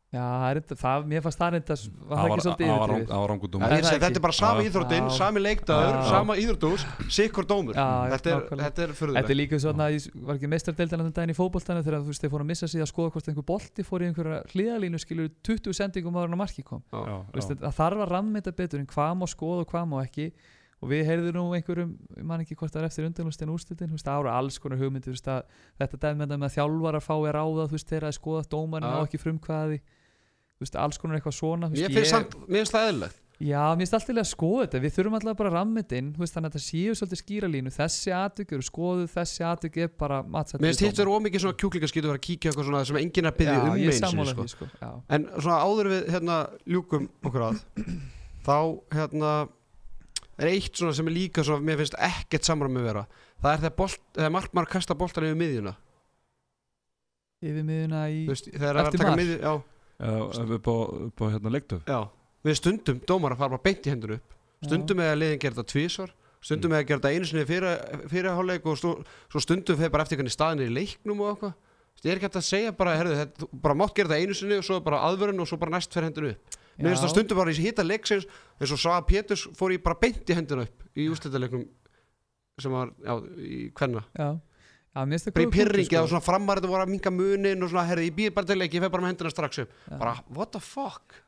Já, 0.07 0.23
það 0.23 0.49
er 0.55 0.59
það, 0.79 1.05
mér 1.11 1.23
fannst 1.25 1.39
það 1.41 1.49
reynda 1.51 1.75
Var 1.75 1.81
það 2.07 2.21
það 2.21 2.29
ekki 2.31 2.43
svolítið 2.45 2.69
það 2.69 2.83
Er 2.87 3.71
það 3.73 3.77
ekki? 3.77 3.97
þetta 4.05 4.07
er 4.07 4.23
bara 4.23 4.35
sama 4.37 4.61
Já. 4.61 4.67
íþróttin, 4.69 5.03
Já. 5.03 5.15
sami 5.17 5.41
leikdagur, 5.41 5.97
Já. 5.97 6.03
sama 6.07 6.37
íþróttús 6.39 6.85
sikkur 7.11 7.47
dómur. 7.49 7.75
Þetta, 7.75 8.31
er, 8.31 8.45
þetta 8.61 8.85
er 8.85 8.93
Þetta 8.95 9.33
er 9.33 9.35
líka 9.35 9.59
svona 9.59 9.89
ég 9.91 10.07
var 10.15 10.39
ekki 10.39 10.51
meistardeildan 10.53 11.03
þannig 11.03 11.17
daginn 11.17 11.33
í 11.33 11.37
fótboltana 11.37 11.83
þegar 11.83 12.05
þú 12.05 12.13
veist 12.13 12.23
þeir 12.23 12.31
fóru 12.37 12.47
að 12.47 12.51
missa 12.53 12.69
sig 12.71 12.85
að 12.85 12.91
skoða 12.93 13.13
hvort 13.17 13.27
einhver 13.33 13.47
bolti 13.51 13.83
fór 13.83 14.05
í 14.05 14.07
einhverja 14.07 14.39
hliðalínu 14.53 15.01
skilur 15.03 15.27
20 15.43 15.75
sendingum 15.75 16.15
áður 16.15 16.31
en 16.31 16.37
að 16.37 16.43
marki 16.45 16.63
kom. 16.63 16.85
Það 16.87 17.73
þarf 17.75 18.05
að 18.07 18.11
ramma 18.15 18.39
þetta 18.39 18.55
betur 18.63 18.79
en 18.79 18.87
hvað 18.87 19.11
má 19.19 19.27
skoða 19.27 19.67
og 19.67 19.75
hvað 19.75 19.91
má 19.91 19.99
ekki. 20.07 20.31
Og 20.77 20.91
við 20.91 21.07
heyrðum 21.09 21.33
nú 21.33 21.43
einhverjum, 21.57 21.93
ég 22.19 22.25
man 22.29 22.43
ekki 22.43 22.53
hvort 22.53 22.69
það 22.69 22.83
er 22.83 22.87
eftir 22.91 23.05
undanlustin 23.07 23.49
úrslitin, 23.49 23.89
þú 23.89 23.95
veist, 23.97 24.05
það 24.05 24.19
ára 24.21 24.35
alls 24.37 24.59
konar 24.61 24.77
hugmyndir, 24.77 25.09
þú 25.09 25.15
veist, 25.15 25.29
að 25.33 25.63
þetta 25.81 25.97
dæmi 26.03 26.19
með 26.19 26.33
það 26.35 26.45
að 26.45 26.53
þjálfar 26.53 26.97
að 26.99 27.05
fá 27.07 27.15
er 27.17 27.33
ráða, 27.33 27.65
þú 27.65 27.73
veist, 27.79 27.89
þeirra 27.89 28.11
að 28.11 28.17
skoða 28.19 28.43
dómarinn 28.51 28.93
á 28.93 29.01
ekki 29.01 29.17
frumkvæði 29.23 29.79
veist, 30.61 30.75
alls 30.75 30.99
konar 31.01 31.19
eitthvað 31.19 31.37
svona 31.37 31.69
veist, 31.71 31.83
Mér 31.83 31.95
finnst 31.97 32.13
samt, 32.13 32.37
mér 32.47 32.63
finnst 32.63 32.75
það 32.75 32.91
eðlilegt. 32.91 33.23
Já, 33.37 33.61
mér 33.77 33.83
finnst 33.83 33.93
alltaf 33.93 34.17
að 34.17 34.29
skoða 34.31 34.63
þetta, 34.63 34.79
við 34.81 34.93
þurfum 34.95 35.15
alltaf 35.19 35.35
bara 35.37 35.49
að 35.51 35.55
ramma 35.59 35.81
þetta 35.83 35.97
inn, 36.01 36.07
veist, 36.17 36.33
þannig 36.33 36.49
að 36.49 36.55
þetta 36.55 36.65
séu 36.65 36.95
svolítið 36.97 37.19
skýra 37.21 37.49
línu, 37.53 37.73
þessi 37.75 38.13
atvik 38.17 38.53
eru 38.57 38.65
skoðuð, 38.65 39.11
þessi 39.13 39.45
atvik 39.45 39.77
er 39.83 39.91
bara 39.93 40.17
matsætt 40.25 40.63
Mér 40.63 40.73
finnst 40.73 40.85
hitt 40.87 41.01
verið 41.03 41.19
ómikið 41.19 41.43
svona 41.43 41.59
kjúklingaskýtu 41.61 42.01
að 42.01 42.09
vera 42.09 42.17
að 42.17 42.25
kíkja 42.25 42.49
eitthvað 42.49 42.69
svona 42.71 42.81
sem 42.89 42.99
enginn 43.03 43.29
er 43.29 43.35
byggja 43.37 43.59
um 43.61 43.77
ég 43.77 43.99
sammála 43.99 44.33
sko. 44.33 44.47
sko, 44.55 44.89
En 45.13 45.29
svona 45.37 45.59
áður 45.61 45.91
við 45.93 46.09
hérna 46.15 46.39
ljúkum 46.65 47.05
okkur 47.29 47.45
að 47.51 47.61
þá 48.47 48.57
hérna 48.97 49.35
er 50.41 50.51
eitt 50.55 50.73
svona 50.81 50.97
sem 50.97 51.09
er 51.09 51.17
líka 51.19 51.45
svona 51.45 51.65
mér 51.69 51.81
finnst 51.83 52.01
ekkert 52.09 52.49
samræmi 52.49 52.81
vera. 52.89 53.05
Það 53.43 53.53
er 53.53 53.63
þegar, 53.67 54.31
markmar 54.33 54.69
kasta 54.69 54.97
boltan 54.97 55.29
yfir 55.29 55.37
miðjuna. 55.37 55.77
Yfir 57.45 57.65
miðuna 57.65 58.07
í, 58.09 58.25
Upp 59.97 60.67
á, 60.69 60.75
upp 61.09 61.21
á 61.21 61.25
hérna 61.33 61.49
leiktöf 61.49 61.87
já, 61.89 61.99
við 62.45 62.57
stundum 62.59 62.99
dómar 63.09 63.33
að 63.33 63.39
fara 63.41 63.55
bara 63.55 63.65
beint 63.65 63.87
í 63.87 63.93
hendur 63.93 64.17
upp. 64.19 64.35
Stundum 64.61 64.99
með 65.01 65.13
að 65.13 65.19
liðin 65.23 65.41
gera 65.41 65.57
þetta 65.57 65.71
tvísvar 65.73 66.11
stundum 66.47 66.73
með 66.73 66.83
að 66.83 66.89
gera 66.89 67.01
þetta 67.01 67.13
einu 67.15 67.29
sinni 67.29 67.45
fyrir, 67.49 67.79
fyrir 68.11 68.35
hálfleik 68.37 68.67
og 68.69 68.77
svo 68.81 69.41
stundum 69.41 69.79
fyrir 69.79 69.93
bara 69.93 70.05
eftir 70.05 70.19
hvernig 70.19 70.35
staðin 70.35 70.63
er 70.63 70.69
í 70.69 70.75
leiknum 70.75 71.23
og 71.23 71.31
eitthvað. 71.33 71.55
Ég 72.03 72.11
er 72.11 72.19
ekki 72.19 72.27
hægt 72.27 72.37
að 72.37 72.45
segja 72.45 72.73
bara, 72.77 72.93
herðu, 72.99 73.15
þetta, 73.17 73.47
bara 73.63 73.77
mátt 73.77 73.95
gera 73.97 74.11
þetta 74.11 74.21
einu 74.21 74.37
sinni 74.37 74.59
og 74.61 74.67
svo 74.67 74.77
bara 74.85 75.01
aðvörun 75.07 75.41
og 75.41 75.49
svo 75.49 75.57
bara 75.57 75.73
næst 75.73 75.95
fyrir 75.95 76.11
hendur 76.11 76.27
upp. 76.29 76.57
Mér 76.77 76.91
finnst 76.93 77.05
það 77.07 77.13
stundum 77.15 77.39
bara 77.41 77.53
í 77.55 77.57
hýta 77.57 77.85
leiksins 77.85 78.27
eins 78.61 78.73
og 78.75 78.81
Svaga 78.83 79.05
Péturs 79.09 79.47
fór 79.57 79.73
í 79.73 79.79
bara 79.81 79.97
beint 79.97 80.29
í 80.29 80.37
hendina 80.37 80.67
upp 80.67 80.85
í 80.93 81.07
úrslitaleiknum 81.09 81.65
sem 82.61 82.73
var, 82.73 82.93
já, 83.01 83.15
í 83.41 83.63
kvenna. 83.77 84.03
Já, 84.13 84.29
bara 85.35 85.45
í 85.45 85.51
pyrringi 85.53 85.85
sko. 85.91 86.01
og 86.03 86.09
svona 86.09 86.25
framar 86.25 86.57
þetta 86.61 86.71
voru 86.73 86.85
að 86.87 86.91
minka 86.95 87.11
munin 87.13 87.63
og 87.63 87.69
svona, 87.69 87.85
herði, 87.91 88.09
ég 88.09 88.15
býð 88.17 88.33
bara 88.33 88.45
til 88.49 88.57
leik, 88.57 88.73
ég 88.73 88.81
fer 88.81 88.89
bara 88.89 89.03
með 89.05 89.13
hendina 89.13 89.29
strax 89.35 89.59
upp. 89.63 89.71
Já. 89.91 89.97
bara, 90.01 90.15
what 90.33 90.51
the 90.51 90.59
fuck? 90.59 91.23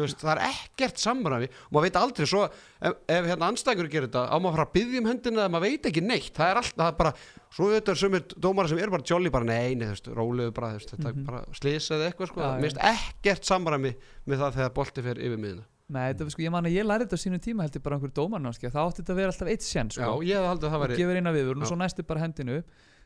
Veist, 0.00 0.22
það 0.22 0.38
er 0.38 0.40
ekkert 0.54 0.96
samræmi. 1.02 1.48
Og 1.68 1.74
maður 1.76 1.84
veit 1.84 1.96
aldrei 2.00 2.24
svo 2.30 2.44
ef, 2.46 2.94
ef 3.10 3.26
hérna 3.28 3.50
anstækur 3.52 3.88
gerir 3.90 4.06
þetta, 4.08 4.22
á 4.32 4.36
maður 4.40 4.48
að 4.48 4.56
fara 4.56 4.64
að 4.64 4.72
byggja 4.78 5.00
um 5.02 5.08
hendina 5.10 5.42
eða 5.42 5.52
maður 5.52 5.66
veit 5.66 5.88
ekki 5.90 6.02
neitt, 6.06 6.30
það 6.38 6.52
er 6.54 6.60
alltaf 6.62 6.94
bara, 6.96 7.12
svo 7.52 7.68
þetta 7.74 7.92
er 7.92 8.00
sömur 8.00 8.22
dómara 8.46 8.70
sem 8.70 8.78
er 8.80 8.92
bara 8.94 9.04
jolly 9.10 9.32
bara, 9.34 9.44
nei, 9.50 9.74
nei, 9.74 9.84
þú 9.90 9.92
veist, 9.92 10.08
rólegur 10.16 10.54
bara, 10.56 10.70
veist, 10.78 10.94
þetta 10.94 11.10
Mhm. 11.10 11.18
er 11.20 11.26
bara 11.26 11.42
slisa 11.52 11.94
eða 11.98 12.06
eitthvað, 12.14 12.30
sko, 12.32 12.40
mér 12.40 12.70
finnst 12.70 12.80
ekkert 12.94 13.44
samræmi 13.50 13.92
með 14.26 14.38
það 14.40 14.56
þegar 14.56 14.72
bolti 14.80 15.02
fer 15.04 15.20
yfir 15.20 15.36
miðina 15.44 15.64
Nei, 15.90 16.04
þetta, 16.12 16.28
sko, 16.30 16.42
ég 16.44 16.52
man 16.54 16.68
að 16.68 16.76
ég 16.76 16.86
lærði 16.86 17.06
þetta 17.08 17.18
á 17.18 17.24
sínu 17.24 17.38
tíma 17.42 17.64
heldur 17.66 17.82
bara 17.82 17.96
einhver 17.98 18.12
dómarnáski, 18.14 18.70
þá 18.70 18.78
átti 18.84 19.02
þetta 19.02 19.14
að 19.16 19.20
vera 19.20 19.32
alltaf 19.34 19.50
eitt 19.50 19.64
Já, 19.66 19.82
sko, 19.90 20.20
ég 20.22 20.36
hefði 20.38 20.50
haldið 20.52 20.68
að 20.68 20.70
það 20.70 20.78
og 20.78 20.84
væri 20.86 20.98
gefur 21.00 21.18
eina 21.20 21.32
viðvörun 21.34 21.64
og 21.64 21.66
Já. 21.66 21.70
svo 21.72 21.78
næstu 21.80 22.04
bara 22.06 22.22
hendinu 22.24 22.58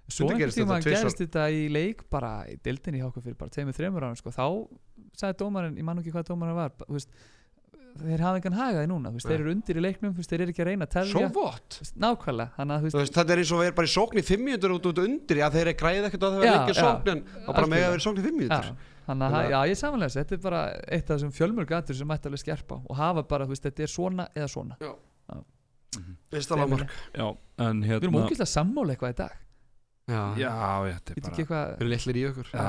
svo 0.05 0.27
einhvern 0.29 0.53
tíma 0.59 0.81
gerist 0.85 1.23
þetta 1.25 1.47
í 1.49 1.63
leik 1.73 2.03
bara 2.13 2.33
í 2.53 2.59
dildinni 2.61 3.01
hjá 3.01 3.07
okkur 3.09 3.25
fyrir 3.25 3.39
bara 3.41 3.55
tveimur, 3.57 3.73
þreimur 3.79 4.05
árum 4.05 4.19
sko, 4.21 4.35
þá 4.37 4.45
sagði 5.17 5.39
dómarinn, 5.41 5.79
ég 5.81 5.89
man 5.89 6.03
ekki 6.03 6.13
hvað 6.13 6.29
dómarinn 6.29 6.59
var 6.61 6.75
ba- 6.77 6.85
þú 6.91 6.99
veist, 6.99 7.09
þeir 8.05 8.23
hafa 8.27 8.39
engan 8.41 8.57
hagaði 8.59 8.89
núna 8.91 9.13
veist, 9.15 9.29
þeir 9.31 9.41
eru 9.41 9.53
undir 9.55 9.79
í 9.79 9.83
leiknum, 9.85 10.13
veist, 10.19 10.29
þeir 10.33 10.43
eru 10.45 10.53
ekki 10.53 10.65
að 10.65 10.69
reyna 10.73 10.89
að 10.91 11.09
so? 11.09 11.21
Þú 11.25 11.45
veist, 11.81 11.95
nákvæmlega, 12.05 12.69
þetta 13.15 13.33
er 13.33 13.43
eins 13.45 13.53
og 13.55 13.61
við 13.63 13.69
erum 13.71 13.79
bara 13.79 13.89
í 13.89 13.93
sókn 13.95 14.19
í 14.21 14.25
5 14.29 14.43
mínútur 14.45 14.75
út 14.77 14.89
út 14.91 15.01
undir, 15.05 15.41
já 15.41 15.47
þeir 15.55 15.71
eru 15.71 15.77
græðið 15.81 16.09
ekkert 16.11 16.27
að 16.27 16.35
það 16.35 16.45
Já, 16.45 16.51
verður 16.51 16.61
ekki 16.65 16.75
já. 16.75 16.85
sókn 16.85 17.13
en 17.15 17.23
það 17.47 17.55
bara 17.55 17.71
með 17.71 17.85
að 17.87 17.93
vera 17.95 18.05
sókn 18.05 18.19
í 18.21 18.25
5 18.27 18.35
já, 18.35 18.39
mínútur 18.43 18.75
þannig 19.07 19.27
að, 19.27 19.35
að- 19.39 19.51
já, 19.55 19.59
ég 19.71 19.79
samanlega 19.81 20.15
þetta 20.19 20.35
er 20.39 20.43
bara 20.45 20.61
eitt 20.89 21.11
af 21.11 21.17
þessum 21.19 21.33
fjölmörgatur 21.37 21.99
sem 21.99 22.09
mætti 22.09 22.31
alveg 22.31 22.43
skerpa 22.45 22.81
og 22.85 22.97
hafa 22.99 23.23
bara, 23.29 23.47
þú 23.49 23.55
veist, 23.55 23.67
þetta 23.69 23.85
er 23.87 23.93
svona 23.95 24.29
eða 24.35 24.49
svona. 24.53 24.79
Veist 26.35 26.51
það 26.51 26.59
lámark 26.65 26.95
Já, 27.15 27.27
en 27.63 27.83
við 27.85 27.93
erum 28.01 28.17
hérna 28.17 28.25
ógæslega 28.27 28.51
sammála 28.51 28.95
eitthvað 28.97 29.13
í 29.13 29.19
dag. 29.21 29.35
Já, 30.11 30.23
Já, 30.41 30.55
þetta 30.89 31.15
er 31.15 31.21
bara 31.23 31.37
við 31.39 31.85
erum 31.85 31.93
litlir 31.95 32.19
í 32.19 32.25
okkur 32.29 32.49
Já, 32.51 32.65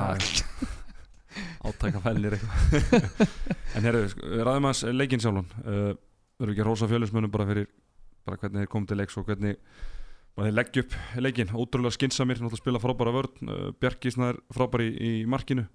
átæka 1.68 2.00
fælir 2.04 2.36
eitthvað. 2.36 3.26
En 3.76 3.84
herru, 3.88 4.04
sko, 4.12 4.30
við 4.30 4.44
ræðum 4.46 4.68
að 4.70 4.84
leikinn 4.96 5.20
sjálfan. 5.24 5.50
Uh, 5.66 5.90
erum 6.40 6.54
ekki 6.54 6.62
að 6.64 6.68
rósa 6.70 6.88
fjölusmönnum 6.92 7.32
bara 7.34 7.48
fyrir 7.50 7.66
bara 8.26 8.38
hvernig 8.40 8.62
þeir 8.64 8.70
komið 8.72 8.88
til 8.92 8.98
leiks 9.02 9.18
og 9.20 9.26
hvernig 9.28 9.58
bara 10.36 10.46
þeir 10.48 10.56
leggja 10.56 10.84
upp 10.86 10.96
leikinn? 11.26 11.52
Ótrúlega 11.58 11.96
skinsamir, 11.98 12.40
náttúrulega 12.40 12.62
spila 12.62 12.80
frábæra 12.82 13.12
vörn. 13.18 13.50
Uh, 13.50 13.68
Bjarki 13.82 14.14
snær 14.14 14.38
frábæri 14.54 14.88
í, 14.94 15.10
í 15.24 15.26
markinu 15.28 15.66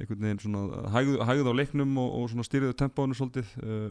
einhvern 0.00 0.24
veginn 0.24 0.40
svona 0.42 0.88
hægð, 0.94 1.18
hægð 1.28 1.50
á 1.52 1.54
leiknum 1.58 1.96
og, 2.00 2.14
og 2.22 2.30
svona 2.32 2.46
stýriðu 2.48 2.76
tempóinu 2.80 3.16
svolítið 3.18 3.52
uh, 3.62 3.86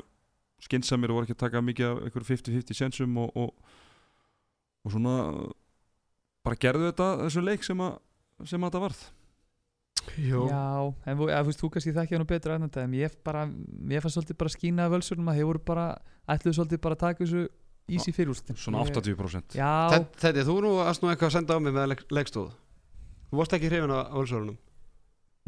skinsamir 0.62 1.12
og 1.12 1.20
voru 1.20 1.28
ekki 1.30 1.38
að 1.38 1.44
taka 1.46 1.62
mikið 1.66 1.88
af 1.90 2.04
einhverju 2.08 2.30
50-50 2.34 2.78
sensum 2.78 3.18
og, 3.22 3.32
og, 3.38 3.72
og 4.86 4.94
svona 4.96 5.16
bara 6.46 6.58
gerðu 6.62 6.90
þetta 6.90 7.10
þessu 7.26 7.44
leik 7.46 7.66
sem 7.66 7.82
að 7.86 7.98
sem 8.50 8.64
að 8.64 8.72
þetta 8.72 8.82
varð. 8.82 9.02
Jú, 10.18 10.40
Já, 10.50 10.62
en 11.06 11.18
þú, 11.20 11.28
eða, 11.30 11.42
þú 11.46 11.50
veist, 11.52 11.60
þú 11.62 11.68
kannski 11.76 11.92
þekkja 11.94 12.18
hann 12.18 12.30
betur 12.30 12.54
að 12.56 12.64
þetta, 12.66 12.86
en 12.88 12.94
ég 12.98 13.18
bara, 13.22 13.44
mér 13.46 14.02
fannst 14.02 14.18
svolítið 14.18 14.38
bara 14.42 14.54
skína 14.56 14.88
af 14.88 14.96
völsunum 14.96 15.30
að 15.30 15.38
þeir 15.38 15.50
voru 15.52 15.62
bara, 15.68 15.84
ætluðu 16.34 16.58
svolítið 16.58 16.82
bara 16.82 16.98
að 16.98 17.04
taka 17.04 17.22
þessu 17.22 17.44
easy 17.92 18.14
fyrir 18.16 18.32
úrslitin. 18.34 18.58
svona 18.58 18.82
Ég- 18.82 18.96
80% 18.98 19.56
Já, 19.60 19.70
Þetta, 20.18 20.46
þú 20.48 20.56
nú 20.66 20.72
aðst 20.82 21.04
nú 21.04 21.12
eitthvað 21.12 21.30
að 21.30 21.36
senda 21.38 21.54
á 21.54 21.60
mig 21.62 21.74
með 21.76 21.88
leik, 21.92 22.04
leikstóð 22.10 22.50
Þú 23.30 23.38
varst 23.40 23.54
ekki 23.58 23.70
hrifin 23.70 23.94
á 23.94 24.00
völsörunum 24.16 24.58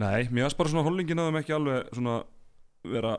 Nei, 0.01 0.23
mér 0.33 0.47
varst 0.47 0.57
bara 0.57 0.69
svona 0.73 0.83
hollingin 0.87 1.19
að 1.21 1.27
þeim 1.29 1.39
ekki 1.43 1.53
alveg 1.53 1.91
svona 1.93 2.15
vera 2.83 3.11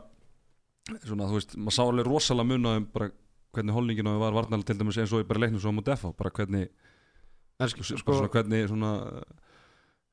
svona, 1.05 1.27
þú 1.29 1.37
veist, 1.39 1.55
maður 1.57 1.75
sá 1.77 1.83
alveg 1.85 2.05
rosalega 2.09 2.49
mun 2.51 2.67
á 2.67 2.71
þeim 2.75 2.87
bara 2.93 3.07
hvernig 3.55 3.73
hollingin 3.77 4.09
á 4.09 4.11
þeim 4.11 4.23
var 4.25 4.35
varnalega 4.35 4.67
til 4.69 4.77
dæmis 4.81 4.97
eins 5.01 5.13
og 5.15 5.23
ég 5.23 5.29
bara 5.29 5.39
leiknum 5.45 5.61
svo 5.63 5.71
á 5.71 5.77
mútið 5.77 5.95
FH 5.95 6.11
bara 6.19 6.33
hvernig, 6.35 6.67
sko, 7.71 7.85
sko, 7.95 8.17
svona 8.19 8.31
hvernig 8.33 8.67
svona 8.69 8.91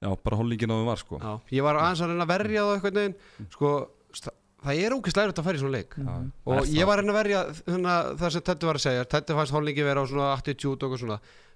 já, 0.02 0.08
bara 0.22 0.38
hollingin 0.38 0.70
á 0.70 0.76
þeim 0.78 0.86
var 0.92 1.02
sko. 1.02 1.18
Já, 1.18 1.32
Ég 1.58 1.66
var 1.66 1.80
aðeins 1.82 2.04
að 2.06 2.12
reyna 2.14 2.24
að 2.28 2.32
verja 2.36 2.62
það 2.68 2.72
eitthvað 2.78 2.96
neginn 3.00 3.50
Sko, 3.52 3.72
sta- 4.14 4.36
það 4.62 4.80
er 4.86 4.94
ógeðslega 4.96 5.26
erfitt 5.28 5.42
að 5.42 5.46
færa 5.50 5.58
í 5.58 5.62
svona 5.62 5.76
leik. 5.76 5.96
Mhm. 5.98 6.26
Og 6.46 6.66
ég 6.70 6.86
var 6.86 6.98
að 6.98 7.02
reyna 7.02 7.12
að 7.12 7.20
verja 7.20 7.40
hérna, 7.66 7.94
það 8.22 8.30
sem 8.36 8.42
Teddy 8.48 8.66
var 8.70 8.78
að 8.78 8.86
segja 8.86 9.08
Teddy 9.10 9.34
fannst 9.34 9.52
holningi 9.58 9.82
vera 9.90 10.02
á 10.02 10.06
svona 10.06 10.32
attitude 10.38 10.78
og 10.78 10.92
eitthvað 10.92 11.02
svona. 11.02 11.18
veist, 11.18 11.51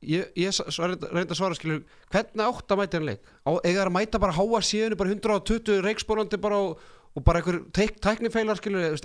Ég, 0.00 0.30
ég 0.34 0.54
reynda 0.72 1.34
að 1.34 1.36
svara 1.36 1.54
skilur 1.58 1.82
Hvernig 2.08 2.40
átt 2.46 2.72
að 2.72 2.78
mæta 2.80 2.96
hann 2.96 3.04
leik? 3.10 3.20
Þær 3.44 3.82
að 3.90 3.92
mæta 3.92 4.18
bara 4.22 4.32
háa 4.32 4.60
síðan 4.64 4.96
bara 4.96 5.12
120 5.12 5.82
reikspólandi 5.84 6.38
bara 6.40 6.56
og, 6.56 6.78
og 7.14 7.24
bara 7.26 7.42
einhver 7.42 7.58
tæknifeilar 7.76 8.56
skilur 8.56 8.86
veist, 8.94 9.04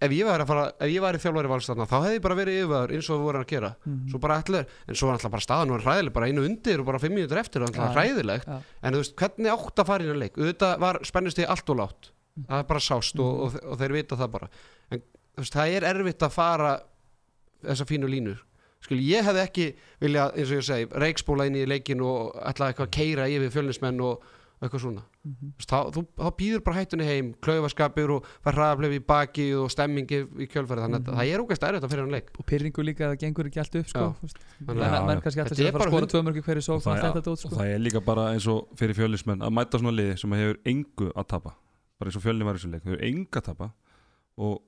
ef 0.00 0.12
ég 0.14 0.24
væri 0.24 0.44
að 0.44 0.48
fara 0.48 0.64
ef 0.78 0.88
ég 0.94 1.02
væri 1.02 1.18
þjálfari 1.20 1.50
valstarna 1.50 1.84
þá 1.90 1.94
hefði 2.06 2.16
ég 2.16 2.22
bara 2.24 2.36
verið 2.38 2.58
yfirvæður 2.62 2.92
eins 2.96 3.08
og 3.10 3.18
við 3.18 3.24
vorum 3.26 3.42
að 3.44 3.48
gera 3.52 3.70
Mhm. 3.82 4.08
svo 4.12 4.20
bara 4.22 4.36
allir, 4.40 4.66
en 4.88 4.94
svo 4.94 5.06
var 5.10 5.16
alltaf 5.18 5.32
bara 5.34 5.42
staðan 5.44 5.72
var 5.74 5.82
hræðileg 5.82 6.12
bara 6.14 6.26
einu 6.30 6.44
undir 6.46 6.78
og 6.80 6.86
bara 6.86 6.98
fimm 7.02 7.16
mínútur 7.18 7.40
eftir 7.42 7.60
var 7.60 7.68
alltaf 7.68 7.90
Já. 7.90 7.96
hræðilegt, 7.98 8.46
Já. 8.46 8.60
en 8.82 8.94
þú 8.94 9.00
veist 9.02 9.16
hvernig 9.18 9.50
átt 9.52 9.82
að 9.82 9.86
fara 9.90 10.04
inn 10.06 10.14
að 10.14 10.20
leik, 10.22 10.36
auðvitað 10.38 10.78
var 10.86 11.00
spennist 11.02 11.38
í 11.42 11.48
allt 11.50 11.68
og 11.74 11.76
látt, 11.82 12.10
Mhm. 12.38 12.46
það 12.48 12.58
er 12.62 12.68
bara 12.70 12.80
sást 12.80 13.18
og, 13.20 13.40
og, 13.42 13.58
og 13.72 13.78
þeir 13.82 13.92
vita 13.92 14.16
það 14.16 14.30
bara 14.30 14.48
en 14.92 15.02
veist, 15.36 15.52
það 15.52 15.74
er 15.76 15.82
erfitt 15.90 16.22
að 16.22 16.30
fara 16.32 16.72
þessa 17.66 17.84
fínu 17.90 18.06
línur 18.08 18.38
skil, 18.82 19.00
ég 19.06 19.24
hefði 19.24 19.46
ekki 19.46 19.66
viljað, 20.02 20.36
eins 20.36 20.50
og 20.52 20.58
ég 20.60 20.68
segi 20.68 20.90
reikspóla 21.06 21.46
inn 21.48 21.56
í 21.62 21.66
leikin 21.70 22.02
og 22.04 22.34
ætla 22.42 22.72
eitthvað 22.72 22.88
að 22.90 22.94
keira 22.98 23.28
yfir 23.30 23.50
fjölnismenn 23.54 24.00
og 24.02 24.22
eitthvað 24.62 24.78
svona. 24.84 25.00
Þú 25.26 25.48
veist, 25.58 25.70
þá, 25.72 25.78
þú, 25.94 26.00
þá 26.22 26.28
býður 26.38 26.60
bara 26.62 26.76
hættunni 26.78 27.06
heim 27.06 27.28
klaufaskapir 27.42 28.10
og 28.14 28.26
fær 28.46 28.54
hraðaflef 28.54 28.92
í 28.94 29.00
baki 29.06 29.46
og 29.58 29.70
stemmingi 29.74 30.20
í 30.38 30.46
kjölfæri 30.50 30.84
þannig 30.84 31.00
að 31.00 31.08
Mhm. 31.08 31.16
það 31.18 31.30
er 31.34 31.42
ógæst 31.42 31.66
erfitt 31.66 31.82
að 31.86 31.90
fyrir 31.90 32.02
hann 32.04 32.14
leik. 32.14 32.28
Og 32.38 32.46
pyrringu 32.46 32.84
líka 32.86 33.02
að 33.08 33.10
það 33.16 33.18
gengur 33.24 33.46
ekki 33.50 33.58
allt 33.58 33.74
upp 33.80 33.88
sko. 33.90 34.04
Þannig 34.62 34.86
að- 34.86 35.06
menn 35.06 35.20
kannski 35.24 35.40
alltaf 35.42 35.58
er 35.58 35.66
að 35.66 35.72
fara 35.72 35.90
að 35.90 35.94
skora 35.94 36.10
tvö 36.12 36.22
mörgur 36.22 36.46
hverju 36.46 36.62
sók 36.62 36.82
það, 36.82 37.02
er, 37.02 37.20
dót 37.22 37.44
og 37.44 37.52
það 37.58 37.82
líka 37.82 38.04
bara 38.04 38.22
eins 38.34 38.46
og 38.46 38.68
fyrir 38.78 38.94
fjölismenn 38.94 39.42
að 39.42 39.50
mæta 39.50 39.78
svona 39.82 39.96
liði 39.98 40.18
sem 40.18 40.30
hefur 40.30 40.58
engu 40.64 41.10
að 41.12 41.26
tapa. 41.26 41.54
Bara 41.98 42.10
eins 42.10 42.16
og 42.16 42.22
fjölni 42.22 42.44
var 42.44 42.54
í 42.54 42.58
þessu 42.58 42.70
leik 42.70 42.84
hefur 42.86 43.02
engu 43.02 43.26
að 43.34 43.42
tapa. 43.50 43.72
Og 44.38 44.62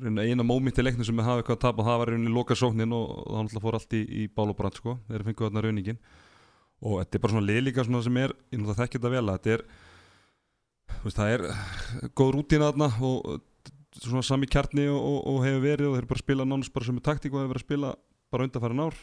eina 0.00 0.44
móment 0.46 0.78
í 0.78 0.84
leiknum 0.84 1.04
sem 1.04 1.16
við 1.16 1.26
hafa 1.28 1.42
eitthvað 1.42 1.58
að 1.58 1.64
tapa 1.66 1.86
það 1.86 1.98
var 2.00 2.10
rauninni 2.12 2.32
loka 2.32 2.56
sóknin 2.56 2.94
og, 2.96 3.08
það 3.28 3.44
náttúrulega 3.44 3.64
fór 3.66 3.78
allt 3.78 3.96
í, 3.96 4.02
í 4.02 4.26
bál 4.32 4.48
og 4.48 4.56
brand 4.58 4.78
sko. 4.78 4.96
Þeir 5.08 5.24
fengu 5.28 5.46
þarna 5.46 5.64
rauningin 5.66 6.02
og 6.82 6.98
þetta 6.98 7.18
er 7.18 7.22
bara 7.22 7.34
svona 7.36 7.46
lið 7.46 7.62
líka 7.68 7.84
svona 7.86 8.02
sem 8.02 8.20
er 8.22 8.32
ég 8.32 8.58
náttúrulega 8.58 8.80
þekki 8.80 8.98
þetta 8.98 9.12
vel 9.12 9.24
að 9.24 9.36
þetta 9.36 9.54
er 9.54 9.64
veist, 11.04 11.18
það 11.18 11.32
er 11.36 11.44
góð 12.18 12.34
rútína 12.36 12.70
þarna 12.70 12.88
og 13.06 13.28
svona 14.00 14.24
sami 14.26 14.48
kjarni 14.50 14.88
og, 14.90 14.98
og, 14.98 15.18
og 15.30 15.40
hefur 15.46 15.64
verið 15.66 15.90
og 15.90 15.96
þeir 15.98 16.08
bara 16.10 16.20
að 16.20 16.24
spila 16.24 16.48
nánast 16.48 16.74
bara 16.74 16.88
sem 16.88 16.98
er 16.98 17.06
taktík 17.06 17.34
og 17.34 17.42
hefur 17.42 17.52
verið 17.52 17.62
að 17.62 17.68
spila 17.68 17.94
bara 18.32 18.48
undanfærin 18.48 18.84
ár. 18.86 19.00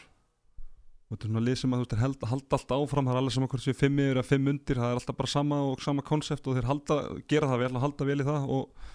Og 1.10 1.16
þetta 1.16 1.26
er 1.26 1.30
svona 1.30 1.44
lið 1.46 1.58
sem 1.58 1.72
að 1.72 1.80
þú 1.80 1.84
veist, 1.84 1.92
þeir 1.94 2.02
held, 2.04 2.24
halda 2.30 2.58
alltaf 2.58 2.82
áfram 2.84 3.08
það 3.08 3.16
er 3.16 3.20
alveg 3.20 3.34
sama 3.36 3.50
hvort 3.50 3.64
séu 3.64 3.76
fimm 3.78 4.02
yfir 4.02 4.18
eða 4.18 4.28
fimm 4.28 4.50
undir 4.52 4.80
það 4.82 4.92
er 4.92 5.00
alltaf 5.00 5.18
bara 5.18 5.30
sama 5.30 5.60
og 5.70 5.82
sama 5.82 6.04
konsept 6.06 6.46
og 6.46 6.58
þeir 6.58 6.68
halda, 6.68 6.98
gera 7.30 7.50
það 7.50 7.62
vel 7.64 7.72
og 7.72 7.84
halda 7.86 8.08
vel 8.10 8.20
í 8.20 8.26
það 8.28 8.52
og 8.58 8.90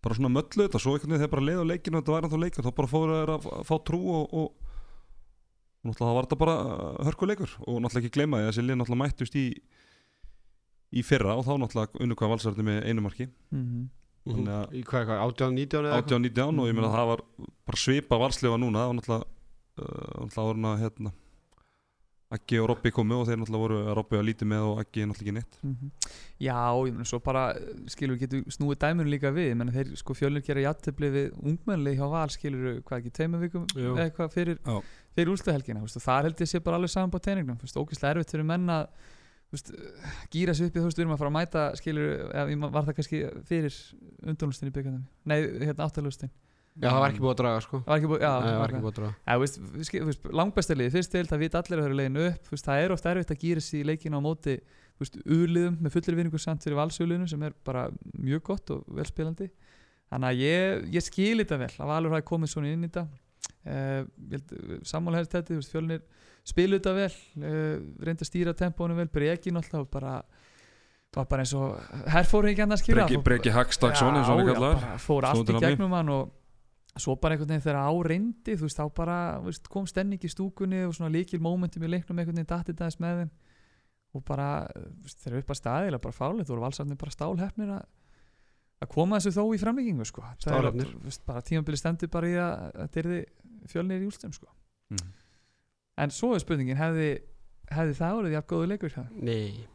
bara 0.00 0.16
svona 0.16 0.32
möllu 0.32 0.64
þetta 0.66 0.80
svo 0.80 0.94
einhvern 0.96 1.12
veginn 1.12 1.22
þeir 1.24 1.32
bara 1.34 1.46
leið 1.48 1.60
á 1.60 1.70
leikinu 1.70 1.98
og 1.98 2.02
þetta 2.04 2.14
væri 2.16 2.28
ennþá 2.30 2.40
leikur 2.44 2.66
þá 2.66 2.72
bara 2.80 2.90
fóru 2.94 3.16
þeir 3.18 3.32
að 3.34 3.48
fá 3.68 3.74
trú 3.90 4.00
og, 4.14 4.34
og, 4.40 4.48
og 5.80 5.90
náttúrulega 5.90 6.08
það 6.10 6.16
var 6.18 6.26
þetta 6.28 6.40
bara 6.44 6.56
hörkuleikur 7.08 7.54
og 7.66 7.78
náttúrulega 7.84 8.02
ekki 8.04 8.14
gleyma 8.16 8.40
því 8.40 8.46
að 8.46 8.50
þessi 8.52 8.64
lið 8.66 8.78
náttúrulega 8.80 9.02
mættust 9.04 9.38
í 9.40 9.46
í 10.90 11.04
fyrra 11.06 11.36
og 11.38 11.44
þá 11.46 11.52
náttúrulega 11.62 12.02
unnu 12.04 12.16
hvað 12.18 12.32
valsarði 12.34 12.64
með 12.66 12.78
einu 12.90 13.04
marki. 13.04 13.28
Mhm. 13.54 13.88
Þannig 14.30 14.52
að- 14.52 14.72
í 14.76 14.80
hvað, 14.84 15.04
hvað, 15.08 15.20
18, 15.26 15.54
19 15.56 15.86
eða 15.88 15.98
18 16.02 16.14
og 16.16 16.20
19 16.26 16.58
og 16.60 16.66
ég 16.68 16.74
meina 16.76 16.88
að 16.90 16.96
það 16.98 17.06
var 17.10 17.20
bara 17.70 17.78
svipa 17.80 18.18
valslefa 18.20 18.58
núna 18.60 18.82
það 18.82 18.88
var 18.90 18.96
náttúrulega 18.98 19.26
uh, 19.80 20.26
náttúrulega 20.26 20.80
hérna 20.82 21.12
Aggi 22.30 22.60
og 22.62 22.68
Robby 22.70 22.92
komu 22.94 23.16
og 23.18 23.26
þeir 23.26 23.40
náttúrulega 23.40 23.62
voru 23.64 23.78
að 23.82 23.94
Robby 23.98 24.18
að 24.20 24.26
lítið 24.28 24.50
með 24.52 24.66
og 24.68 24.80
Aggi 24.84 25.06
náttúrulega 25.10 25.24
ekki 25.24 25.34
neitt. 25.34 25.58
Mhm. 25.66 25.92
Já, 26.40 26.58
ég 26.86 26.94
meina 26.94 27.08
svo 27.10 27.18
bara 27.24 27.44
skilur 27.90 28.16
við 28.16 28.24
getur 28.24 28.56
snúið 28.56 28.80
dæminu 28.84 29.10
líka 29.10 29.32
við. 29.34 29.54
Menn 29.58 29.72
þeir 29.74 29.94
sko 29.98 30.14
fjölnir 30.14 30.46
gera 30.46 30.64
játtöfli 30.68 31.10
við 31.10 31.30
ungmennli 31.42 31.96
hjá 31.98 32.06
val 32.10 32.28
skilur 32.30 32.66
við 32.68 32.82
hvað 32.84 32.98
ekki 33.00 33.14
tveimur 33.18 33.40
vikum 33.42 33.66
eða 33.74 34.04
eitthvað 34.06 34.34
fyrir, 34.36 34.58
Já. 34.62 34.82
fyrir 35.16 35.32
úlstahelgina 35.34 35.82
og 35.82 35.88
það 35.90 36.22
held 36.28 36.44
ég 36.44 36.52
sé 36.52 36.60
bara 36.62 36.76
alveg 36.78 36.90
saman 36.94 37.10
på 37.10 37.18
teiningnum 37.18 37.58
ógislega 37.58 38.14
erfitt 38.14 38.30
fyrir 38.30 38.46
menn 38.46 38.70
að 38.70 38.86
veist, 39.50 39.72
gýra 40.30 40.54
sig 40.54 40.70
upp 40.70 40.76
í 40.76 40.80
þú 40.80 40.86
veist 40.86 40.98
við 40.98 41.04
erum 41.04 41.14
að 41.14 41.22
fara 41.22 41.32
að 41.32 41.36
mæta 41.36 41.64
skilur 41.78 42.10
eða 42.30 42.70
var 42.70 42.86
það 42.86 42.96
kannski 42.98 43.20
fyrir 43.48 43.78
undurlustin 44.22 44.70
í 44.70 44.74
byggandum 44.74 45.04
nei 45.30 45.38
hérna 45.66 45.88
áttalustin 45.88 46.30
já, 46.80 46.88
það 46.88 47.00
var 47.04 47.14
ekki 47.14 47.24
búið 47.24 47.32
að 47.32 47.40
draga 47.40 47.64
sko. 47.64 47.80
Var 47.86 48.00
ekki 48.00 48.10
búið, 48.10 48.24
já, 48.24 48.30
Nei, 48.32 48.50
það 48.50 48.60
var 48.60 48.74
ekki 48.74 48.84
búið 48.84 48.92
að 48.92 49.00
draga. 49.00 49.14
Já, 49.20 49.40
veist, 49.44 49.58
þú 49.90 50.06
veist, 50.10 50.28
langbæstarliði 50.40 50.94
fyrst 50.96 51.14
til 51.14 51.24
það 51.30 51.42
vita 51.44 51.60
allir 51.60 51.80
að 51.80 51.86
höfðu 51.86 51.98
leginu 52.00 52.26
upp. 52.30 52.52
Veist, 52.54 52.68
það 52.68 52.84
er 52.84 52.94
ofta 52.96 53.12
erfitt 53.14 53.34
að 53.34 53.44
gýra 53.44 53.64
sig 53.64 53.82
í 53.82 53.88
leikinu 53.90 54.20
á 54.20 54.22
móti 54.24 54.56
þú 55.00 55.06
veist, 55.06 55.18
úrliðum 55.24 55.76
með 55.80 55.94
fullir 55.94 56.18
vinningu 56.18 56.38
samt 56.40 56.64
fyrir 56.66 56.76
valsöluðinu 56.76 57.28
sem 57.30 57.44
er 57.46 57.54
bara 57.64 57.86
mjög 58.20 58.42
gott 58.50 58.72
og 58.74 58.88
velspilandi 58.92 59.46
þannig 60.10 60.26
að 60.28 60.42
ég, 60.42 60.82
ég 60.98 61.06
skil 61.06 61.38
þetta 61.40 61.60
vel 61.62 61.70
að 61.72 61.92
Valur 61.94 62.16
hafi 62.16 62.26
komið 62.28 62.52
svona 62.52 62.72
inn 62.74 62.84
í 62.84 62.90
þetta. 62.90 63.06
Uh, 63.60 64.80
sammála 64.88 65.20
helst 65.20 65.32
þetta 65.32 65.54
þú 65.54 65.60
veist, 65.60 65.72
fjölnir 65.72 66.04
spilu 66.48 66.76
þetta 66.76 66.94
vel 66.96 67.08
uh, 67.08 67.80
reyndi 68.04 68.26
að 68.26 68.28
stýra 68.28 68.54
tempónu 68.56 68.96
vel 68.98 69.08
Breki 69.12 69.52
náttúrulega 69.54 69.88
bara 69.92 70.14
var 71.16 71.26
bara 71.30 71.44
eins 71.44 71.52
og 71.58 71.76
herfóringjarnar 72.12 72.80
skilja 72.80 73.06
Breki, 73.06 73.22
Breki 73.24 73.52
Hagstaksson 73.54 74.20
eins 74.20 74.28
og 74.28 74.40
hann 74.40 74.52
er 74.52 74.60
kallar 74.60 74.84
fór 75.02 75.28
allt 75.28 75.52
í 75.52 75.62
gegnum 75.64 75.96
hann 75.96 76.12
og 76.14 76.30
svo 76.98 77.14
bara 77.20 77.36
einhvern 77.36 77.52
veginn 77.52 77.64
þegar 77.64 77.86
á 77.86 77.92
reyndi 78.02 78.56
þú 78.56 78.66
veist, 78.66 78.80
þá 78.80 78.94
bara 78.96 79.18
veist, 79.44 79.68
kom 79.70 79.86
stenning 79.86 80.24
í 80.26 80.30
stúkunni 80.32 80.82
og 80.88 80.96
svona 80.96 81.12
líkil 81.14 81.38
momentum 81.42 81.84
í 81.86 81.90
leiknum 81.92 82.18
einhvern 82.18 82.40
veginn 82.40 82.50
datti 82.50 82.74
dæs 82.74 82.98
með 83.02 83.22
þeim 83.22 83.32
og 84.18 84.24
bara 84.26 84.48
þú 84.74 85.06
veist, 85.06 85.20
þeir 85.22 85.32
eru 85.32 85.42
upp 85.44 85.54
að 85.54 85.60
staðilega 85.60 86.04
bara 86.06 86.18
fálið 86.18 86.48
þú 86.48 86.54
voru 86.56 86.66
valsarnir 86.66 87.00
bara 87.00 87.14
stálhefnir 87.14 87.74
að 87.76 87.84
að 88.80 88.88
koma 88.94 89.18
þessu 89.20 89.36
þó 89.36 89.42
í 89.52 89.58
framlíkingu 89.60 90.06
sko. 90.08 90.22
Veist, 91.04 91.20
bara 91.28 91.42
tímabili 91.44 91.76
stendur 91.76 92.08
bara 92.08 92.30
í 92.30 92.36
að 92.40 92.62
þetta 92.78 93.02
er 93.02 93.10
fjölnir 93.68 94.00
í 94.00 94.06
úlstum 94.08 94.32
sko. 94.32 94.48
Mm. 94.90 95.10
en 96.02 96.10
svo 96.10 96.32
er 96.34 96.42
spurningin 96.42 96.78
hefði, 96.78 97.10
hefði 97.70 97.92
það 97.98 98.16
orðið 98.20 98.32
jafn 98.34 98.48
góðu 98.50 98.70
leikur 98.72 98.96
nei 99.14 99.66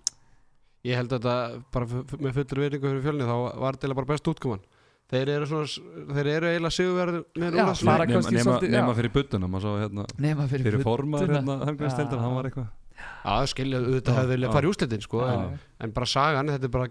ég 0.83 0.99
held 0.99 1.13
að 1.15 1.21
þetta 1.23 1.35
bara 1.71 2.01
með 2.25 2.35
fullur 2.39 2.61
virðingu 2.65 2.89
fyrir 2.89 3.05
fjölni 3.05 3.27
þá 3.29 3.35
var 3.63 3.77
þetta 3.77 3.97
bara 3.99 4.09
best 4.09 4.27
útkoman 4.27 4.65
þeir 5.11 5.31
eru 5.35 5.49
svona 5.49 6.15
þeir 6.15 6.29
eru 6.31 6.49
eiginlega 6.49 6.75
sigurverð 6.75 7.19
með 7.35 7.45
Já, 7.45 7.59
núna 7.59 7.75
fara 7.81 8.07
nema, 8.09 8.55
nema, 8.63 8.95
fyrir 8.97 9.13
buttuna 9.13 9.49
hérna 9.51 10.07
nema 10.17 10.47
fyrir, 10.49 10.65
fyrir 10.69 10.83
budduna. 10.85 11.21
hérna 11.21 11.57
hafgræðstildar, 11.69 12.23
hann 12.23 12.35
var 12.39 12.49
eitthvað 12.49 12.73
Já, 12.95 13.45
skilja, 13.51 13.79
auðvitað 13.83 14.17
hefði 14.19 14.31
viljað 14.31 14.49
já. 14.49 14.53
fara 14.55 14.67
í 14.67 14.71
úslitin 14.71 15.01
sko, 15.03 15.21
en, 15.27 15.55
en 15.83 15.93
bara 15.95 16.07
sagan, 16.09 16.51
þetta 16.53 16.67
er 16.67 16.73
bara 16.73 16.87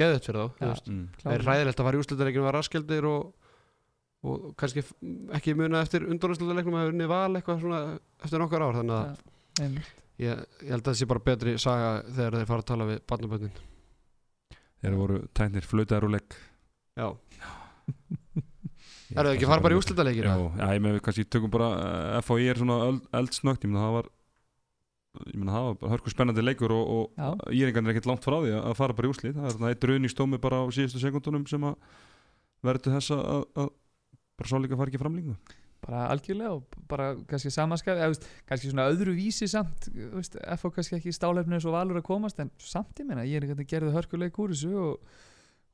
geðut 0.00 0.28
fyrir 0.28 0.38
þá 0.38 0.62
veist. 0.70 0.88
mm. 0.88 1.02
það 1.20 1.34
er 1.34 1.44
hræðilegt 1.48 1.82
að 1.82 1.88
fara 1.88 1.98
í 1.98 2.04
úslitaleikin 2.04 2.46
var 2.46 2.56
raskjaldir 2.58 3.08
og, 3.10 3.26
og 4.24 4.46
kannski 4.60 4.84
ekki 5.36 5.54
muna 5.58 5.82
eftir 5.84 6.06
undurúslitaleiknum 6.08 6.78
að 6.80 6.90
unni 6.94 7.10
val 7.10 7.28
eitthvað 7.36 7.60
svona 7.66 7.82
eftir 8.24 8.42
nokkar 8.42 8.64
ár 8.64 8.80
þannig 8.80 8.96
að 8.96 9.66
einmitt. 9.66 9.92
ég, 10.24 10.42
ég 10.64 10.72
held 10.72 10.80
að 10.80 10.90
það 10.90 10.98
sé 11.02 11.10
bara 11.12 11.24
betri 11.28 11.56
saga 11.60 11.92
þegar 12.08 12.38
þeir 12.40 12.50
fara 12.54 12.64
að 12.64 12.70
tala 12.72 12.88
við 12.88 13.04
barnaböndin 13.12 13.54
þeir 14.80 14.98
voru 15.02 15.22
tæknir 15.36 15.68
flötaður 15.68 16.08
og 16.08 16.16
legg 16.16 16.38
Já, 16.94 17.08
er 19.14 19.26
það 19.26 19.32
ekki 19.32 19.46
að 19.46 19.50
fara 19.50 19.64
bara 19.64 19.74
í 19.74 19.78
úslitaleikin 19.80 20.28
Já, 20.28 20.66
ég 20.70 20.82
með 20.84 21.00
kannski 21.02 21.24
tökum 21.26 21.50
bara 21.54 21.70
uh, 21.74 22.20
FHI 22.22 22.52
er 22.52 22.60
svona 22.60 22.76
eld, 22.86 23.08
eldsnögt 23.18 23.66
ég 23.66 23.72
meina 23.72 23.82
það 23.82 23.96
var 23.96 24.10
ég 25.24 25.38
meina 25.38 25.56
það 25.56 25.66
var 25.68 25.76
bara 25.80 25.94
hörku 25.94 26.12
spennandi 26.12 26.44
leikur 26.44 26.74
og, 26.74 26.86
íringarnir 27.54 27.92
er 27.92 27.96
ekkert 27.96 28.10
langt 28.10 28.26
frá 28.26 28.38
því 28.38 28.54
að 28.60 28.78
fara 28.78 28.96
bara 28.98 29.10
í 29.10 29.14
úslið 29.14 29.36
það 29.36 29.48
er 29.48 29.56
þarna 29.56 29.72
eitt 29.74 29.88
raun 29.90 30.08
í 30.08 30.12
stómi 30.12 30.40
bara 30.42 30.62
á 30.62 30.64
síðustu 30.74 31.02
sekundunum 31.02 31.44
sem 31.50 31.66
að 31.66 31.76
verður 32.64 32.96
þess 32.96 33.14
að, 33.14 33.26
að, 33.34 33.44
að 33.64 33.70
bara 34.38 34.62
líka 34.64 34.80
fara 34.80 34.92
ekki 34.92 35.02
framlíku 35.02 35.36
bara 35.84 36.06
algjörlega 36.14 36.54
og 36.56 36.80
bara 36.88 37.10
kannski 37.28 37.52
veist, 37.52 38.26
kannski 38.48 38.70
svona 38.70 38.88
öðru 38.90 39.14
vísi 39.18 39.48
samt 39.50 39.90
þú 39.90 40.10
veist, 40.16 40.38
FH 40.56 40.74
kannski 40.78 40.98
ekki 40.98 41.14
stálefnið 41.14 41.66
svo 41.66 41.74
valur 41.74 42.00
að 42.00 42.06
komast 42.08 42.40
en 42.40 42.50
samt 42.62 43.02
ég 43.02 43.08
meina, 43.08 43.26
ég 43.28 43.42
er 43.42 43.50
ekki 43.50 43.68
gerði 43.74 43.94
hörkuleik 43.98 44.38
úr 44.40 44.54
þessu 44.54 44.72
og, 44.80 45.18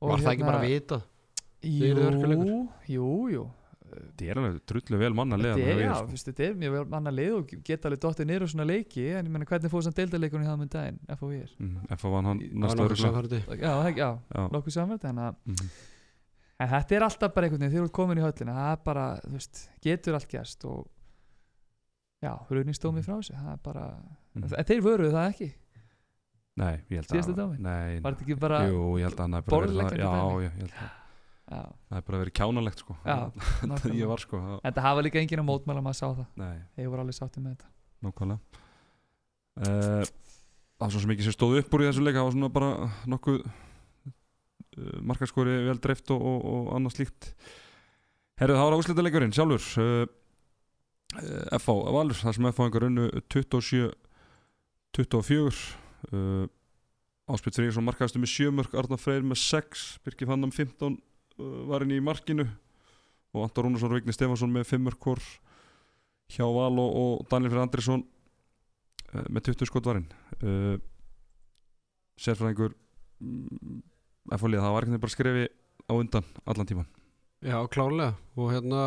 og 0.01 0.11
Var 0.13 0.23
það 0.25 0.33
ekki 0.35 0.47
bara 0.47 0.61
að 0.61 0.69
vita? 0.69 1.01
Þið 1.61 1.89
eruð 1.91 2.07
hörkuleikur? 2.09 2.51
Jú, 2.51 2.61
jú, 2.97 3.09
jú 3.37 3.43
þetta 3.91 4.27
er 4.31 4.39
alveg 4.39 4.57
drullu 4.69 4.99
vel 5.01 5.11
manna 5.17 5.37
Þetta 5.37 5.59
leða 5.59 5.71
er, 5.73 5.81
já, 5.83 5.93
þú 5.99 6.13
veist, 6.15 6.27
þetta 6.29 6.45
er 6.45 6.57
mjög 6.61 6.73
vel 6.75 6.83
manna 6.93 7.13
lið 7.13 7.33
og 7.37 7.53
geta 7.67 7.89
alveg 7.89 8.01
dottið 8.05 8.29
niður 8.29 8.45
og 8.45 8.51
svona 8.53 8.67
leiki 8.69 9.05
en 9.11 9.27
ég 9.27 9.33
meina 9.33 9.47
hvernig 9.49 9.73
fóð 9.73 9.85
samt 9.87 9.99
deildarleikunni 9.99 10.47
hjá 10.47 10.53
þeim 10.53 10.65
um 10.65 10.71
daginn 10.75 10.99
FH 11.15 11.31
er 11.37 11.97
FH 11.97 12.11
vann 12.15 12.29
hann 12.29 12.41
næsta 12.41 12.77
Það 12.77 12.81
var 12.81 12.87
örugglega. 12.87 12.87
nokkuð 12.87 13.03
samfærdi 13.03 13.41
Já, 13.61 13.73
já, 13.91 14.09
Já, 14.31 14.41
nokkuð 14.55 14.79
en, 15.11 15.21
að- 15.25 15.35
mhm. 15.51 15.71
en 16.61 16.71
þetta 16.75 16.97
er 16.97 17.07
alltaf 17.07 17.35
bara 17.35 17.47
einhvern 17.49 17.61
veginn 17.65 17.73
þegar 17.75 17.83
þú 17.85 17.89
ert 17.91 17.97
komin 17.99 18.21
í 18.21 18.25
höllina 18.25 18.57
það 18.61 18.71
er 18.71 18.81
bara, 18.85 19.05
þú 19.25 19.33
veist, 19.35 19.63
getur 19.83 20.17
allt 20.19 20.31
gerst 20.31 20.65
og 20.71 20.87
já, 22.21 22.33
raunistómið 22.49 23.07
frá 23.07 23.15
þessu 23.19 23.35
það 23.35 23.51
er 23.55 23.61
bara, 23.65 23.85
en 24.35 24.67
þeir 24.71 24.85
vöruðu 24.87 25.15
það 25.17 25.29
ekki 25.33 25.51
Nei, 26.59 26.73
ég 26.91 26.97
held 26.99 27.07
Síðasta 27.13 27.35
að? 27.45 27.53
Nei, 27.63 27.99
var 28.03 28.15
þetta 28.15 28.25
ekki 28.25 28.35
bara 28.41 28.57
jú, 28.67 28.81
ég 28.99 29.05
held 29.07 29.15
að 29.15 29.23
hann 29.23 29.35
hafi 29.37 29.45
bara 29.47 29.61
verið 29.61 29.77
borðleggjandi 29.77 30.01
það- 30.03 30.11
Já, 30.11 30.25
dæmi? 30.25 30.41
já, 30.41 30.49
ég 30.49 30.57
held 30.59 30.73
að 30.75 30.89
já, 31.51 31.61
það 31.61 31.95
hefur 31.95 32.07
bara 32.11 32.19
verið 32.23 32.35
kjánalegt 32.41 32.81
sko. 32.83 32.95
Já, 33.05 33.15
Það 33.61 33.69
nákvæmlega. 33.71 33.99
ég 34.01 34.07
var 34.11 34.23
sko 34.25 34.41
það- 34.41 34.59
en 34.67 34.73
það 34.75 34.87
hafa 34.87 35.05
líka 35.07 35.21
enginn 35.21 35.41
að 35.43 35.47
mótmæla 35.51 35.83
maður 35.87 35.99
sá 36.01 36.07
það, 36.11 36.25
Nei, 36.41 36.57
þeir 36.75 36.89
voru 36.91 37.01
alveg 37.05 37.17
sáttið 37.21 37.45
með 37.45 37.55
þetta. 37.55 37.71
Nákvæmlega. 38.07 38.39
Uh, 39.61 40.05
Það 40.81 40.87
var 40.87 40.93
svo 40.95 41.01
sem 41.03 41.11
ekki 41.13 41.25
sem 41.27 41.33
stóð 41.35 41.57
upp 41.61 41.73
úr 41.77 41.81
í 41.83 41.87
þessu 41.91 42.01
leik 42.01 42.15
það 42.17 42.23
var 42.25 42.31
svona 42.33 42.47
bara 42.55 42.69
nokkuð 43.11 43.41
uh, 43.45 45.01
markaskori 45.11 45.57
vel 45.67 45.77
dreift 45.83 46.09
og, 46.15 46.23
og, 46.25 46.45
og 46.51 46.71
annað 46.77 46.95
slíkt. 46.95 47.27
Herðu, 48.41 48.55
það 48.57 48.65
var 48.65 48.77
úslita 48.79 49.03
leikurinn 49.05 49.35
sjálfur 49.35 49.67
uh, 49.83 50.07
uh, 51.21 51.59
FH 51.59 51.75
Valur, 51.93 52.17
það 52.17 52.33
sem 52.39 52.49
FH 52.49 52.65
einhver 52.65 52.87
unnu 52.87 53.05
27 53.29 53.91
24 54.97 55.61
uh, 56.09 56.45
Áspilt 57.31 57.59
Freyrsson 57.59 57.85
markaðastu 57.85 58.19
með 58.21 58.33
7 58.33 58.55
mörg 58.57 58.75
Arnar 58.75 58.99
Freyr 58.99 59.23
með 59.25 59.39
6 59.43 59.85
Birki 60.05 60.27
Fannam 60.29 60.51
15 60.53 60.97
uh, 60.97 60.97
var 61.69 61.85
inn 61.85 61.95
í 61.95 62.01
markinu. 62.03 62.47
Og 63.31 63.45
Anton 63.45 63.67
Rúnarsson 63.67 63.93
og 63.93 64.01
Vigni 64.01 64.15
Stefansson 64.15 64.51
með 64.51 64.67
fimmörkor 64.73 65.21
hjá 66.31 66.43
Val 66.47 66.73
og, 66.79 66.89
og 67.01 67.27
Daniel 67.31 67.53
Fyrir 67.53 67.65
Andrisson 67.65 68.03
uh, 68.03 69.27
með 69.29 69.51
20 69.51 69.69
skotvarinn 69.69 70.09
uh, 70.41 70.75
sérfræðingur 72.21 72.75
mm, 73.19 73.79
F-fólið, 74.37 74.61
það 74.61 74.75
var 74.75 74.87
ekki 74.87 75.03
bara 75.05 75.15
skrefi 75.15 75.45
á 75.87 75.93
undan 75.95 76.27
allan 76.45 76.69
tíman 76.69 76.89
Já, 77.41 77.57
klárlega. 77.73 78.13
Og 78.37 78.51
hérna 78.53 78.81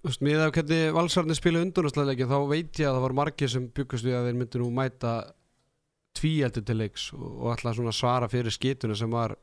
þú 0.00 0.08
veist, 0.08 0.22
miðað 0.24 0.46
af 0.46 0.54
hvernig 0.56 0.94
valsarni 0.96 1.36
spila 1.36 1.60
undunastlæðleiki 1.66 2.28
þá 2.30 2.38
veit 2.48 2.80
ég 2.80 2.88
að 2.88 2.96
það 2.96 3.04
var 3.04 3.16
margir 3.18 3.52
sem 3.52 3.66
byggust 3.76 4.06
við 4.06 4.16
að 4.16 4.28
þeir 4.28 4.38
myndu 4.40 4.62
nú 4.62 4.70
mæta 4.78 5.12
tvíeldur 6.18 6.64
til 6.66 6.78
leiks 6.80 7.10
og, 7.16 7.50
alltaf 7.54 7.76
svona 7.78 7.94
svara 7.94 8.28
fyrir 8.30 8.54
skituna 8.54 8.96
sem 8.98 9.10
var 9.12 9.36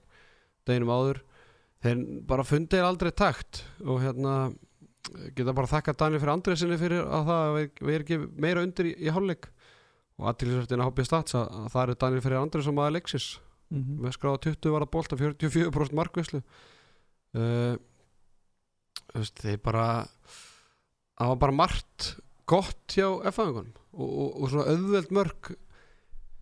deginum 0.67 0.91
áður. 0.93 1.23
Þeir 1.85 2.03
bara 2.27 2.45
fundið 2.47 2.83
aldrei 2.85 3.11
takt 3.13 3.63
og 3.85 4.01
hérna 4.01 4.37
geta 5.37 5.53
bara 5.55 5.69
þakka 5.71 5.95
Daniel 5.95 6.19
fyrir 6.19 6.33
Andresinni 6.33 6.77
fyrir 6.81 7.05
að 7.05 7.27
það 7.29 7.57
við, 7.57 7.67
erum 7.93 8.05
ekki 8.05 8.21
meira 8.43 8.63
undir 8.65 8.89
í, 8.91 8.95
í 9.07 9.13
hálfleik. 9.13 9.49
Og 10.17 10.31
aðtilsvertin 10.31 10.81
að 10.81 10.89
hoppið 10.89 11.07
stats 11.11 11.35
að, 11.37 11.51
að 11.61 11.67
það 11.75 11.83
eru 11.83 11.99
Daniel 12.01 12.23
fyrir 12.25 12.41
Andresson 12.41 12.75
maður 12.77 12.97
leiksis 12.97 13.27
Mhm. 13.67 13.97
með 13.99 14.13
skráða 14.15 14.39
20 14.45 14.71
var 14.71 14.85
að 14.85 14.91
bolta 14.93 15.17
44% 15.19 15.95
markvæslu 15.97 16.39
uh, 17.35 17.75
þeir 19.11 19.57
bara 19.63 19.87
það 21.17 21.31
var 21.33 21.41
bara 21.41 21.55
margt 21.57 22.07
gott 22.47 22.95
hjá 22.95 23.09
F-fæðingunum 23.27 23.73
og, 23.91 24.07
og, 24.07 24.29
og 24.39 24.53
svona 24.53 24.71
auðveld 24.71 25.11
mörg 25.17 25.51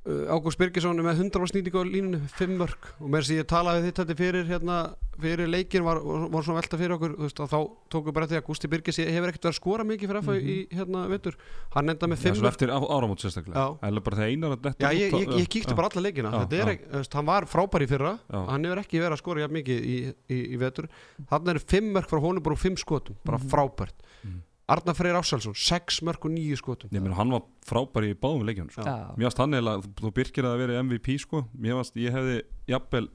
Ágúst 0.06 0.60
Birgisson 0.62 1.00
er 1.02 1.06
með 1.08 1.22
100 1.24 1.48
snýtingu 1.50 1.82
á 1.82 1.86
línunni, 1.88 2.20
5 2.38 2.52
mörg 2.60 2.84
og 3.02 3.08
þess 3.10 3.32
að 3.32 3.40
ég 3.40 3.48
talaði 3.50 3.88
þetta 3.90 4.16
fyrir 4.20 4.46
hérna, 4.46 4.76
fyrir 5.18 5.48
leikin 5.50 5.82
var, 5.82 5.98
var 6.30 6.46
svona 6.46 6.60
velta 6.62 6.78
fyrir 6.78 6.94
okkur 6.94 7.16
veist, 7.24 7.40
þá 7.42 7.56
tókum 7.90 8.12
við 8.12 8.16
bara 8.20 8.28
því 8.30 8.38
að 8.38 8.44
Gústi 8.46 8.70
Birgis 8.70 9.00
hefur 9.02 9.32
ekkert 9.32 9.48
verið 9.48 9.50
að 9.50 9.58
skora 9.58 9.88
mikið 9.90 10.12
fyrir 10.12 10.22
F-fæðing 10.22 10.52
í 10.54 10.58
hérna 10.78 11.02
vettur, 11.10 11.38
hann 11.74 11.90
enda 11.96 12.10
með 12.12 12.22
Já, 12.22 12.26
5 12.28 12.38
svo 12.38 12.46
mörg 12.46 12.54
eftir 12.54 12.74
áramót 12.76 13.26
sérstaklega. 13.26 13.66
Já. 13.66 13.90
Eða 13.90 14.06
bara 14.06 14.20
þegar 14.22 14.34
einar 14.36 14.56
að 14.60 14.72
Já, 14.86 14.90
ég, 14.94 15.18
ég, 15.18 15.36
ég 15.42 15.50
kíkti 15.58 15.78
bara 15.82 15.90
alla 15.90 16.06
leikina. 16.06 16.30
Já, 16.36 16.40
Þetta 16.46 16.56
er 16.62 16.66
já. 16.70 16.74
ekki, 16.78 16.90
veist, 17.00 17.18
hann 17.18 17.26
var 17.34 17.50
frábær 17.50 17.82
í 17.82 17.90
fyrra. 17.90 18.14
Já. 18.30 18.40
hann 18.52 18.70
hefur 18.70 18.84
ekki 18.86 19.02
verið 19.02 19.18
að 19.18 19.24
skora 19.26 19.48
mikið 19.58 19.86
í, 19.90 19.98
í, 20.30 20.40
í 20.54 20.60
vetur. 20.62 20.88
Þannig 21.34 21.56
eru 21.56 21.66
fimm 21.66 21.90
mörg 21.98 22.12
frá 22.14 22.22
honum 22.22 22.44
bara 22.46 22.54
úr 22.54 22.62
fimm 22.62 22.78
skotum. 22.78 23.18
Bara 23.26 23.40
Mhm. 23.42 23.50
frábært. 23.50 23.98
Mhm. 24.22 24.44
Arnar 24.68 24.96
Freyr 24.98 25.14
Ássalsson, 25.20 25.54
sex 25.54 26.00
mörg 26.02 26.24
og 26.26 26.32
nýju 26.34 26.58
skotum 26.58 26.90
Ég 26.90 27.04
meina, 27.04 27.14
hann 27.20 27.30
var 27.36 27.44
frábær 27.68 28.08
í 28.08 28.16
báðum 28.18 28.48
leikjum 28.48 28.72
sko. 28.74 28.82
Já. 28.82 29.12
Mér 29.14 29.28
varst 29.30 29.42
hann 29.44 29.54
eða, 29.54 29.76
þú, 30.00 30.12
byrkir 30.18 30.48
að 30.50 30.58
vera 30.64 30.80
MVP 30.82 31.20
sko 31.22 31.44
Mér 31.54 31.78
varst, 31.78 31.96
ég 32.02 32.16
hefði 32.16 32.40
jafnvel 32.72 33.06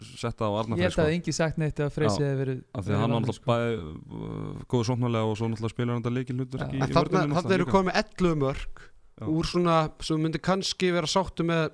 setta 0.00 0.44
á 0.44 0.50
Ég 0.50 0.58
Arnafrey 0.60 0.84
held 0.84 0.94
sko 0.96 1.04
að 1.06 1.14
engi 1.14 1.32
sagt 1.36 1.58
neitt 1.60 1.80
að 1.80 1.96
Já. 1.96 2.10
hefði 2.10 2.36
verið 2.40 2.60
af 2.72 2.84
því 2.84 2.92
að 2.94 3.00
hann 3.00 3.14
var 3.16 3.20
verið 3.20 3.30
náttúrulega 3.30 3.48
bæði 3.50 3.74
uh, 3.80 4.62
góðu 4.72 4.86
sóknarlega 4.90 5.28
og 5.32 5.36
svo 5.40 5.48
náttúrulega 5.52 5.74
spilar 5.74 5.92
hann 5.94 6.04
þetta 6.04 6.14
leikil 6.16 6.36
þarna, 6.40 6.86
vörninni 7.00 7.36
þarna 7.40 7.56
eru 7.58 7.66
komið 7.68 7.98
11 8.00 8.38
mörg 8.44 8.80
Já. 9.20 9.26
úr 9.28 9.50
svona 9.50 9.76
sem 10.04 10.20
myndi 10.24 10.40
kannski 10.40 10.92
vera 10.96 11.10
sáttu 11.10 11.44
með 11.48 11.66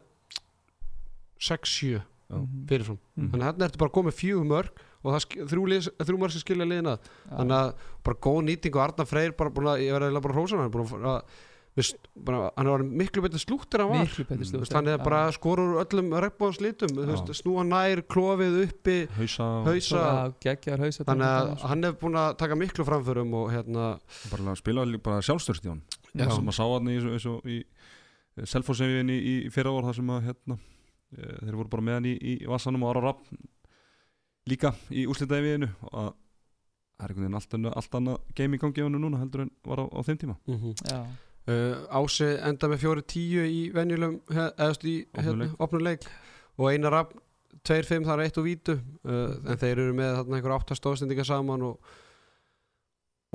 6-7 1.39 2.03
Já. 2.03 2.03
Mhm. 2.35 2.67
fyrirfram 2.67 2.99
Mhm. 3.15 3.31
þannig 3.31 3.43
að 3.47 3.51
þarna 3.53 3.67
ertu 3.69 3.79
bara 3.79 3.95
komið 3.95 4.15
fjögur 4.19 4.47
mörg 4.51 4.71
og 5.07 5.17
það 5.17 5.51
þrjú, 5.53 6.31
sem 6.35 6.43
skilja 6.43 6.67
liðina 6.69 6.97
Já. 6.99 7.35
þannig 7.39 7.59
að 7.59 7.91
bara 8.07 8.23
góð 8.27 8.41
nýting 8.51 8.79
og 8.79 8.87
Arnar 8.87 9.11
Freyr 9.11 9.37
bara 9.39 9.53
búin 9.55 9.69
að, 9.73 9.85
ég 9.87 9.95
verði 9.97 10.25
bara 10.25 10.37
hrósan 10.37 10.63
hann 10.63 10.71
er 10.71 10.75
búin 10.75 11.07
að, 11.13 11.37
bara, 12.27 12.41
hann 12.57 12.71
var 12.73 12.85
miklu 13.03 13.23
betur 13.27 13.43
slúttir 13.43 13.83
en 13.85 13.91
hann 13.93 14.07
var. 14.07 14.13
Slútt 14.15 14.33
veist, 14.57 14.77
hann 14.77 14.89
er 14.91 15.03
bara 15.05 15.27
skorur 15.37 15.77
öllum 15.83 16.15
regnbóðslitum 16.25 16.97
Já. 16.97 17.19
snúa 17.37 17.67
nær, 17.69 18.03
klofið 18.09 18.63
uppi 18.65 18.97
Hausa 19.19 19.51
hausa. 19.67 20.07
Geggjar 20.43 20.85
hausa 20.87 21.05
þannig 21.05 21.29
að 21.29 21.67
hann 21.71 21.91
er 21.91 21.99
búin 22.01 22.19
að 22.21 22.39
taka 22.41 22.59
miklu 22.59 22.89
framförum 22.89 23.37
og 23.43 23.53
hérna 23.53 23.93
bara 24.33 24.55
að 24.55 24.63
spila 24.63 24.89
bara 24.99 25.25
sjálfstörst 25.25 25.69
í 25.69 25.75
hann 25.75 25.85
Já. 26.17 26.31
sem 26.33 26.49
að 26.49 26.57
sá 26.57 26.65
hann 26.65 26.89
í, 26.91 26.97
eins 26.97 27.29
og 27.29 27.45
í 27.45 27.61
Selfossefinni 28.45 29.17
í, 29.17 29.37
í 29.47 29.53
fyrra 29.53 29.73
vor 29.73 29.87
þar 29.89 29.97
sem 29.97 30.11
að 30.13 30.27
hérna, 30.29 30.57
eh, 31.17 31.37
þeir 31.41 31.57
voru 31.57 31.71
bara 31.73 31.85
með 31.87 31.99
hann 31.99 32.09
í, 32.11 32.17
í 32.17 32.35
Vassanum 32.51 32.85
og 32.85 32.93
Ára 32.93 33.05
Rapp 33.07 33.31
líka 34.51 34.73
í 34.95 35.07
úrslitaði 35.11 35.57
og 35.67 35.93
að 35.93 36.09
það 36.97 37.05
er 37.05 37.13
einhvern 37.13 37.23
veginn 37.27 37.39
allt, 37.41 37.55
annað- 37.59 37.77
allt 37.77 37.97
annað 37.99 38.19
game 38.39 38.57
í 38.57 38.61
gangi 38.63 38.81
á 38.81 38.87
hann 38.87 38.99
núna 39.03 39.19
heldur 39.21 39.43
en 39.45 39.51
var 39.67 39.83
á, 39.83 39.85
á 39.85 40.01
þeim 40.07 40.19
tíma. 40.23 40.37
Já, 40.87 40.99
uh, 41.53 42.01
Ási 42.01 42.29
enda 42.41 42.69
með 42.73 42.83
fjóri 42.85 43.03
tíu 43.05 43.45
í 43.45 43.61
venjulegum 43.75 44.21
eðast 44.33 44.85
í 44.89 44.97
Opnum 45.59 45.83
hérna, 45.85 45.99
og 46.57 46.71
einar 46.73 46.93
rafn 46.97 47.21
2-5 47.67 48.05
þar 48.07 48.23
eitt 48.25 48.39
og 48.39 48.45
vítu. 48.47 48.79
Uh, 49.05 49.37
en 49.51 49.59
þeir 49.61 49.77
eru 49.83 49.93
með 49.99 50.15
þarna 50.21 50.37
einhver 50.39 50.57
átta 50.57 50.79
stóðsendinga 50.79 51.25
saman 51.27 51.63
og 51.63 51.79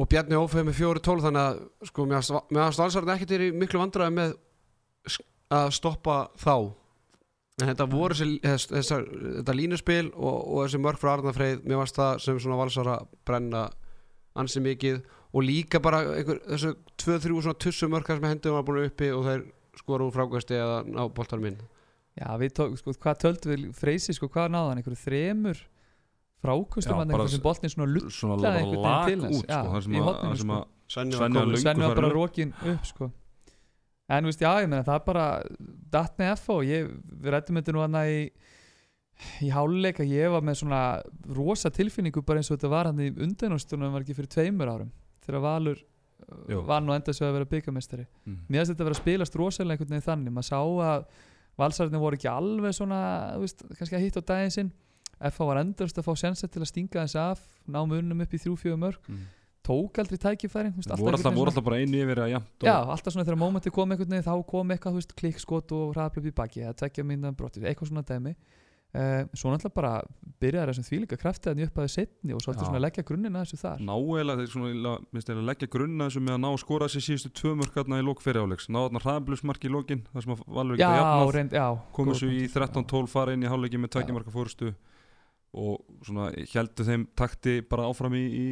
og 0.01 0.07
Bjarni 0.09 0.37
Ófeð 0.39 0.63
með 0.65 0.77
fjóri 0.79 1.01
tól 1.03 1.19
þannig 1.21 1.41
að 1.43 1.57
sko 1.91 2.05
með 2.09 2.61
að 2.63 2.71
stalsarinn 2.73 3.11
ekkert 3.13 3.33
er 3.35 3.43
í 3.45 3.49
miklu 3.53 3.81
vandræði 3.83 4.13
með 4.15 4.31
að 5.51 5.67
stoppa 5.75 6.15
þá 6.39 6.55
en 7.59 7.69
þetta 7.71 7.87
voru 7.91 8.15
þess, 8.15 8.69
þessar, 8.71 9.07
þetta 9.39 9.55
línuspil 9.57 10.11
og, 10.13 10.37
og 10.39 10.61
þessi 10.65 10.81
mörg 10.81 11.01
frá 11.01 11.15
Arna 11.15 11.33
Freyð 11.35 11.65
mér 11.67 11.81
varst 11.81 11.97
það 11.99 12.21
sem 12.25 12.39
svona 12.41 12.59
valsara 12.61 12.99
brenna 13.27 13.65
ansi 14.39 14.63
mikið 14.63 15.01
og 15.31 15.45
líka 15.47 15.81
bara 15.83 16.01
einhver, 16.15 16.39
þessu 16.47 16.73
2-3 17.01 17.41
svona 17.43 17.59
tussu 17.59 17.89
mörkar 17.91 18.19
sem 18.19 18.29
hendum 18.29 18.57
var 18.57 18.65
búin 18.67 18.87
uppi 18.87 19.11
og 19.15 19.27
þeir 19.27 19.45
skora 19.79 20.07
úr 20.07 20.15
frákvæsti 20.15 20.57
eða 20.57 20.81
ná 20.87 21.05
boltar 21.11 21.43
minn 21.43 21.59
Já 22.19 22.27
við 22.39 22.55
tók, 22.57 22.73
sko, 22.79 22.91
hvað 22.99 23.21
töldum 23.23 23.53
við 23.53 23.77
Freysi, 23.77 24.15
sko, 24.17 24.27
hvað 24.31 24.49
náði 24.51 24.71
hann, 24.71 24.81
einhverju 24.81 24.99
þremur 25.05 25.61
hann, 26.97 27.13
bara 27.13 27.23
einhverjum 27.23 27.33
sem 27.35 27.45
boltin 27.45 27.71
svona 27.71 27.87
lull 27.91 28.11
svona 28.11 28.37
Lallaði 28.41 28.51
bara 28.51 28.65
einhvern 28.65 28.83
lag 28.83 29.05
veginn 29.07 29.23
til 29.23 29.37
út 29.37 29.45
sko, 29.45 29.53
Já, 29.53 29.61
þar 29.71 29.85
sem 29.85 29.93
í 29.93 30.01
að, 30.01 30.21
sem 30.25 30.41
sko. 30.41 30.59
að 30.59 30.79
Svenni 30.91 31.85
var 31.85 31.95
bara 31.95 32.11
rókin 32.11 32.51
upp 32.67 32.87
sko. 32.89 33.11
En 34.11 34.27
veist, 34.27 34.41
já, 34.43 34.51
meina 34.67 34.83
það 34.87 34.97
er 34.97 35.05
bara 35.07 35.25
datt 35.93 36.17
með 36.19 36.33
F 36.35 36.49
og 36.53 36.65
ég, 36.67 36.89
við 37.21 37.33
rættum 37.35 37.59
þetta 37.59 37.75
nú 37.75 37.83
hann 37.85 38.01
í 38.01 38.17
í 39.45 39.51
háluleika, 39.53 40.05
ég 40.07 40.31
var 40.33 40.43
með 40.45 40.61
svona 40.63 40.81
rosa 41.37 41.69
tilfinningu 41.73 42.23
bara 42.25 42.41
eins 42.41 42.49
og 42.49 42.57
þetta 42.57 42.71
var 42.71 42.89
hann 42.89 43.01
í 43.03 43.11
undanústunum 43.11 43.93
var 43.93 44.05
ekki 44.05 44.17
fyrir 44.17 44.31
tveimur 44.33 44.71
árum 44.71 44.91
þegar 45.25 45.43
Valur 45.45 45.81
Jú. 45.81 46.61
uh, 46.61 46.63
var 46.65 46.81
nú 46.81 46.95
enda 46.95 47.13
svo 47.13 47.27
að 47.27 47.35
vera 47.37 47.49
byggamestari 47.51 48.05
mm. 48.07 48.39
mér 48.47 48.61
finnst 48.61 48.73
þetta 48.73 48.83
að 48.83 48.89
vera 48.89 48.97
að 48.97 49.03
spilast 49.03 49.37
rosalega 49.37 49.77
einhvern 49.77 49.93
veginn 49.93 50.07
þannig 50.07 50.35
maður 50.37 50.49
sá 50.49 50.61
að 50.87 51.05
valsarðinni 51.61 52.01
voru 52.01 52.17
ekki 52.17 52.31
alveg 52.31 52.77
svona 52.77 53.01
veist, 53.41 53.61
kannski 53.77 53.97
að 53.99 54.05
hitta 54.07 54.23
á 54.25 54.29
daginn 54.31 54.55
sinn 54.55 54.71
FH 55.21 55.47
var 55.51 55.61
endurst 55.61 55.99
að 56.01 56.07
fá 56.07 56.13
sensett 56.17 56.53
til 56.53 56.63
að 56.63 56.71
stinga 56.71 57.03
þess 57.03 57.19
af 57.21 57.43
ná 57.69 57.81
munum 57.85 58.23
upp 58.25 58.33
í 58.33 58.41
þrjú-fjögur 58.41 58.81
mörg 58.87 59.11
Mm. 59.11 59.27
Tók 59.65 59.99
aldrei 60.01 60.17
tækifærin 60.21 60.73
þú 60.73 60.81
veist, 60.81 60.93
voru 60.97 61.17
alltaf, 61.17 61.35
voru 61.35 61.51
alltaf 61.51 61.65
bara 61.67 61.81
einu 61.81 62.01
yfir 62.01 62.23
að 62.23 62.31
jæmt 62.35 62.65
Já, 62.65 62.75
alltaf 62.81 63.13
svona 63.13 63.27
þegar 63.27 63.41
mómenti 63.43 63.73
kom 63.73 63.93
einhvern 63.93 64.15
veginn 64.15 64.27
þá 64.27 64.47
kom 64.49 64.73
eitthvað, 64.73 64.95
þú 64.95 65.01
veist, 65.03 65.15
klikkskot 65.21 65.75
og 65.77 65.93
hraðblöf 65.95 66.31
í 66.31 66.33
baki 66.41 66.65
eða 66.65 66.77
tvekja 66.81 67.05
myndan 67.05 67.37
brotið, 67.37 67.69
eitthvað 67.69 67.91
svona 67.91 68.05
dæmi 68.07 68.33
uh, 68.35 69.23
svo 69.37 69.51
náttúrulega 69.51 69.75
bara 69.75 69.91
byrjaði 70.41 70.71
þessum 70.71 70.87
þvílíka 70.87 71.19
krafti 71.21 71.51
að 71.51 71.61
njöppaði 71.61 71.91
setni 71.93 72.35
og 72.35 72.41
svolítið 72.43 72.65
Já. 72.65 72.69
svona 72.71 72.81
leggja 72.83 73.05
grunnina 73.07 73.43
þessu 73.45 73.59
þar 73.61 73.83
náeila 73.87 74.35
þeir 74.39 74.51
svona 74.55 74.95
minnst 75.13 75.29
þeir 75.31 75.41
að 75.41 75.49
leggja 75.51 75.69
grunna 75.75 76.07
þessu 76.09 76.23
með 76.25 76.35
að 76.35 76.41
ná 76.43 76.49
að 76.51 76.59
skora 76.63 76.89
þessi 76.89 77.03
síðustu 77.07 77.31
tvö 77.39 77.53
mörkarna 77.61 78.01
í 78.01 78.05
lók 78.07 78.23
fyrir 78.25 78.43
áleiks 78.45 78.67
ná 78.71 78.79
þarna 78.81 79.03
hraðblusmark 79.05 79.67
í 79.67 79.71
lókin 79.71 80.03
þar 80.11 80.25
sem 80.25 80.35
að 80.35 80.43
Valur 80.57 80.81
Já, 80.81 80.87
ekki 80.89 81.01
jafnað 81.01 81.33
reynd, 81.37 81.55
já 81.55 81.67
komu 81.95 82.11
góð 82.11 82.19
svo 82.21 82.31
í 82.31 82.41
punktur. 82.41 82.67
13-12 82.67 83.13
fara 83.15 83.35
inn 83.37 83.45
í 83.45 83.51
hálfleiki 83.51 83.79
með 83.81 83.91
Já. 83.91 83.93
tveggja 83.95 84.17
marka 84.17 84.35
fórustu 84.35 84.73
og 85.51 86.03
svona 86.07 86.29
heldu 86.53 86.87
þeim 86.87 87.07
takti 87.19 87.57
bara 87.67 87.87
áfram 87.91 88.15
í, 88.15 88.23
í 88.23 88.45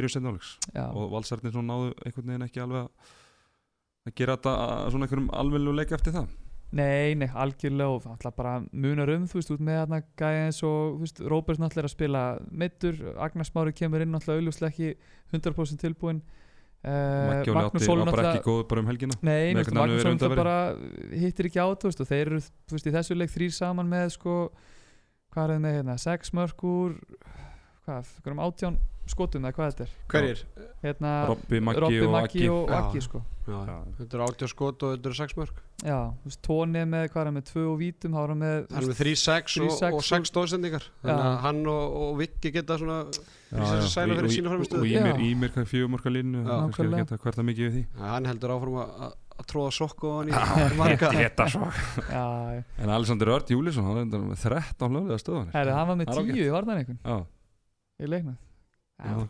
byrjun 0.00 0.16
setni 0.16 0.32
áleiks 0.32 0.56
Já, 0.72 0.86
og 0.88 1.10
valsarnir 1.12 1.60
náðu 1.60 1.92
einhvern 2.00 2.32
veginn 2.32 2.48
ekki 2.48 2.64
alveg 2.64 2.88
að 2.88 3.16
að 4.08 4.16
gera 4.16 4.36
þetta 4.38 4.54
svona 4.92 5.06
einhverjum 5.06 5.34
alveglu 5.42 5.74
leik 5.76 5.92
eftir 5.96 6.14
það. 6.16 6.30
Nei, 6.70 7.16
nei, 7.18 7.26
algjörlega 7.26 7.96
og 7.96 8.04
alltaf 8.12 8.34
bara 8.36 8.52
munar 8.70 9.10
um, 9.10 9.24
þú 9.26 9.40
veist, 9.40 9.48
út 9.50 9.62
með 9.66 9.80
þarna 9.80 9.98
gæja 10.20 10.44
eins 10.46 10.60
og, 10.66 11.00
Róbert 11.26 11.58
náttúrulega 11.58 11.82
er 11.82 11.88
að 11.88 11.94
spila 11.96 12.20
meittur, 12.62 13.00
Agnars 13.18 13.50
Mári 13.56 13.74
kemur 13.74 14.04
inn 14.04 14.14
náttúrulega 14.14 14.44
auðvuslega 14.44 14.70
ekki 14.70 14.92
100% 15.34 15.82
tilbúin 15.82 16.20
uh, 16.86 17.40
ekki 17.42 18.44
góð 18.46 18.62
bara 18.70 18.84
um 18.84 18.92
helgina. 18.92 19.18
Nei, 19.26 19.50
veist, 19.58 19.74
Magnús 19.74 20.06
Holm 20.06 20.22
verið 20.22 20.42
bara 20.44 20.56
hittir 21.24 21.50
ekki 21.50 21.58
á 21.58 21.66
þú 21.74 21.90
veist, 21.90 22.04
og 22.06 22.10
þeir 22.12 22.22
eru, 22.28 22.42
veist, 22.76 22.86
í 22.86 22.94
þessu 23.00 23.18
leik 23.18 23.34
þrýr 23.34 23.56
saman 23.58 23.90
með, 23.90 24.14
sko, 24.14 24.38
hvað 25.34 25.42
er 25.48 25.56
það 25.56 25.64
með 25.66 25.78
hérna, 25.80 25.98
sex 26.06 26.34
mörg 26.38 26.66
úr 26.70 26.98
hvað, 27.90 28.14
hverjum 28.22 28.42
átján 28.46 28.80
skotum 29.10 29.46
eða 29.46 29.56
hvað 29.56 29.70
þetta 29.72 29.84
er? 29.84 29.94
Hverjir? 30.12 30.42
hérna, 30.84 31.12
Robby, 31.28 31.60
Maggi 31.66 31.82
Robby, 31.82 32.00
og 32.48 32.54
og. 32.54 32.74
Aggi, 32.78 33.02
sko. 33.04 33.22
Þetta 33.50 34.16
eru 34.16 34.26
80 34.28 34.50
skot 34.52 34.84
og 34.86 34.92
þetta 34.94 35.10
eru 35.10 35.18
6 35.18 35.36
mörg 35.40 35.56
Já, 35.80 35.96
þú 36.20 36.28
veist, 36.28 36.40
Tóni 36.46 36.80
er 36.82 36.88
með, 36.90 37.06
hvað 37.10 37.22
er 37.22 37.30
hann 37.30 37.36
með, 37.38 37.46
tvö 37.50 37.64
og 37.66 37.78
vítum, 37.80 38.14
þá 38.14 38.20
er 38.20 38.32
hann 38.32 38.42
með, 38.44 38.58
hann 38.70 38.84
er 38.84 38.90
með 38.90 39.00
3-6 39.00 39.56
og, 39.64 39.72
3-6 39.80 39.96
og 39.96 40.04
6 40.10 40.30
stóðsendingar 40.30 40.86
þannig 41.00 41.24
að 41.30 41.38
hann 41.46 41.62
og, 41.72 41.96
og 42.04 42.12
Viki 42.20 42.52
geta 42.54 42.76
svona 42.80 43.00
sæla 43.90 44.18
fyrir 44.20 44.34
sína 44.36 44.52
frammistöðu. 44.52 44.84
og 44.84 45.24
Ímir, 45.24 45.50
hvað 45.56 45.66
fjögumörka 45.72 46.12
línu 46.14 46.44
kannski 46.46 47.32
að 47.32 47.48
mikið 47.48 47.66
við 47.66 47.74
því. 47.78 47.82
Hann 48.04 48.30
heldur 48.30 48.54
áfram 48.54 48.78
að, 48.84 48.94
að, 49.08 49.18
tróða 49.50 49.72
sokku 49.72 50.12
á 50.12 50.14
hann 50.20 50.30
í 50.30 50.76
marga. 50.78 51.10
En 52.76 52.92
Alexander 52.92 53.34
Ört 53.34 53.50
Júlísson, 53.50 53.88
hann 53.88 54.02
er 54.02 54.06
enda 54.06 54.22
með 54.22 54.46
13 54.46 54.94
löglega 54.94 55.22
stöðanir 55.24 55.56
Herri, 55.56 55.74
hann 55.74 55.90
var 55.90 55.98
með 55.98 56.12
Það 56.12 56.20
er 56.20 56.34
tíu 56.36 56.44
í 56.44 56.54
varnarleikun 56.54 57.00
Já, 57.00 57.16
í 58.00 58.10
leiknum. 58.10 58.38
Það 59.00 59.16
var 59.16 59.28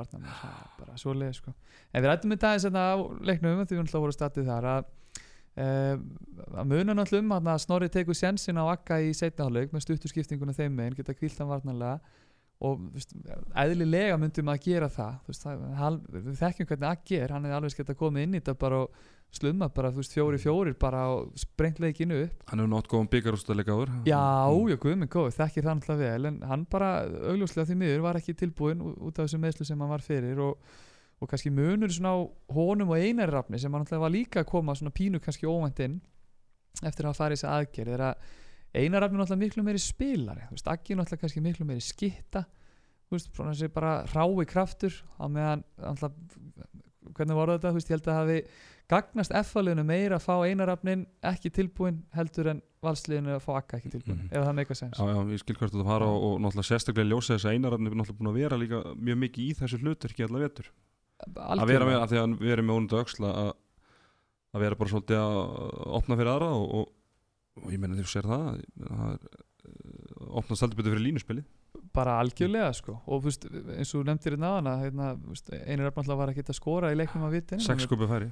varnarmann 0.00 0.38
það 0.40 0.54
er 0.58 0.70
bara 0.80 0.98
svo 0.98 1.12
leið 1.14 1.34
sko. 1.36 1.52
en 1.92 2.02
við 2.02 2.10
rættum 2.10 2.34
þetta 2.34 2.48
aðeins 2.50 2.64
hérna 2.66 2.84
á 2.90 2.94
leiknum 3.30 3.60
því 3.60 3.76
við 3.76 3.82
náttúrulega 3.84 4.04
voru 4.04 4.16
statið 4.16 4.50
þar 4.50 4.70
að 4.72 4.92
Uh, 5.54 6.00
að 6.58 6.66
muna 6.66 6.96
náttúrulega 6.98 7.22
um 7.22 7.28
þarna 7.30 7.52
að 7.54 7.60
Snorri 7.62 7.88
tekur 7.94 8.16
sjensin 8.18 8.56
á 8.58 8.66
Akka 8.72 8.96
í 8.98 9.12
setnahálaug 9.14 9.70
með 9.70 9.84
stuttu 9.84 10.08
skiptinguna 10.10 10.50
þeim 10.50 10.74
megin, 10.74 10.96
geta 10.98 11.14
kvilt 11.14 11.38
hann 11.38 11.46
varnarlega 11.46 12.00
og 12.60 12.84
veist, 12.94 13.10
eðlilega 13.58 14.16
myndum 14.20 14.48
að 14.52 14.60
gera 14.68 14.88
það, 14.92 15.16
veist, 15.26 15.42
það 15.44 15.64
hann, 15.80 15.98
við 16.14 16.38
þekkjum 16.38 16.68
hvernig 16.70 16.88
Akki 16.90 17.18
er, 17.18 17.34
hann 17.34 17.44
hefði 17.44 17.56
alveg 17.58 17.76
geta 17.80 17.94
komið 17.98 18.22
inn 18.28 18.34
í 18.34 18.40
þetta 18.40 18.54
bara 18.62 18.78
og 18.84 18.94
slumma 19.34 19.66
bara, 19.74 19.90
fjóri 19.90 20.38
fjórir 20.38 20.76
bara 20.78 21.00
og 21.10 21.32
sprengt 21.34 21.80
leikinu 21.82 22.20
upp. 22.28 22.44
Hann 22.46 22.60
hefur 22.62 22.70
nátt 22.70 22.88
góðan 22.92 23.08
byggarústaleika 23.10 23.74
áður. 23.74 23.90
Já, 24.06 24.20
Mm. 24.46 24.68
já, 24.70 24.76
guð 24.78 24.96
minn 25.00 25.08
góð, 25.10 25.30
þekkir 25.34 25.64
það 25.66 25.74
náttúrulega 25.80 26.12
vel 26.14 26.26
en 26.30 26.40
hann 26.46 26.64
bara 26.70 26.90
augljóslega 27.32 27.66
því 27.66 27.76
miður 27.80 28.00
var 28.06 28.14
ekki 28.20 28.34
tilbúin 28.38 28.80
út 28.94 29.18
af 29.18 29.26
þessu 29.26 29.40
meðslu 29.42 29.66
sem 29.66 29.80
hann 29.80 29.90
var 29.90 29.98
fyrir 30.06 30.38
og, 30.38 30.56
og 31.20 31.28
kannski 31.28 31.50
munur 31.50 31.90
svona 31.90 32.14
á 32.14 32.18
honum 32.54 32.90
og 32.94 32.96
einari 33.02 33.32
rafni 33.34 33.58
sem 33.58 33.72
hann 33.74 33.82
náttúrulega 33.82 34.00
var 34.06 34.14
líka 34.14 34.40
að 34.44 34.50
koma 34.54 34.74
svona 34.78 34.94
pínu 34.94 35.18
kannski 35.20 35.46
óvænt 35.50 35.80
inn 35.82 36.00
eftir 36.84 37.04
að 37.04 37.10
hafa 37.10 37.24
farið 37.24 37.42
þess 37.42 37.50
aðgerð 37.50 38.14
að 38.74 38.82
einar 38.84 39.04
rafni 39.04 39.20
náttúrulega 39.20 39.44
miklu 39.44 39.64
meiri 39.66 39.80
spilari 39.82 40.46
þú 40.48 40.56
veist, 40.58 40.68
Aggi 40.74 40.96
náttúrulega 40.98 41.22
kannski 41.24 41.42
miklu 41.44 41.66
meiri 41.68 41.84
skitta 41.84 42.44
þú 43.08 43.16
veist, 43.16 43.32
svona 43.36 43.54
þessi 43.54 43.70
bara 43.74 43.94
rái 44.10 44.46
kraftur 44.50 44.94
á 45.20 45.24
meðan 45.30 45.64
hvernig 47.14 47.36
voru 47.36 47.54
þetta, 47.58 47.70
þú 47.70 47.78
veist, 47.78 47.90
ég 47.90 47.98
held 47.98 48.08
að 48.08 48.18
hafi 48.20 48.38
gagnast 48.90 49.32
F-liðinu 49.38 49.84
meira 49.88 50.16
að 50.18 50.24
fá 50.26 50.34
einarafnin 50.44 51.04
ekki 51.24 51.50
tilbúin 51.56 52.02
heldur 52.16 52.50
en 52.52 52.62
valsliðinu 52.84 53.32
að 53.36 53.44
fá 53.44 53.52
akka 53.60 53.78
ekki 53.78 53.92
tilbúin 53.94 54.18
Mhm. 54.24 54.32
ef 54.32 54.44
það 54.44 54.56
meika 54.58 54.74
sens 54.76 54.98
Já, 54.98 55.04
já, 55.08 55.20
ég 55.32 55.40
skil 55.40 55.56
hvert 55.56 55.72
að 55.72 55.80
það 55.80 55.88
fara 55.88 56.08
og, 56.08 56.24
og 56.24 56.40
náttúrulega 56.44 56.68
sérstaklega 56.68 57.08
ljósa 57.12 57.34
þess 57.36 57.46
að 57.48 57.54
einararni 57.56 57.88
er 57.88 57.94
náttúrulega 57.96 58.18
búin 58.18 58.32
að 58.32 58.40
vera 58.40 58.58
líka 58.60 58.82
mjög 58.96 59.18
mikið 59.22 59.44
í 59.44 59.54
þessu 59.60 59.80
hluturki 59.80 60.24
allar 60.26 60.44
vetur. 60.44 60.68
Að 61.24 61.64
vera 61.70 61.86
með, 61.88 61.96
af 62.02 62.10
því 62.10 62.16
að 62.18 62.24
hann 62.24 62.36
verið 62.42 62.64
með 62.64 62.76
ónundu 62.76 62.98
að, 63.00 63.54
að 64.54 64.60
vera 64.64 64.76
bara 64.80 64.92
svolítið 64.92 65.20
að 65.22 65.38
opna 66.00 66.18
fyrir 66.20 66.32
aðra 66.34 66.50
og, 66.58 66.66
og, 66.74 66.92
og 67.62 67.68
ég 67.70 67.80
meina 67.80 67.94
því 67.94 68.02
að 68.02 68.08
þú 68.08 68.14
sér 68.14 68.30
það 68.30 68.48
það 68.84 69.04
er 69.10 69.28
uh, 69.28 70.38
opna 70.40 70.58
sældi 70.58 70.78
betur 70.78 70.96
fyrir 70.96 71.06
línuspili 71.08 71.44
bara 71.94 72.16
algjörlega 72.22 72.72
sko. 72.74 72.96
Og 73.12 73.22
veist, 73.24 73.44
eins 73.46 73.92
og 73.94 74.06
nefndir 74.08 74.34
hérna 74.36 74.74
hérna, 74.80 75.12
þú 75.20 75.34
veist, 75.34 75.52
einir 75.54 75.86
náttúrulega 75.86 76.18
var 76.18 76.32
að 76.32 76.40
geta 76.40 76.56
skora 76.56 76.90
í 76.90 76.98
leiknum 76.98 77.26
að 77.28 77.36
vitinu 77.38 77.64
sex 77.64 77.86
skupi 77.86 78.08
færi. 78.10 78.30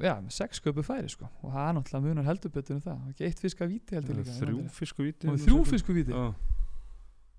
Já, 0.00 0.14
sex 0.32 0.62
sköpu 0.62 0.84
færi 0.86 1.12
sko. 1.12 1.28
Og 1.42 1.52
það 1.52 1.68
er 1.68 1.76
náttúrulega 1.78 2.06
munar 2.06 2.28
heldur 2.30 2.54
betur 2.54 2.78
en 2.78 2.84
það. 2.84 3.04
Ekki 3.12 3.28
eitt 3.28 3.44
fisk 3.44 3.60
að 3.64 3.74
víti 3.74 3.98
heldur 3.98 4.20
líka 4.20 4.38
þrjú 4.38 4.64
fisku 4.78 5.06
víti 5.06 5.30
og 5.30 5.38
þrjú 5.44 5.60
fisku 5.68 5.96
víti. 5.96 6.16
Já, 6.16 6.24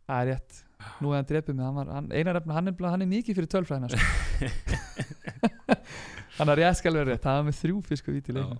það 0.05 0.21
er 0.21 0.31
rétt. 0.33 0.61
Nú 1.01 1.15
er 1.15 1.25
hann 1.25 1.75
var, 1.79 1.91
hann, 1.97 2.09
einar 2.13 2.41
efna, 2.41 2.57
hann, 2.59 2.69
er, 2.69 2.87
er 2.93 3.09
mikið 3.09 3.39
fyrir 3.39 3.51
tölfræðina 3.55 3.89
sko. 3.89 3.99
hann 6.37 6.51
er 6.51 6.61
rétt 6.61 6.81
skal 6.81 6.99
vera 6.99 7.09
rétt. 7.13 7.25
Hann 7.25 7.41
var 7.41 7.49
með 7.49 7.61
þrjú 7.63 7.83
fisku 7.89 8.13
víti 8.13 8.35
í 8.35 8.37
leiknum. 8.37 8.59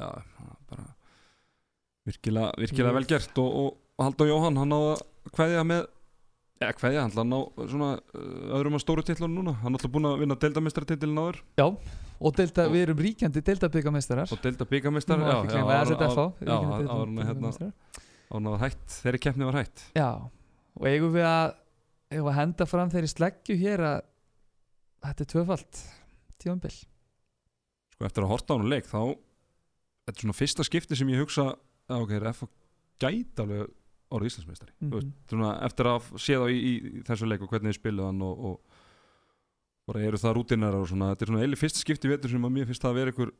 Já, 0.00 0.08
það 0.08 0.52
er 0.54 0.60
bara 0.72 0.92
virkilega, 2.08 2.52
virkilega 2.60 2.92
Ég- 2.92 2.98
vel 2.98 3.08
gert 3.10 3.42
og, 3.42 3.58
og, 3.62 3.80
Haldur 4.02 4.30
Jóhann 4.30 4.58
hann 4.58 4.74
á 4.74 4.80
að 4.80 5.02
kveðja 5.34 5.66
með 5.68 5.84
eða 6.64 6.76
kveðja, 6.78 7.04
hann 7.06 7.34
á 7.34 7.40
svona 7.70 7.90
uh, 7.98 8.56
öðrum 8.58 8.78
að 8.78 8.82
stóru 8.82 9.04
tillunum 9.06 9.36
núna. 9.38 9.54
Hann 9.60 9.74
er 9.74 9.78
alltaf 9.78 9.92
búin 9.94 10.08
að 10.08 10.22
vinna 10.22 10.36
deildamestratillin 10.42 11.20
áður. 11.20 11.40
Og 12.24 12.34
delta, 12.38 12.68
við 12.70 12.86
erum 12.86 13.02
ríkjandi 13.02 13.42
deltabyggameistarar 13.44 14.30
og 14.32 14.40
deilda 14.42 14.66
byggamestar 14.70 15.18
Nú 15.18 15.26
má 15.26 15.32
ekki 15.34 15.50
gleyma 15.50 15.78
SZFH, 15.82 16.26
já, 16.46 16.54
ríkjandi 16.54 16.86
áður 16.94 17.28
hérna, 17.28 18.58
hætt 18.62 18.96
þeirri 19.02 19.20
keppni 19.26 19.48
var 19.48 19.58
hætt. 19.58 19.82
Já, 19.98 20.08
og 20.78 20.86
eigum 20.88 21.12
við 21.14 21.26
að 21.26 21.56
eigum 22.14 22.28
við 22.28 22.32
að 22.32 22.38
henda 22.38 22.66
fram 22.70 22.92
þeirri 22.92 23.10
sleggju 23.10 23.56
hér 23.60 23.84
að 23.88 23.98
þetta 25.04 25.24
er 25.24 25.30
tvöfalt 25.32 25.82
tíðanbill 26.40 26.74
sko 27.94 28.08
eftir 28.08 28.24
að 28.26 28.32
horta 28.32 28.56
á 28.56 28.58
hann 28.58 28.70
leik 28.70 28.88
þá 28.88 29.00
þetta 29.14 30.14
er 30.14 30.22
svona 30.22 30.38
fyrsta 30.38 30.66
skipti 30.66 30.98
sem 30.98 31.12
ég 31.12 31.22
hugsa 31.22 31.52
ok, 31.92 32.14
F 32.32 32.44
gæti 33.00 33.42
alveg 33.42 33.68
orðið 34.14 34.30
Íslandsmeistari 34.30 34.72
mm. 34.78 34.90
-hmm. 34.90 35.12
svona, 35.30 35.52
eftir 35.66 35.90
að 35.90 36.08
sé 36.22 36.38
þá 36.38 36.46
í, 36.50 36.58
í, 36.58 37.02
þessu 37.06 37.28
leik 37.28 37.42
og 37.42 37.50
hvernig 37.50 37.72
þið 37.72 37.80
spiluð 37.80 38.10
hann 38.10 38.22
og, 38.22 38.44
og 38.48 38.80
bara 39.88 40.04
eru 40.08 40.20
það 40.20 40.36
rútinar 40.38 40.76
og 40.78 40.86
svona, 40.88 41.10
þetta 41.12 41.24
er 41.24 41.32
svona 41.32 41.44
eili 41.44 41.60
fyrsta 41.60 41.82
skipti 41.82 42.08
vetur 42.08 42.30
sem 42.30 42.44
að 42.44 42.54
mér 42.54 42.68
finnst 42.68 42.84
það 42.84 42.94
að 42.94 43.00
vera 43.00 43.14
ykkur 43.14 43.34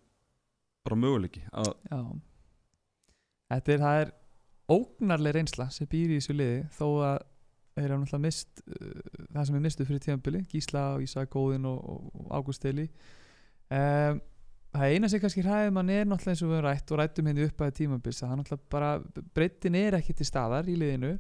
bara 0.84 1.01
möguleiki 1.01 1.45
Já 1.51 2.01
Þetta 3.55 3.72
er, 3.72 3.78
það 3.78 4.01
er 4.01 4.11
ógnarleg 4.72 5.34
reynsla 5.36 5.68
sem 5.70 5.88
býr 5.88 6.14
í 6.14 6.18
þessu 6.18 6.34
liði 6.34 6.61
þó 6.72 6.86
að 7.05 7.18
þeir 7.74 7.84
eru 7.88 7.99
náttúrulega 8.01 8.24
mist 8.24 8.62
uh, 8.64 9.01
það 9.34 9.47
sem 9.47 9.59
er 9.59 9.64
mistu 9.64 9.86
fyrir 9.88 10.05
tíðanbili 10.05 10.45
Gísla 10.51 10.84
og 10.95 11.05
Ísa 11.05 11.26
Góðin 11.30 11.66
og, 11.68 11.80
og, 11.90 12.07
og 12.14 12.30
Ágúst 12.38 12.64
Eili 12.64 12.86
um, 13.68 14.20
Það 14.74 14.90
eina 14.90 15.08
sem 15.10 15.20
kannski 15.22 15.42
hræðið 15.44 15.74
mann 15.76 15.90
er 15.94 16.06
náttúrulega 16.08 16.32
eins 16.34 16.40
og 16.42 16.48
við 16.50 16.56
höfum 16.56 16.64
rætt 16.66 16.88
og 16.90 16.98
rættum 16.98 17.28
henni 17.30 17.44
upp 17.46 17.60
að 17.62 17.74
tímabils 17.78 18.22
að 18.22 18.30
það 18.30 18.38
náttúrulega 18.40 18.72
bara 18.74 18.88
breytin 19.36 19.76
er 19.78 19.96
ekki 20.00 20.16
til 20.18 20.26
staðar 20.26 20.66
í 20.66 20.74
liðinu. 20.80 21.12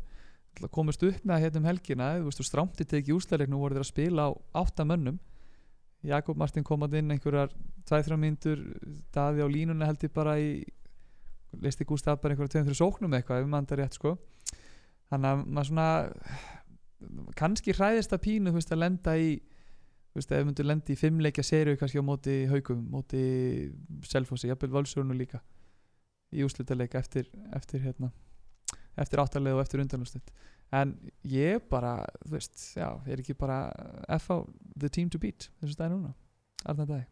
Komast 0.74 1.04
upp 1.06 1.22
með 1.26 1.44
hérna 1.44 1.60
um 1.60 1.68
helgina 1.68 2.08
og 2.18 2.34
strámti 2.34 2.86
tekið 2.86 3.14
úrstæðleiknum 3.14 3.62
voru 3.62 3.76
þeir 3.76 3.84
að 3.84 3.90
spila 3.92 4.26
á 4.26 4.30
átta 4.58 4.86
mönnum. 4.90 5.20
Jakob 6.04 6.36
Martin 6.40 6.66
kom 6.66 6.82
að 6.82 6.98
inn 6.98 7.14
einhverjar 7.14 7.54
2-3 7.88 8.18
myndur 8.20 8.66
daði 9.14 9.46
á 9.46 9.48
línuna 9.48 9.86
held 9.86 10.02
ég 10.02 10.12
bara 10.14 10.34
í 10.42 10.50
listi 11.62 11.86
Gustaf 11.86 12.18
bara 12.20 12.34
einhverja 12.34 12.58
2-3 12.58 12.74
sóknum 12.80 13.14
eitthvað 13.14 13.44
ef 13.44 13.48
maður 13.48 13.70
þetta 13.70 13.80
rétt 13.80 13.98
sko. 14.00 14.16
Þannig 15.14 15.30
að 15.30 15.46
maður 15.46 15.70
svona 15.70 15.88
kannski 17.38 17.74
hræðist 17.78 18.14
að 18.16 18.24
pínu 18.26 18.54
veist 18.54 18.74
að 18.74 18.82
lenda 18.82 19.14
í 19.14 19.34
þú 20.14 20.20
veist 20.20 20.32
ef 20.32 20.44
myndur 20.46 20.66
lenda 20.68 20.92
í 20.94 20.96
fimmleikja 20.98 21.42
sériu 21.42 21.76
kannski 21.80 21.98
á 21.98 22.04
móti 22.06 22.34
haugum 22.46 22.84
móti 22.92 23.22
selfossi, 24.06 24.46
jafnvel 24.48 24.70
völsjónu 24.78 25.16
líka 25.18 25.40
í 26.34 26.44
úslitaleika 26.46 26.98
eftir, 27.02 27.26
eftir 27.54 27.82
hérna 27.82 28.12
eftir 28.96 29.18
áttalega 29.22 29.58
og 29.58 29.64
eftir 29.64 29.82
undanúslit 29.82 30.30
en 30.74 30.94
ég 31.26 31.60
bara, 31.70 31.96
þú 32.24 32.36
veist 32.36 32.62
já, 32.78 32.88
er 33.10 33.20
ekki 33.22 33.34
bara 33.38 33.58
FH 34.18 34.40
the 34.78 34.88
team 34.88 35.10
to 35.10 35.18
beat 35.18 35.48
þessu 35.60 35.74
stæði 35.76 35.96
núna 35.96 36.14
Arna 36.64 36.86
dag 36.88 37.04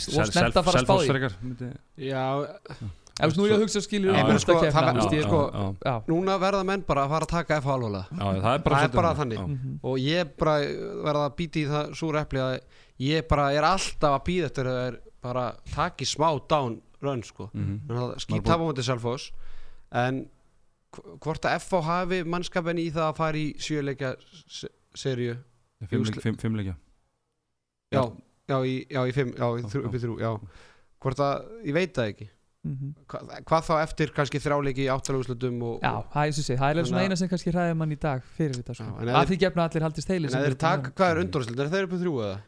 spá 0.00 0.96
því. 0.96 1.06
Selfossfrekar 1.06 1.36
myndi- 1.42 1.70
Já, 2.08 2.24
ef 3.16 3.22
þú 3.22 3.26
veist, 3.26 3.36
nú 3.38 3.44
er 3.46 3.50
ég 3.50 3.56
að 3.56 3.62
hugsa 3.64 3.80
skilur 3.84 4.10
um 4.10 4.30
en 4.30 4.38
sko, 4.38 4.56
sko- 5.24 6.04
núna 6.08 6.38
verða 6.40 6.64
menn 6.68 6.82
bara 6.86 7.04
að 7.06 7.12
fara 7.14 7.24
að 7.26 7.32
taka 7.32 7.60
FH 7.62 7.68
alveg 7.76 7.94
já, 7.94 8.26
já, 8.34 8.40
það 8.44 8.54
er 8.54 8.62
bara, 8.66 8.76
Það 8.76 8.82
er 8.82 8.88
svolítið 8.88 8.96
bara 9.00 9.14
þannig. 9.20 9.40
Mhm. 9.48 9.78
og 9.82 9.96
ég 9.98 10.36
bara 10.36 10.56
verða 11.06 11.24
að 11.30 11.36
býta 11.40 11.56
í 11.62 11.66
það 11.70 11.90
súr 12.00 12.20
epli 12.20 12.38
að 12.44 12.60
ég 13.00 13.28
bara 13.28 13.46
er 13.52 13.62
alltaf 13.62 14.12
að 14.20 14.24
býða 14.28 14.44
eftir 14.50 14.64
að 14.66 14.76
það 14.76 14.86
er 14.92 15.00
bara 15.22 15.46
taki 15.74 16.04
smá 16.04 16.28
down 16.48 16.80
run 17.02 17.22
sko. 17.22 17.50
Mhm. 17.52 18.16
skýt 18.18 18.44
tafa 18.44 18.62
mútið 18.64 18.84
Selfoss. 18.84 19.30
En 19.92 20.28
hv- 20.92 21.18
hvort 21.20 21.40
að 21.44 21.56
FH 21.60 21.82
hafi 21.84 22.22
mannskapin 22.24 22.78
í 22.78 22.90
það 22.92 23.10
að 23.12 23.16
fara 23.16 23.36
í 23.36 23.54
sjöleikja 23.58 24.14
serju 24.94 25.36
Fimm 25.88 26.00
Úrslit- 26.02 26.16
leik- 26.16 26.22
fimm- 26.24 26.38
fimm 26.40 26.54
leikja. 26.56 26.76
Já, 27.92 28.02
já, 28.48 28.56
í, 28.64 28.86
já, 28.88 29.00
í 29.06 29.12
fimm, 29.12 29.32
já, 29.36 29.46
í 29.58 29.62
þrjú, 29.62 29.82
já. 29.82 29.86
upp 29.86 29.94
í 29.94 29.98
þrjú 30.00 30.18
já. 30.20 30.40
hvort 31.00 31.18
að, 31.20 31.44
ég 31.66 31.74
veit 31.74 31.92
það 31.94 32.08
ekki 32.12 32.28
Mhm. 32.66 32.88
Hva, 33.06 33.20
hvað 33.46 33.62
þá 33.68 33.74
eftir 33.82 34.10
kannski 34.16 34.40
þrjáleiki 34.42 34.82
í 34.84 34.90
áttalaguslutum 34.90 35.60
og, 35.62 35.80
Já, 35.84 35.92
og, 36.00 36.06
það 36.12 36.26
er 36.26 36.32
er 36.82 36.88
svona 36.90 37.00
að- 37.00 37.06
eina 37.06 37.16
sem 37.20 37.28
kannski 37.30 37.52
hræðir 37.54 37.76
mann 37.76 37.92
í 37.94 37.98
dag 38.02 38.22
fyrir 38.36 38.56
þetta 38.58 38.74
sko. 38.74 38.84
Að 38.96 39.06
þeir- 39.06 39.30
því 39.30 39.38
gefna 39.44 39.66
allir 39.68 39.82
haldist 39.86 40.08
taka, 40.66 40.90
hvað 40.90 41.10
er 41.14 41.20
undanúslit, 41.24 41.60
er 41.60 41.70
þeir 41.76 41.84
upp 41.86 41.92
í 41.94 42.00
þrjú 42.02 42.14
eða? 42.26 42.38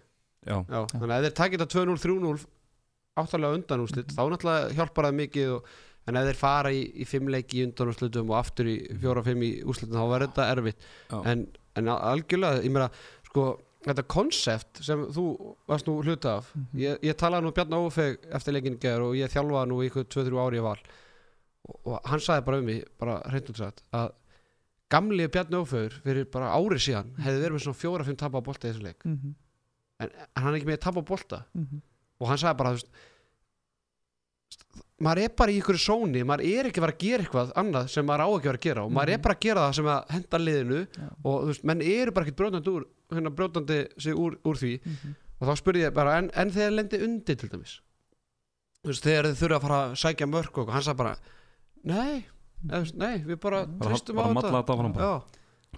já, 0.48 0.56
Já, 0.68 0.80
þannig 0.98 1.12
að 1.14 1.18
ef 1.18 1.24
þeir 1.28 1.36
takit 1.42 1.60
að 1.60 1.70
2-0, 1.76 1.98
3-0 2.02 2.46
áttalega 3.18 3.54
undanúslit, 3.58 4.06
Mhm. 4.08 4.16
þá 4.16 4.22
náttúrulega 4.32 4.74
hjálpar 4.78 5.04
það 5.08 5.14
mikið 5.22 5.54
og, 5.56 5.64
en 6.08 6.16
ef 6.16 6.24
þeir 6.28 6.36
fara 6.36 6.70
í, 6.72 6.82
í 7.02 7.04
fimm 7.06 7.26
leiki 7.28 7.58
í 7.60 7.66
undanúslitum 7.66 8.30
og 8.30 8.36
aftur 8.44 8.64
í 8.66 8.76
fjóra-fimm 8.98 9.42
í 9.42 9.62
úslitum 9.64 9.94
þá 9.98 10.06
verður 10.08 10.28
þetta 10.32 10.50
erfitt 10.56 10.76
en, 11.26 11.46
en 11.76 11.84
algjörlega, 11.86 12.62
ég 12.64 12.70
meina 12.72 12.90
sko, 13.28 13.58
þetta 13.88 14.04
konsept 14.12 14.80
sem 14.84 15.02
þú 15.14 15.24
varst 15.70 15.88
nú 15.88 15.96
hluta 16.02 16.36
af. 16.38 16.52
Mhm. 16.54 16.80
ég, 16.82 17.02
ég 17.08 17.18
talaði 17.18 17.46
nú 17.46 17.52
Bjarni 17.56 17.80
Ófeg 17.80 18.24
eftir 18.38 18.60
gerð 18.60 19.08
og 19.08 19.16
ég 19.18 19.32
þjálfaði 19.32 19.68
nú 19.70 19.82
ykkur 19.88 20.08
2-3 20.14 20.40
ári 20.44 20.60
í 20.60 20.64
val. 20.64 20.78
Og, 21.68 21.76
og 21.84 22.00
hann 22.08 22.20
sagði 22.20 22.46
bara 22.46 22.58
um 22.58 22.64
mig 22.64 22.84
bara 22.98 23.18
hreint 23.28 23.50
út 23.50 23.56
sagt 23.60 23.82
að 23.92 24.12
gamli 24.90 25.28
Bjarni 25.28 25.60
Ófegur 25.60 26.00
fyrir 26.04 26.30
bara 26.32 26.54
ári 26.56 26.78
síðan 26.80 27.12
hefði 27.18 27.42
verið 27.44 27.56
með 27.58 27.64
svona 27.66 27.82
fjóra-fimm 27.82 28.16
tapa 28.18 28.40
á 28.40 28.46
bolta 28.46 28.68
í 28.68 28.72
þessu 28.72 28.86
leik. 28.86 29.04
Mhm, 29.04 29.34
en, 30.00 30.10
en 30.10 30.42
hann 30.42 30.54
er 30.54 30.58
ekki 30.60 30.70
með 30.70 30.80
tapa 30.80 31.00
á 31.00 31.04
bolta. 31.04 31.44
Mhm. 31.54 31.82
og 32.18 32.26
hann 32.28 32.38
sagði 32.38 32.58
bara 32.58 32.70
þú 32.74 32.78
veist, 32.80 32.88
maður 35.00 35.22
er 35.22 35.28
bara 35.38 35.52
í 35.54 35.58
ykkur 35.60 35.78
sóni 35.78 36.24
maður 36.26 36.42
er 36.48 36.68
ekki 36.68 36.80
að 36.80 36.86
vera 36.86 36.94
að 36.96 37.02
gera 37.04 37.22
eitthvað 37.24 37.52
annað 37.62 37.88
sem 37.92 38.06
maður 38.08 38.24
á 38.24 38.28
ekki 38.28 38.38
að 38.38 38.50
vera 38.50 38.58
að 38.58 38.66
gera 38.66 38.84
og 38.84 38.90
maður 38.96 39.08
er 39.12 39.18
Mhm. 39.18 39.22
bara 39.22 39.34
að 39.34 39.40
gera 39.46 39.60
það 39.68 39.74
sem 39.78 39.84
að 39.94 40.10
henda 40.16 40.38
liðinu 40.38 40.80
Já. 40.98 41.08
og 41.24 41.36
þú 41.42 41.46
veist, 41.52 41.64
menn 41.64 41.82
eru 41.82 42.10
bara 42.12 42.26
ekkert 42.26 42.36
brjótandi 42.40 42.70
úr 42.74 42.84
hérna 43.12 43.30
brjótandi 43.34 43.78
sig 44.02 44.14
úr, 44.14 44.36
úr 44.44 44.56
því 44.58 44.72
Mhm. 44.84 45.14
og 45.40 45.48
þá 45.48 45.52
spurði 45.62 45.84
ég 45.86 45.94
bara, 45.94 46.16
en, 46.18 46.30
en 46.34 46.50
þegar 46.50 46.74
lendi 46.74 46.98
undir 47.04 47.36
til 47.38 47.48
dæmis 47.48 47.80
þú 48.82 48.88
veist, 48.90 49.02
þegar 49.04 49.24
þið 49.30 49.38
þurfa 49.42 49.56
að 49.56 49.62
fara 49.62 49.78
að 49.86 49.96
sækja 50.02 50.26
mörk 50.26 50.58
og 50.58 50.68
hann 50.72 50.82
sagði 50.82 50.96
bara 50.96 51.16
nei, 51.84 52.24
eða, 52.66 52.74
þú 52.74 52.82
veist, 52.82 52.94
nei 52.96 53.18
við 53.22 53.40
bara 53.40 53.66
Bara- 53.66 53.90
tristum 53.90 54.16
bara 54.16 54.28
á 54.34 54.34
þetta. 54.34 55.22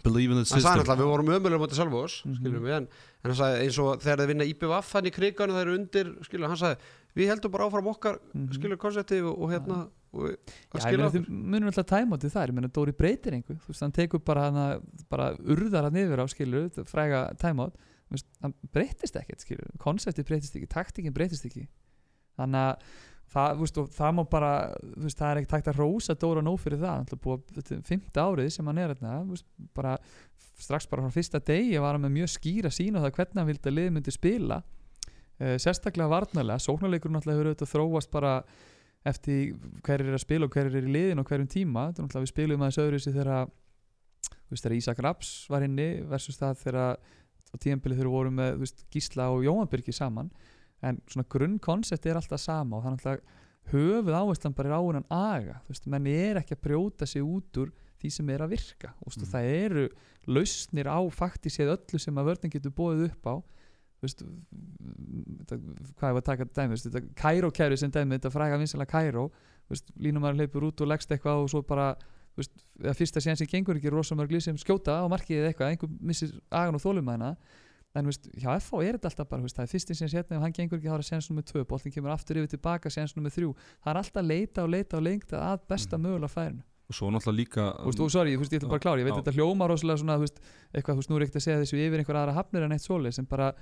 Believe 0.04 0.30
in 0.30 0.36
the 0.38 0.46
hann 0.48 0.62
sagði 0.62 0.62
system 0.62 0.80
alltaf 0.80 0.98
við 0.98 1.10
vorum 1.10 1.26
ömulega 1.28 1.74
Salvós 1.74 2.24
Mhm. 2.24 2.36
skilur 2.38 2.60
við 2.62 2.76
en, 2.76 2.88
en 3.24 3.30
hann 3.30 3.34
sagði 3.34 3.60
eins 3.66 3.78
og 3.78 4.00
þegar 4.00 4.16
þeir 4.16 4.26
vinna 4.28 4.44
IPVF 4.48 4.92
hann 4.92 5.04
í 5.04 5.10
krigan 5.12 5.50
og 5.50 5.56
þeir 5.56 5.66
eru 5.66 5.74
undir 5.76 6.24
skilur 6.24 6.46
hann 6.48 6.56
sagði 6.56 6.78
við 7.16 7.30
heldum 7.32 7.50
bara 7.54 7.66
áfram 7.68 7.88
okkar 7.92 8.18
Mhm. 8.34 8.52
skilur 8.56 8.76
konsepti 8.80 9.20
og, 9.22 9.38
og 9.38 9.50
hérna 9.50 9.78
og, 10.12 10.30
Já, 10.74 10.90
okkur. 10.90 11.10
þið 11.20 11.28
munum 11.28 11.68
alltaf 11.70 11.86
tæmátið 11.86 12.32
þar, 12.34 12.48
ég 12.50 12.54
meina 12.54 12.68
Dóri 12.68 12.92
breytir 12.92 13.32
einhver, 13.36 13.56
þú 13.62 13.68
veist, 13.70 13.80
hann 13.84 13.92
tekur 13.92 14.24
bara 14.24 14.48
hana, 14.50 14.80
bara 15.08 15.36
urðar 15.38 15.84
hann 15.86 15.94
yfir 16.02 16.18
á, 16.18 16.26
skilur 16.26 16.70
fræga 16.90 17.20
tæmát, 17.38 17.72
hann 18.42 18.54
breytist 18.72 19.14
ekkert, 19.16 19.40
skilur, 19.44 19.70
konseptið 19.78 20.26
breytist 20.26 20.56
ekki 20.58 20.66
taktikinn 20.68 21.14
breytist 21.14 21.46
ekki. 21.46 21.68
Þannig 22.38 22.58
að 22.58 22.82
það, 23.30 23.58
veist, 23.60 23.78
og 23.78 23.88
það 23.94 24.14
má 24.18 24.24
bara 24.30 24.50
veist, 24.96 25.18
það 25.20 25.30
er 25.30 25.40
ekkert 25.44 25.54
hægt 25.60 25.68
að 25.70 25.78
rósa 25.78 26.14
Dóra 26.18 26.42
nóg 26.42 26.58
fyrir 26.58 26.80
það, 26.82 26.96
hann 26.96 27.06
er 27.12 27.22
búið, 27.22 27.44
þetta 27.54 27.80
fymta 27.86 28.24
árið 28.26 28.50
sem 28.50 28.66
hann 28.66 28.78
er 28.82 28.88
hérna, 28.94 29.14
veist, 29.30 29.46
bara 29.74 29.96
strax 30.58 30.86
bara 30.90 31.02
frá 31.06 31.12
fyrsta 31.14 31.38
degi 31.38 31.78
var 31.78 31.94
hann 31.94 32.02
með 32.02 32.16
mjög 32.18 32.34
skýra 32.34 32.70
sín 32.74 32.98
á 32.98 33.00
það 33.06 33.14
hvernig 33.14 33.38
hann 33.38 33.46
vildi 33.46 33.70
að 33.70 33.76
liði 33.78 33.92
myndi 33.94 34.10
spila 34.12 34.62
sérstaklega 35.40 36.10
varnarlega, 36.10 36.60
sóknarleikur 36.60 37.12
náttúrulega 37.14 37.38
hefur 37.38 37.50
auðvitað 37.50 37.72
þróast 37.72 38.12
bara 38.12 38.34
eftir 39.08 39.54
hverjir 39.86 40.10
er 40.10 40.18
að 40.18 40.24
spila 40.24 40.46
og 40.46 40.52
hverjir 40.52 40.76
er 40.76 40.88
í 40.88 40.92
liðin 40.92 41.22
og 41.22 41.30
hverjum 41.30 41.48
tíma. 41.48 41.86
Þetta 41.88 42.02
er 42.02 42.06
náttúrulega 42.06 42.26
við 42.26 42.32
spilum 42.34 42.64
aðeins 42.64 42.80
öðru 42.82 43.00
þessi 43.00 43.14
þegar 43.16 43.32
þú 44.28 44.54
veist 44.54 44.66
þegar 44.66 44.76
Ísak 44.76 45.02
Raps 45.06 45.32
var 45.50 45.64
inni 45.64 45.88
versus 46.10 46.40
það 46.40 46.64
þegar 46.64 46.80
á 46.80 47.56
tíðanbili 47.56 47.96
þegar 47.96 48.12
vorum 48.12 48.36
með 48.38 48.56
þú 48.56 48.64
veist, 48.66 48.82
Gísla 48.92 49.28
og 49.32 49.44
Jóhanbyrgi 49.46 49.94
saman. 49.96 50.32
En 50.84 51.00
svona 51.08 51.28
grunnkoncept 51.32 52.08
er 52.08 52.20
alltaf 52.20 52.42
sama 52.42 52.78
og 52.78 52.84
það 52.84 52.90
er 52.90 52.96
náttúrulega 52.96 53.38
höfuð 53.70 54.16
áherslan 54.16 54.56
bara 54.56 54.70
er 54.70 54.76
á 54.76 54.82
hennan 54.82 55.08
aga. 55.14 55.56
Þú 55.64 55.74
veist, 55.74 55.88
menni 55.92 56.14
er 56.16 56.40
ekki 56.40 56.56
að 56.56 56.62
brjóta 56.66 57.08
sig 57.08 57.24
út 57.24 57.60
úr 57.62 57.72
því 58.00 58.10
sem 58.12 58.30
er 58.32 58.44
að 58.44 58.54
virka. 58.56 58.92
Og 59.04 59.14
mm. 59.14 59.26
það 59.32 59.48
eru 59.54 59.86
lausnir 60.28 60.88
á 60.88 61.00
fakti 61.12 61.52
séð 61.52 61.74
öllu 61.76 62.00
sem 62.00 62.20
að 62.20 62.30
vörðin 62.30 62.54
getur 62.54 62.74
bóðið 62.76 63.10
upp 63.10 63.28
á. 63.28 63.34
þú 63.36 63.59
veist, 64.00 64.22
hvað 65.98 66.10
er 66.10 66.18
að 66.20 66.26
taka 66.26 66.46
dæmi, 66.48 66.78
þetta 66.80 67.02
Kæró 67.18 67.50
kæri 67.54 67.78
sem 67.80 67.92
dæmi, 67.92 68.16
þetta 68.18 68.32
fræga 68.34 68.58
vinsalega 68.60 68.90
Kæró 68.94 69.28
línumar 70.02 70.34
hleypur 70.34 70.66
út 70.70 70.80
og 70.82 70.90
leggst 70.90 71.12
eitthvað 71.14 71.44
og 71.44 71.50
svo 71.52 71.62
bara 71.66 71.92
veist, 72.38 72.52
fyrsta 72.98 73.22
séðan 73.22 73.38
sem 73.38 73.50
gengur 73.50 73.78
ekki 73.78 73.92
rosamörg 73.92 74.32
lið 74.34 74.46
sem 74.48 74.56
skjóta 74.58 74.98
á 74.98 75.06
markið 75.10 75.42
eða 75.42 75.50
eitthvað 75.52 75.74
einhver 75.74 75.92
missir 76.00 76.32
agan 76.50 76.78
og 76.78 76.82
þólum 76.82 77.10
að 77.12 77.18
hana 77.18 77.30
en 77.94 78.06
veist, 78.06 78.26
hjá 78.38 78.50
FH 78.56 78.82
er 78.86 78.98
þetta 78.98 79.10
alltaf 79.10 79.30
bara 79.30 79.44
veist, 79.44 79.56
það 79.58 79.66
er 79.66 79.72
fyrst 79.74 79.94
sem 79.98 80.10
séðan 80.10 80.36
ef 80.38 80.44
hann 80.46 80.56
gengur 80.56 80.78
ekki 80.78 80.90
þá 80.90 80.96
er 80.96 81.02
það 81.04 81.08
séðans 81.10 81.30
nummið 81.30 81.52
2 81.52 81.64
boltin 81.70 81.94
kemur 81.94 82.14
aftur 82.14 82.40
yfir 82.40 82.52
tilbaka 82.56 82.90
séðans 82.90 83.16
nummið 83.18 83.38
3 83.38 83.52
það 83.52 83.92
er 83.94 84.02
alltaf 84.02 84.26
leita 84.26 84.64
og 84.66 84.74
leita 84.74 84.98
og 84.98 85.06
lengta 85.06 85.40
að 85.52 85.64
besta 85.70 85.98
Mhm. 85.98 86.06
mögulega 86.06 86.34
færinu 86.34 86.62
og 86.90 86.94
svo 86.98 87.10
náttúrulega 87.10 87.38
líka 87.38 87.64
og 87.86 88.10
sorry, 88.10 88.34
ég 88.34 88.40
ætla 88.42 88.66
bara 88.68 88.78
að 88.78 88.82
klára, 88.82 88.98
ég 88.98 89.06
veit 89.06 89.14
Já. 89.14 89.22
þetta 89.22 89.36
hljóma 89.38 89.68
rosalega 89.70 89.98
svona, 90.02 90.16
eitthvað, 90.74 91.06
nú 91.06 91.16
er 91.16 91.22
ekkert 91.22 91.38
að 91.38 91.44
segja 91.46 91.60
þessu 91.62 91.78
yfir 91.78 91.98
einhver 92.02 92.18
aðra 92.18 92.34
hafnir 92.34 92.64
en 92.66 92.72
eitt 92.74 92.82
svoleið 92.82 93.14
sem 93.14 93.26
bara, 93.30 93.52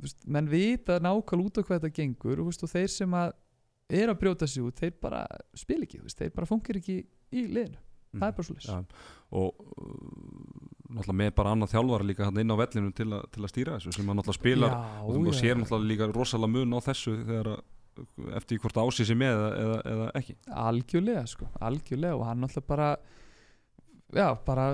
veist, 0.00 0.24
menn 0.26 0.50
vita 0.50 0.98
nákvæmlega 1.02 1.46
út 1.46 1.60
á 1.60 1.62
hvað 1.62 1.78
þetta 1.78 1.94
gengur, 2.00 2.42
veist, 2.48 2.64
og 2.66 2.72
þeir 2.72 2.90
sem 2.92 3.16
að 3.20 3.32
er 4.00 4.12
að 4.12 4.20
brjóta 4.20 4.48
sig 4.50 4.64
út, 4.64 4.78
þeir 4.78 4.98
bara 5.02 5.24
spil 5.58 5.80
ekki, 5.84 6.02
veist, 6.04 6.18
þeir 6.20 6.34
bara 6.36 6.48
fungir 6.50 6.78
ekki 6.80 7.00
í 7.00 7.46
liðinu, 7.46 7.80
það 8.16 8.28
er 8.28 8.36
bara 8.38 8.48
svoleiðis. 8.48 8.70
Mhm. 8.70 8.86
Já, 8.86 9.16
og 9.40 9.60
uh, 9.64 10.70
náttúrulega 10.90 11.18
með 11.22 11.34
bara 11.38 11.52
annað 11.54 11.74
þjálfara 11.74 12.06
líka 12.06 12.26
hann 12.26 12.40
inn 12.42 12.54
á 12.54 12.60
vellinu 12.60 12.94
til, 12.96 13.10
a, 13.14 13.20
til 13.30 13.44
að 13.44 13.52
stýra 13.52 13.76
þessu 13.76 13.92
sem 13.94 14.08
hann 14.10 14.18
náttúrulega 14.18 14.40
spilar 14.40 14.72
Já, 14.74 14.80
og, 15.04 15.20
og 15.20 15.36
sér 15.38 15.60
náttúrulega 15.60 15.90
líka 15.92 16.10
rosalega 16.10 16.54
mun 16.56 16.74
á 16.74 16.80
þessu 16.88 17.14
þegar 17.28 17.52
að 17.54 17.60
eftir 18.38 18.60
hvort 18.62 18.78
sér 18.96 19.18
með 19.18 19.34
eða, 19.34 19.50
eða, 19.62 19.78
eða 19.92 20.10
ekki. 20.20 20.36
Algjörlega 20.64 21.24
sko, 21.28 21.48
algjörlega. 21.60 22.18
Og 22.18 22.26
hann 22.28 22.42
náttúrulega 22.44 22.70
bara 22.70 22.90
já, 24.16 24.28
bara 24.46 24.66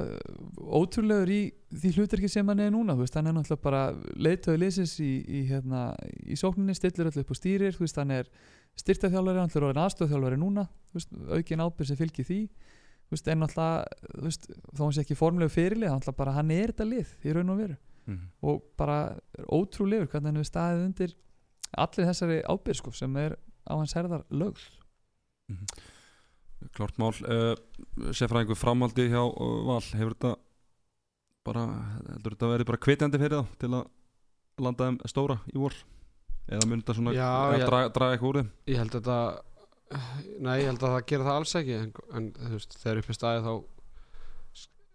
ótrúlegur 0.56 1.32
í 1.32 1.40
því 1.76 1.92
hlutarki 1.96 2.30
sem 2.30 2.48
hann 2.48 2.62
er 2.62 2.70
núna 2.72 2.96
veist, 2.98 3.16
hann 3.18 3.28
er 3.28 3.36
náttúrulega 3.36 3.64
bara 3.64 3.82
leiðtöðu 4.16 4.62
liðsins 4.62 4.94
í, 5.02 5.10
í, 5.24 5.42
hérna, 5.50 5.88
í 6.24 6.38
sókninni 6.38 6.76
stillir 6.76 7.10
öllu 7.10 7.24
upp 7.24 7.34
og 7.34 7.38
stýrir, 7.38 7.76
veist, 7.80 7.98
hann 8.00 8.14
er 8.16 8.30
styrtaþjálfari, 8.80 9.42
hann 9.42 9.52
er 9.52 9.66
orðin 9.68 9.82
aðstöðþjálfari 9.84 10.40
núna 10.40 10.66
veist, 10.96 11.12
aukin 11.32 11.64
ábyrð 11.64 11.90
sem 11.90 12.00
fylgir 12.00 12.28
því 12.28 12.40
en 13.06 13.42
náttúrulega 13.42 14.30
þó 14.74 14.82
hann 14.82 14.96
sé 14.96 15.04
ekki 15.04 15.18
formlegu 15.18 15.52
fyrirlið, 15.54 15.92
hann 15.92 16.16
bara 16.18 16.34
hann 16.34 16.50
er 16.50 16.72
þetta 16.72 16.88
lið 16.88 17.12
í 17.22 17.36
raun 17.36 17.52
og 17.54 17.60
veru. 17.60 17.76
Mm. 18.06 18.28
og 18.46 18.62
bara 18.78 19.16
ótrúlegur 19.50 20.06
hvernig 20.06 20.30
hann 20.30 20.36
hefur 20.38 20.46
staðið 20.46 20.82
undir 20.84 21.14
allir 21.82 22.06
þessari 22.06 22.36
ábyrð 22.46 22.78
sko, 22.78 22.92
sem 22.94 23.16
er 23.18 23.34
á 23.66 23.74
hans 23.74 23.96
herðar 23.98 24.22
lögð 24.30 24.62
Klárt 26.76 26.96
mál. 27.00 27.12
Uh, 27.24 28.12
Sefræðingur 28.16 28.58
framaldi 28.58 29.08
hjá 29.12 29.20
uh, 29.22 29.58
Val 29.68 29.82
Hefur 29.84 30.14
þetta 30.16 30.34
bara 31.46 31.66
heldur 32.10 32.34
þetta 32.34 32.48
verið 32.50 32.70
bara 32.72 32.82
kvetjandi 32.82 33.20
fyrir 33.22 33.42
þá 33.44 33.58
til 33.60 33.70
að 33.76 34.64
landa 34.66 34.88
þeim 34.88 34.96
stóra 35.12 35.36
í 35.52 35.60
vor? 35.62 35.76
Eða 36.46 36.66
þetta 36.72 36.96
svona 36.96 37.14
Já, 37.14 37.28
eða 37.28 37.60
ég- 37.60 37.68
draga, 37.70 37.92
draga 37.94 38.16
eitthvað 38.16 38.30
úr 38.30 38.38
þeim? 38.40 38.50
Ég 38.72 38.80
held 38.82 38.96
að 38.96 39.00
þetta 39.00 39.20
nei, 40.42 40.56
ég 40.62 40.68
held 40.70 40.82
að 40.82 40.92
það 40.96 41.06
gera 41.12 41.26
það 41.28 41.40
alls 41.40 41.54
ekki 41.60 41.74
en, 41.78 41.90
en 42.18 42.28
þú 42.40 42.52
veist, 42.56 42.76
þegar 42.82 43.00
upp 43.02 43.10
í 43.10 43.16
staði 43.16 43.42
þá 43.46 43.52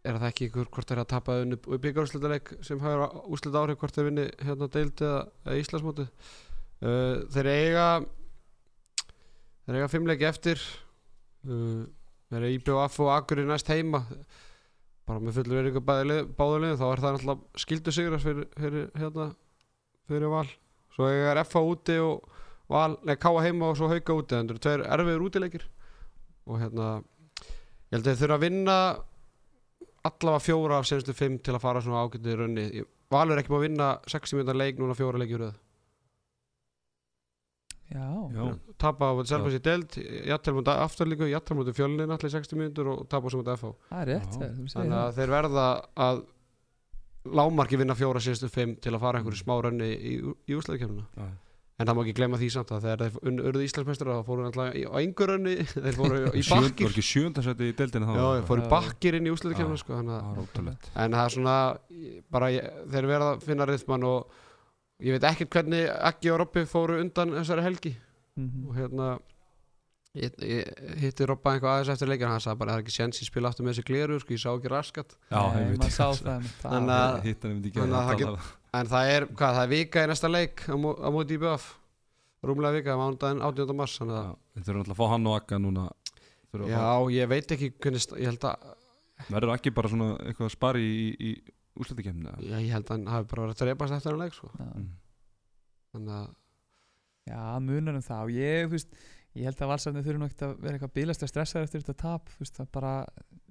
er 0.02 0.18
það 0.18 0.28
ekki 0.32 0.48
ykkur 0.50 0.70
hvort 0.74 0.92
þeir 0.92 1.02
að 1.04 1.10
tapa 1.12 1.36
unni 1.44 1.58
byggarúslitaðleik 1.86 2.52
sem 2.66 2.80
hafa 2.82 3.10
úslita 3.30 3.62
áhrif 3.62 3.78
hvort 3.82 3.96
þeir 3.98 4.08
vinni 4.10 4.26
hérna 4.42 4.68
deild 4.74 5.04
eða, 5.06 5.20
Íslandsmóti 5.62 6.08
uh, 6.08 7.22
þeir 7.36 7.50
eiga 7.54 7.86
þeir 9.68 9.78
eiga 9.78 9.92
fimmleiki 9.94 10.28
eftir 10.28 10.64
uh, 11.48 11.84
þeir 12.32 12.48
eiga 12.48 12.56
IBF 12.58 12.98
og 13.04 13.12
Akurinn 13.16 13.52
næst 13.52 13.72
heima? 13.72 14.04
Bara 15.10 15.24
með 15.24 15.40
fullur 15.40 15.60
veringu 15.60 15.82
báðulegum 15.84 16.80
þá 16.80 16.86
er 16.88 17.04
það 17.04 17.16
náttúrulega 17.18 17.64
skildu 17.64 17.94
sigrar 17.96 18.22
fyrir, 18.24 18.48
fyrir 18.58 18.90
hérna 19.00 19.32
fyrir 20.10 20.32
val. 20.32 20.48
Svo 20.96 21.10
eiga 21.10 21.32
er 21.34 21.44
FH 21.44 21.64
úti 21.74 21.98
og 22.04 22.28
val, 22.72 22.98
nei, 23.08 23.18
Káa 23.20 23.46
heima 23.46 23.72
og 23.72 23.80
svo 23.80 23.90
hauka 23.92 24.18
úti 24.18 24.38
þannig 24.38 24.56
að 24.56 24.60
það 24.60 24.68
tveir 24.68 24.86
erfiður 24.96 25.26
útileikir. 25.28 25.66
Og 26.48 26.62
hérna 26.62 26.92
ég 27.02 27.98
held 27.98 28.06
að 28.06 28.12
þeir 28.12 28.22
þurfa 28.22 28.38
að 28.38 28.46
vinna 28.46 28.78
allavega 30.08 30.46
fjóra 30.46 30.80
af 30.80 30.88
senstu 30.90 31.14
fimm 31.18 31.38
til 31.44 31.56
að 31.56 31.64
fara 31.66 31.82
svona 31.84 32.06
ágætið 32.06 32.40
raunni 32.40 32.86
Valur 33.12 33.36
er 33.36 33.42
ekki 33.42 33.52
búin 33.52 33.60
að 33.60 33.68
vinna 33.68 33.90
60 34.08 34.40
minútar 34.40 34.58
leik 34.58 34.80
núna 34.80 34.96
fjóra 34.96 35.20
í 35.20 35.28
já, 35.28 35.38
Já, 35.38 35.52
tapa 38.82 39.10
á 39.12 39.14
Selfos 39.28 39.54
í 39.58 39.62
deild 39.64 39.98
jættal 40.32 40.54
mútið 40.58 40.80
afturlíku, 40.86 41.28
jættal 41.32 41.58
mútið 41.60 41.76
fjölnin 41.80 42.14
allir 42.16 42.32
60 42.34 42.56
minútur 42.60 42.88
og 42.94 43.04
tapa 43.12 43.30
svo 43.30 43.42
mútið 43.44 43.58
FH 43.60 43.72
er 44.02 44.26
þannig 44.76 44.98
að 45.02 45.16
þeir 45.20 45.34
verða 45.36 45.66
að 46.08 46.24
lámarki 47.38 47.78
vinna 47.78 47.94
fjóra 47.98 48.22
senstu 48.24 48.50
fimm 48.50 48.76
til 48.82 48.96
að 48.96 49.04
fara 49.04 49.20
einhverju 49.22 49.44
smá 49.44 49.56
raunni 49.62 49.92
í, 49.94 50.14
í 50.50 50.56
úslæðikefnuna 50.58 51.04
já. 51.22 51.28
en 51.82 51.88
það 51.90 51.98
má 51.98 52.02
ekki 52.06 52.16
glemma 52.18 52.40
því 52.42 52.50
samt 52.56 52.72
að 52.74 52.88
þegar 52.88 53.04
þeir 53.04 53.44
urðu 53.52 53.62
Íslandsmeistur 53.68 54.10
þá 54.10 54.24
fóru 54.26 54.46
alltaf 54.48 54.76
í- 54.78 54.86
á 54.90 54.94
einhver 55.02 55.32
raunni 55.36 55.54
þeir 55.86 55.98
fóru 56.00 56.22
í 56.34 56.42
bakkir. 56.56 56.88
þeir 58.40 58.48
fóru 58.50 58.66
í 58.66 58.70
bakkir 58.74 59.18
inn 59.20 59.30
í 59.30 59.34
úslæðikefnuna 59.36 59.82
sko, 59.84 60.00
en 61.06 61.18
það 61.20 61.26
er 61.28 61.36
svona 61.38 61.58
bara 62.34 62.50
ég- 62.58 62.72
þeir 62.96 63.10
verða 63.14 63.30
að 63.36 63.46
finna 63.52 63.70
rithman 63.70 64.08
og 64.10 64.40
ég 65.02 65.16
veit 65.18 65.28
ekkert 65.32 65.58
hvernig 65.58 65.90
Akki 66.12 66.32
og 66.34 66.40
Robby 66.44 66.64
fóru 66.70 67.00
undan 67.02 67.36
þessari 67.40 67.66
helgi. 67.68 67.94
Mhm. 68.40 68.68
og 68.70 68.76
hérna 68.80 69.08
ég, 70.16 70.36
ég 70.40 70.96
hitti 71.02 71.26
Robba 71.28 71.54
eitthvað 71.56 71.74
aðeins 71.76 71.92
eftir 71.94 72.10
leikir 72.12 72.30
hann 72.32 72.40
sagði 72.44 72.60
bara 72.62 72.72
það 72.72 72.80
er 72.80 72.84
ekki 72.86 72.96
séns 72.96 73.20
ég 73.22 73.28
spila 73.28 73.52
aftur 73.52 73.66
með 73.68 73.76
þessi 73.76 73.88
gleru 73.90 74.20
sko, 74.20 74.34
ég 74.36 74.42
sá 74.44 74.50
ekki 74.54 74.72
raskat. 74.72 75.16
En 78.72 78.88
það 78.88 79.10
er, 79.12 79.26
hvað, 79.36 79.56
það 79.58 79.64
er 79.66 79.72
vika 79.76 80.04
í 80.06 80.08
næsta 80.08 80.30
leik 80.32 80.62
á, 80.64 80.76
á 80.80 81.08
móti 81.12 81.36
í 81.36 81.42
BF 81.42 81.66
rúmlega 82.48 82.78
vika, 82.80 82.96
mánudaginn 82.96 83.42
18. 83.44 83.76
mars 83.76 83.98
þannig 84.00 84.16
að, 84.22 84.30
Þeir 84.56 84.64
þurfum 84.68 84.80
alltaf 84.82 84.96
að 84.96 85.02
fá 85.02 85.12
hann 85.12 85.28
og 85.28 85.36
Akka 85.38 85.60
núna. 85.62 85.84
Já, 86.72 86.86
ég 87.16 87.28
veit 87.32 87.52
ekki 87.56 87.70
hvernig, 87.80 88.06
ég 88.20 88.32
held 88.32 88.48
að 88.48 88.70
Verður 89.32 89.54
ekki 89.54 89.74
bara 89.76 89.92
svona 89.92 90.08
eitthvað 90.24 90.48
að 90.48 90.54
spara 90.56 90.80
í, 90.82 90.94
í, 91.14 91.32
já, 92.46 92.58
ég 92.58 92.76
held 92.76 92.86
að 92.88 92.94
hann 92.96 93.10
hafi 93.12 93.32
bara 93.32 93.48
verið 93.48 93.56
að 93.56 93.64
trefast 93.64 93.98
eftir 93.98 94.14
hann 94.14 94.24
leik 94.24 94.38
sko. 94.38 94.52
Mm. 94.60 94.88
þannig 95.96 96.16
að, 96.20 96.30
Já, 97.30 97.60
munar 97.62 97.98
um 97.98 98.04
það. 98.06 98.24
Og 98.26 98.32
ég, 98.34 98.70
veist, 98.72 98.96
ég 99.38 99.48
held 99.48 99.62
að 99.62 99.72
valsarnir 99.72 100.06
þurfa 100.06 100.22
nú 100.22 100.28
ekkert 100.28 100.44
að 100.48 100.56
vera 100.64 100.78
eitthvað 100.78 100.96
bílast 100.98 101.26
að 101.26 101.32
stressa 101.32 101.62
eftir 101.62 101.84
þetta 101.84 101.98
tap, 102.02 102.34
veist, 102.40 102.58
það 102.58 102.72
bara 102.78 102.94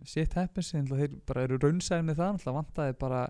shit 0.09 0.35
happens, 0.39 0.73
en 0.75 0.91
þeir 0.91 1.15
bara 1.29 1.47
eru 1.47 1.61
raunsæðir 1.63 2.07
með 2.09 2.21
það, 2.21 2.49
vantaði 2.59 2.97
bara 3.01 3.23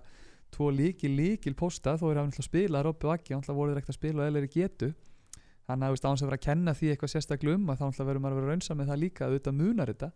tvo 0.51 0.71
líkil, 0.73 1.13
líkil 1.15 1.53
posta, 1.55 1.93
þó 1.99 2.09
er 2.09 2.19
hann 2.19 2.33
að 2.33 2.47
spila 2.47 2.81
Robby 2.83 3.07
og 3.07 3.13
Akki, 3.13 3.35
náttúrulega 3.35 3.59
voru 3.59 3.71
þeir 3.71 3.81
ekkert 3.83 3.93
að 3.93 3.99
spila 3.99 4.23
og 4.23 4.31
eða 4.31 4.41
er 4.41 4.49
getu, 4.51 4.89
þannig 5.69 5.87
að 5.87 6.09
án 6.09 6.19
sem 6.19 6.27
vera 6.27 6.39
að 6.39 6.47
kenna 6.47 6.73
því 6.75 6.89
eitthvað 6.91 7.13
sérstaklega 7.13 7.59
um, 7.59 7.69
að 7.71 7.83
þá 7.85 8.01
verður 8.01 8.23
maður 8.25 8.35
að 8.35 8.41
vera 8.41 8.55
raunsæð 8.55 8.79
með 8.81 8.91
það 8.91 9.01
líka, 9.05 9.29
auðvitað 9.29 9.57
munar 9.61 9.93
þetta 9.93 10.09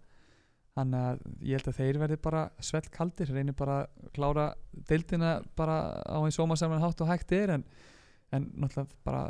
þannig 0.76 1.02
að 1.08 1.20
ég 1.48 1.58
held 1.60 1.70
að 1.72 1.78
þeir 1.80 2.00
verði 2.02 2.18
bara 2.26 2.44
svell 2.60 2.88
kaldir, 2.92 3.30
reynir 3.32 3.56
bara 3.56 3.78
að 3.86 4.10
klára 4.18 4.46
deildina 4.90 5.34
bara 5.56 5.78
á 6.04 6.18
eins 6.20 6.36
sómasamlega 6.40 6.84
hátt 6.84 7.04
og 7.06 7.12
hægt 7.14 7.32
er 7.38 7.54
en 7.60 7.64
en 8.36 8.48
náttúrulega 8.60 8.98
bara 9.06 9.22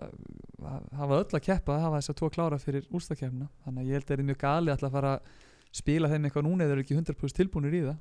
hafa 0.97 1.17
öll 1.19 1.35
að 1.37 1.43
keppa, 1.45 1.75
hafa 1.83 1.99
þess 1.99 2.09
að 2.13 2.17
tvo 2.21 2.29
klára 2.33 2.57
fyrir 2.57 2.85
úrstakefna, 2.95 3.49
þannig 3.65 3.83
að 3.83 3.89
ég 3.91 3.97
held 3.99 4.05
að 4.05 4.09
það 4.09 4.17
er 4.23 4.27
mjög 4.29 4.39
gali 4.41 4.71
alltaf 4.73 4.87
að 4.89 4.95
fara 4.95 5.11
að 5.17 5.75
spila 5.75 6.09
þeim 6.09 6.25
eitthvað 6.29 6.45
núna 6.47 6.63
eða 6.63 6.71
þeir 6.71 6.79
eru 6.79 6.85
ekki 6.85 6.97
100% 6.97 7.35
tilbúinir 7.41 7.75
í 7.75 7.81
það 7.85 7.99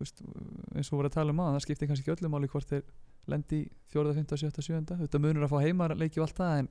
þú 0.00 0.06
veist, 0.06 0.22
eins 0.80 0.90
og 0.90 0.96
voru 0.98 1.10
að 1.10 1.16
tala 1.18 1.34
um 1.36 1.42
á 1.44 1.46
það 1.52 1.62
skiptir 1.66 1.90
kannski 1.92 2.06
ekki 2.08 2.14
öllum 2.16 2.34
máli 2.34 2.48
hvort 2.50 2.72
þeir 2.72 2.82
lendi 3.30 3.60
4., 3.92 4.14
5., 4.16 4.36
7., 4.40 4.64
7. 4.64 4.98
þetta 5.04 5.20
munur 5.22 5.44
að 5.46 5.52
fá 5.52 5.58
heimar 5.68 5.94
leiki 6.00 6.18
og 6.18 6.26
allt 6.26 6.40
það 6.40 6.58
en 6.64 6.70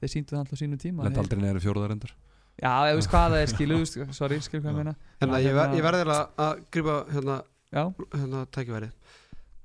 þeir 0.00 0.12
síndu 0.16 0.32
það 0.34 0.40
alltaf 0.42 0.62
sínum 0.64 0.80
tíma 0.82 1.04
Þeir- 1.06 1.22
aldrei 1.22 1.42
neður 1.44 1.62
fjóruðar 1.68 1.94
endur 1.98 2.14
já, 2.60 2.72
ég 2.90 2.98
veist 2.98 3.10
hvað 3.12 3.34
það 3.34 3.42
er 3.42 3.52
skilu 3.52 3.80
sorry, 4.12 4.40
skilu 4.44 4.62
hvað 4.62 4.72
ég 4.72 4.78
meina. 4.82 4.94
Hérna, 5.22 5.40
ég, 5.42 5.54
ver, 5.56 5.66
hérna- 5.66 5.78
ég 5.78 5.86
verði 5.86 6.16
að, 6.16 6.62
grípa 6.74 6.96
hérna, 7.12 7.38
hérna 7.72 8.44
tækifæri 8.52 8.90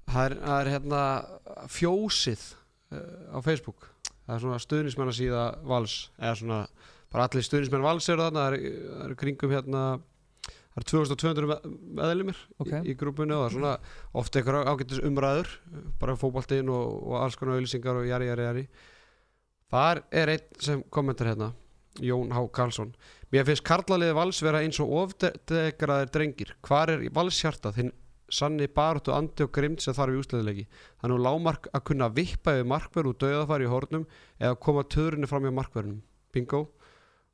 það 0.07 0.25
er, 0.25 0.35
það 0.43 0.59
er 0.61 0.71
hérna 0.75 1.01
fjósið 1.71 2.43
uh, 2.95 3.35
á 3.35 3.39
Facebook. 3.43 3.89
Það 4.27 4.35
er 4.35 4.43
svona 4.43 4.59
stuðnismenn 4.63 5.11
að 5.11 5.17
síða 5.19 5.41
vals 5.67 5.95
eða 6.19 6.35
svona, 6.41 6.59
bara 7.11 7.27
allir 7.27 7.45
stuðnismenn 7.47 7.85
vals 7.85 8.07
eru 8.11 8.23
þarna, 8.25 8.45
það 8.45 8.55
er, 8.57 8.79
það 8.91 9.03
er 9.07 9.17
kringum 9.23 9.53
hérna 9.55 9.83
það 10.77 10.81
er 10.81 10.87
2200 10.91 11.49
með- 11.51 11.67
meðlimir 11.99 12.41
ok. 12.61 12.71
í, 12.77 12.81
í 12.91 12.97
grúpunni 12.99 13.33
og 13.35 13.43
það 13.43 13.47
er 13.49 13.55
svona 13.55 13.71
ofta 14.21 14.41
einhver 14.41 14.59
ágættis 14.71 15.03
umræður 15.07 15.53
bara 16.01 16.17
fótboltinn 16.19 16.69
og, 16.69 16.91
og 17.07 17.15
alls 17.23 17.39
konar 17.39 17.57
auðlýsingar 17.57 17.97
og 18.01 18.07
jari, 18.09 18.27
jari, 18.29 18.45
jari. 18.47 18.65
Þar 19.73 20.03
er 20.15 20.31
einn 20.35 20.61
sem 20.63 20.83
kommentar 20.93 21.31
hérna 21.31 21.49
Jón 22.03 22.33
H. 22.33 22.43
Karlsson. 22.53 22.91
Mér 23.33 23.45
finnst 23.47 23.65
karlaliði 23.67 24.15
vals 24.15 24.41
vera 24.43 24.61
eins 24.63 24.79
og 24.83 24.93
ofdegraðir 25.01 26.11
drengir. 26.13 26.53
Hvar 26.65 26.93
er 26.93 27.07
valshjarta 27.13 27.73
þinn 27.75 27.93
sanni 28.27 28.67
baráttu 28.67 29.13
andi 29.15 29.45
og 29.45 29.53
grimt 29.55 29.83
sem 29.83 29.95
þarf 29.95 30.11
í 30.11 30.17
úsleðilegi 30.19 30.65
nú 31.07 31.19
lámark 31.21 31.69
að 31.71 31.85
kunna 31.91 32.09
vippa 32.11 32.57
yfir 32.57 32.67
markverð 32.67 33.13
og 33.13 33.21
döðafæri 33.23 33.67
í 33.67 33.71
hornum 33.71 34.03
eða 34.39 34.57
koma 34.59 34.83
töðurinni 34.83 35.29
fram 35.31 35.47
hjá 35.47 35.53
markverðinum 35.55 36.01
bingo. 36.35 36.65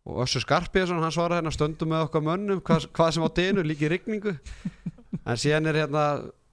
Og 0.04 0.20
Össur 0.26 0.44
Skarpíðarsson 0.44 1.02
hann 1.02 1.16
svaraði 1.16 1.42
hérna 1.42 1.54
stöndum 1.56 1.94
með 1.94 2.06
okkar 2.10 2.26
mönnum 2.26 2.62
hvað, 2.62 2.90
hvað 2.94 3.12
sem 3.16 3.26
á 3.26 3.30
denu 3.40 3.64
líki 3.66 3.90
rigningu. 3.92 4.36
En 5.24 5.40
síðan 5.40 5.70
er 5.72 5.80
hérna, 5.84 6.04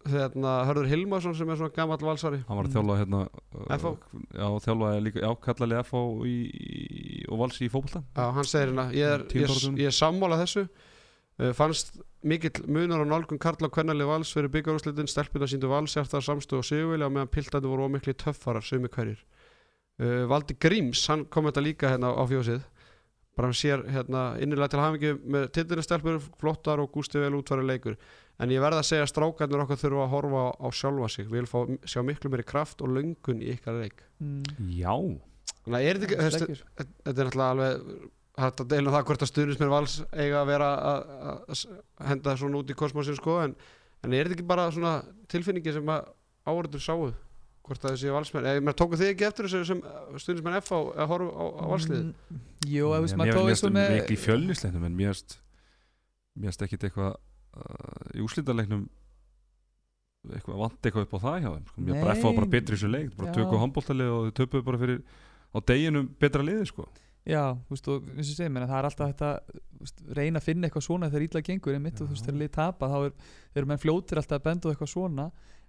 hérna 0.08 0.52
Hörður 0.68 0.88
Hilmarsson 0.88 1.34
sem 1.36 1.50
er 1.50 1.58
svona 1.60 1.74
gammal 1.74 1.98
valsari. 2.00 2.40
Hann 2.48 2.58
var 2.58 2.68
að 2.68 2.76
þjálfa 2.76 2.98
hérna 3.00 3.22
uh. 3.26 3.88
Já, 4.32 4.46
þjálfaði 4.64 5.02
líka, 5.04 5.22
já, 5.24 5.30
kallaði 5.44 5.80
FH 5.84 6.04
í, 6.30 6.36
í, 6.48 7.18
og 7.28 7.42
vals 7.42 7.60
í 7.60 7.68
fótbolta. 7.72 8.02
Já, 8.16 8.22
hann 8.36 8.48
segir 8.48 8.70
hérna, 8.70 8.86
ég 8.96 9.16
er, 9.16 9.26
ég, 9.36 9.52
ég 9.80 9.90
er 9.90 9.96
sammála 9.96 10.40
þessu. 10.40 10.64
Uh, 11.40 11.50
fannst 11.56 12.00
mikill 12.26 12.64
munar 12.68 13.04
á 13.04 13.06
nálgun 13.08 13.40
Karla 13.40 13.70
Kvennali 13.72 14.06
vals 14.08 14.32
fyrir 14.36 14.52
byggarúslitin 14.52 15.08
stelpuna 15.08 15.48
síndu 15.48 15.70
valsjartar 15.72 16.24
samstöð 16.24 16.62
og 16.62 16.68
sigurvilja 16.68 17.08
meðan 17.12 17.32
piltandi 17.32 17.70
voru 17.70 17.88
ómikli 17.88 18.16
töffarar 18.16 18.64
sumi 18.64 18.90
hverjir. 18.92 19.20
Uh, 20.00 20.24
Valdi 20.30 20.56
Gríms, 20.56 21.04
hann 21.12 21.26
kom 21.28 21.48
þetta 21.48 21.64
líka 21.64 21.92
hérna 21.92 22.14
á 22.16 22.24
fjósið. 22.28 22.64
Bara 23.36 23.52
hann 23.52 23.56
sér 23.56 23.84
hérna 23.92 24.24
innilega 24.42 24.72
til 24.72 24.80
hafingi 24.82 25.12
með 25.22 25.46
titlinastelpur, 25.56 26.18
flottar 26.40 26.80
og 26.82 26.90
gústi 26.92 27.20
vel 27.20 27.36
útfæri 27.38 27.68
leikur 27.68 28.00
en 28.40 28.54
ég 28.54 28.62
verð 28.64 28.80
að 28.80 28.86
segja 28.88 29.06
að 29.06 29.12
strákarnir 29.12 29.64
okkar 29.64 29.80
þurfa 29.80 30.06
að 30.06 30.14
horfa 30.14 30.44
á, 30.44 30.48
á 30.64 30.68
sjálfa 30.72 31.10
sig. 31.12 31.26
Við 31.28 31.36
viljum 31.36 31.50
fá, 31.50 31.90
sjá 31.92 32.00
miklu 32.06 32.32
meiri 32.32 32.46
kraft 32.48 32.84
og 32.84 32.94
löngun 32.96 33.42
í 33.44 33.52
ykkar 33.54 33.82
leik. 33.82 34.00
Mm, 34.22 34.70
Já. 34.80 34.94
Þannig 35.60 35.76
að 35.76 35.88
er 35.90 36.00
þetta 36.00 36.40
ekki, 36.46 36.58
er 36.80 36.88
náttúrulega 37.10 37.50
alveg 37.50 38.08
hægt 38.40 38.62
að 38.62 38.70
deila 38.70 38.88
um 38.88 38.94
það 38.94 39.06
hvort 39.08 39.24
að 39.24 39.30
stuðnismenn 39.30 39.72
vals 39.72 39.96
eiga 40.14 40.40
að 40.40 40.50
vera 40.50 40.68
að 40.90 41.64
henda 42.08 42.36
svona 42.40 42.60
út 42.60 42.70
í 42.72 42.76
kosmosin 42.78 43.18
sko 43.18 43.40
en, 43.44 43.56
en 44.04 44.14
er 44.16 44.28
þetta 44.28 44.38
ekki 44.38 44.46
bara 44.48 44.68
svona 44.72 44.94
tilfinningi 45.30 45.74
sem 45.76 45.92
að 45.92 46.08
áhverður 46.48 46.84
sáu 46.84 47.10
hvort 47.66 47.84
að 47.84 47.94
þessi 47.94 48.14
valsmenn, 48.14 48.46
eða 48.48 48.62
mér 48.64 48.76
tóku 48.78 48.98
þið 48.98 49.12
ekki 49.12 49.26
eftir 49.28 49.46
þessu 49.46 49.66
sem 49.68 49.82
stuðnismenn 50.22 50.58
F 50.62 50.70
á 50.72 50.78
að 50.80 51.10
horfa 51.12 51.30
á, 51.30 51.44
á 51.60 51.64
valsliðið? 51.74 52.06
Mm, 52.08 52.40
Jú, 52.70 52.92
ef 52.96 53.04
veist 53.04 53.14
Mér 53.14 53.20
maður 53.20 53.36
tók 53.36 53.50
finnst 53.50 53.64
eins 53.64 53.68
og 53.68 53.74
með 53.76 53.92
mikið 53.96 54.14
í 54.14 54.20
fjölnisleiknum 54.24 54.86
en 54.88 54.96
mér 54.96 55.12
finnst 55.12 55.36
mér 56.34 56.48
finnst 56.50 56.64
ekkit 56.66 56.86
eitthvað 56.88 57.12
uh, 57.12 57.29
í 58.14 58.24
úslítaleiknum 58.24 58.86
eitthvað 60.30 60.58
vant 60.60 60.80
eitthvað 60.84 61.06
upp 61.06 61.14
á 61.16 61.20
það 61.24 61.36
hjá 61.40 61.50
þeim 61.50 61.68
sko. 61.70 61.82
Nei, 61.86 62.00
F 62.12 62.24
á 62.28 62.30
bara 62.36 62.50
betri 62.52 62.76
í 62.76 62.78
þessu 62.78 62.90
leik 62.90 63.14
bara 63.16 63.30
já. 63.30 63.36
tökum 63.38 63.62
handbóltalið 63.62 64.10
og 64.14 64.26
þau 64.26 64.34
töpuðu 64.40 64.66
bara 64.66 64.80
fyrir 64.82 64.98
á 65.50 65.58
deginum 65.70 66.10
betra 66.20 66.44
liði 66.44 66.66
sko 66.70 66.88
Já, 67.28 67.52
þú 67.68 67.74
veist, 67.74 67.88
og 67.92 68.06
eins 68.14 68.30
og 68.32 68.36
segir 68.38 68.52
mér 68.52 68.64
það 68.64 68.78
er 68.78 68.86
alltaf 68.88 69.10
þetta, 69.10 69.58
veist, 69.82 69.98
reyna 70.16 70.40
að 70.40 70.46
finna 70.46 70.68
eitthvað 70.68 70.84
svona 70.86 71.10
þegar 71.10 71.24
ítla 71.26 71.42
gengur 71.44 71.76
einmitt 71.76 72.00
og 72.00 72.08
þú 72.08 72.14
veist, 72.14 72.22
Já. 72.24 72.28
þegar 72.30 72.40
lið 72.40 72.52
tapa 72.56 72.88
þá 72.88 72.96
er, 73.00 73.16
eru 73.60 73.68
menn 73.68 73.82
fljótir 73.82 74.20
alltaf 74.20 74.38
að 74.38 74.46
benda 74.46 74.72
eitthvað 74.72 74.92
svona 74.94 75.26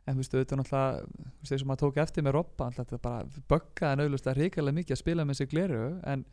en 0.07 0.15
þú 0.15 0.23
veist, 0.23 0.37
auðvitað 0.37 0.61
náttúrulega 0.61 1.01
þú 1.01 1.43
veist, 1.43 1.51
eins 1.51 1.65
og 1.65 1.69
maður 1.71 1.83
tók 1.83 1.99
eftir 2.05 2.25
með 2.25 2.35
Robba 2.37 2.69
alltaf 2.69 2.87
þetta 2.87 3.01
bara 3.03 3.43
böggaði 3.51 3.91
en 3.91 4.03
auðvitað 4.05 4.39
hrikalega 4.39 4.77
mikið 4.79 4.95
að 4.95 5.01
spila 5.03 5.27
með 5.27 5.41
sig 5.41 5.51
gleru 5.51 5.83
en 6.07 6.25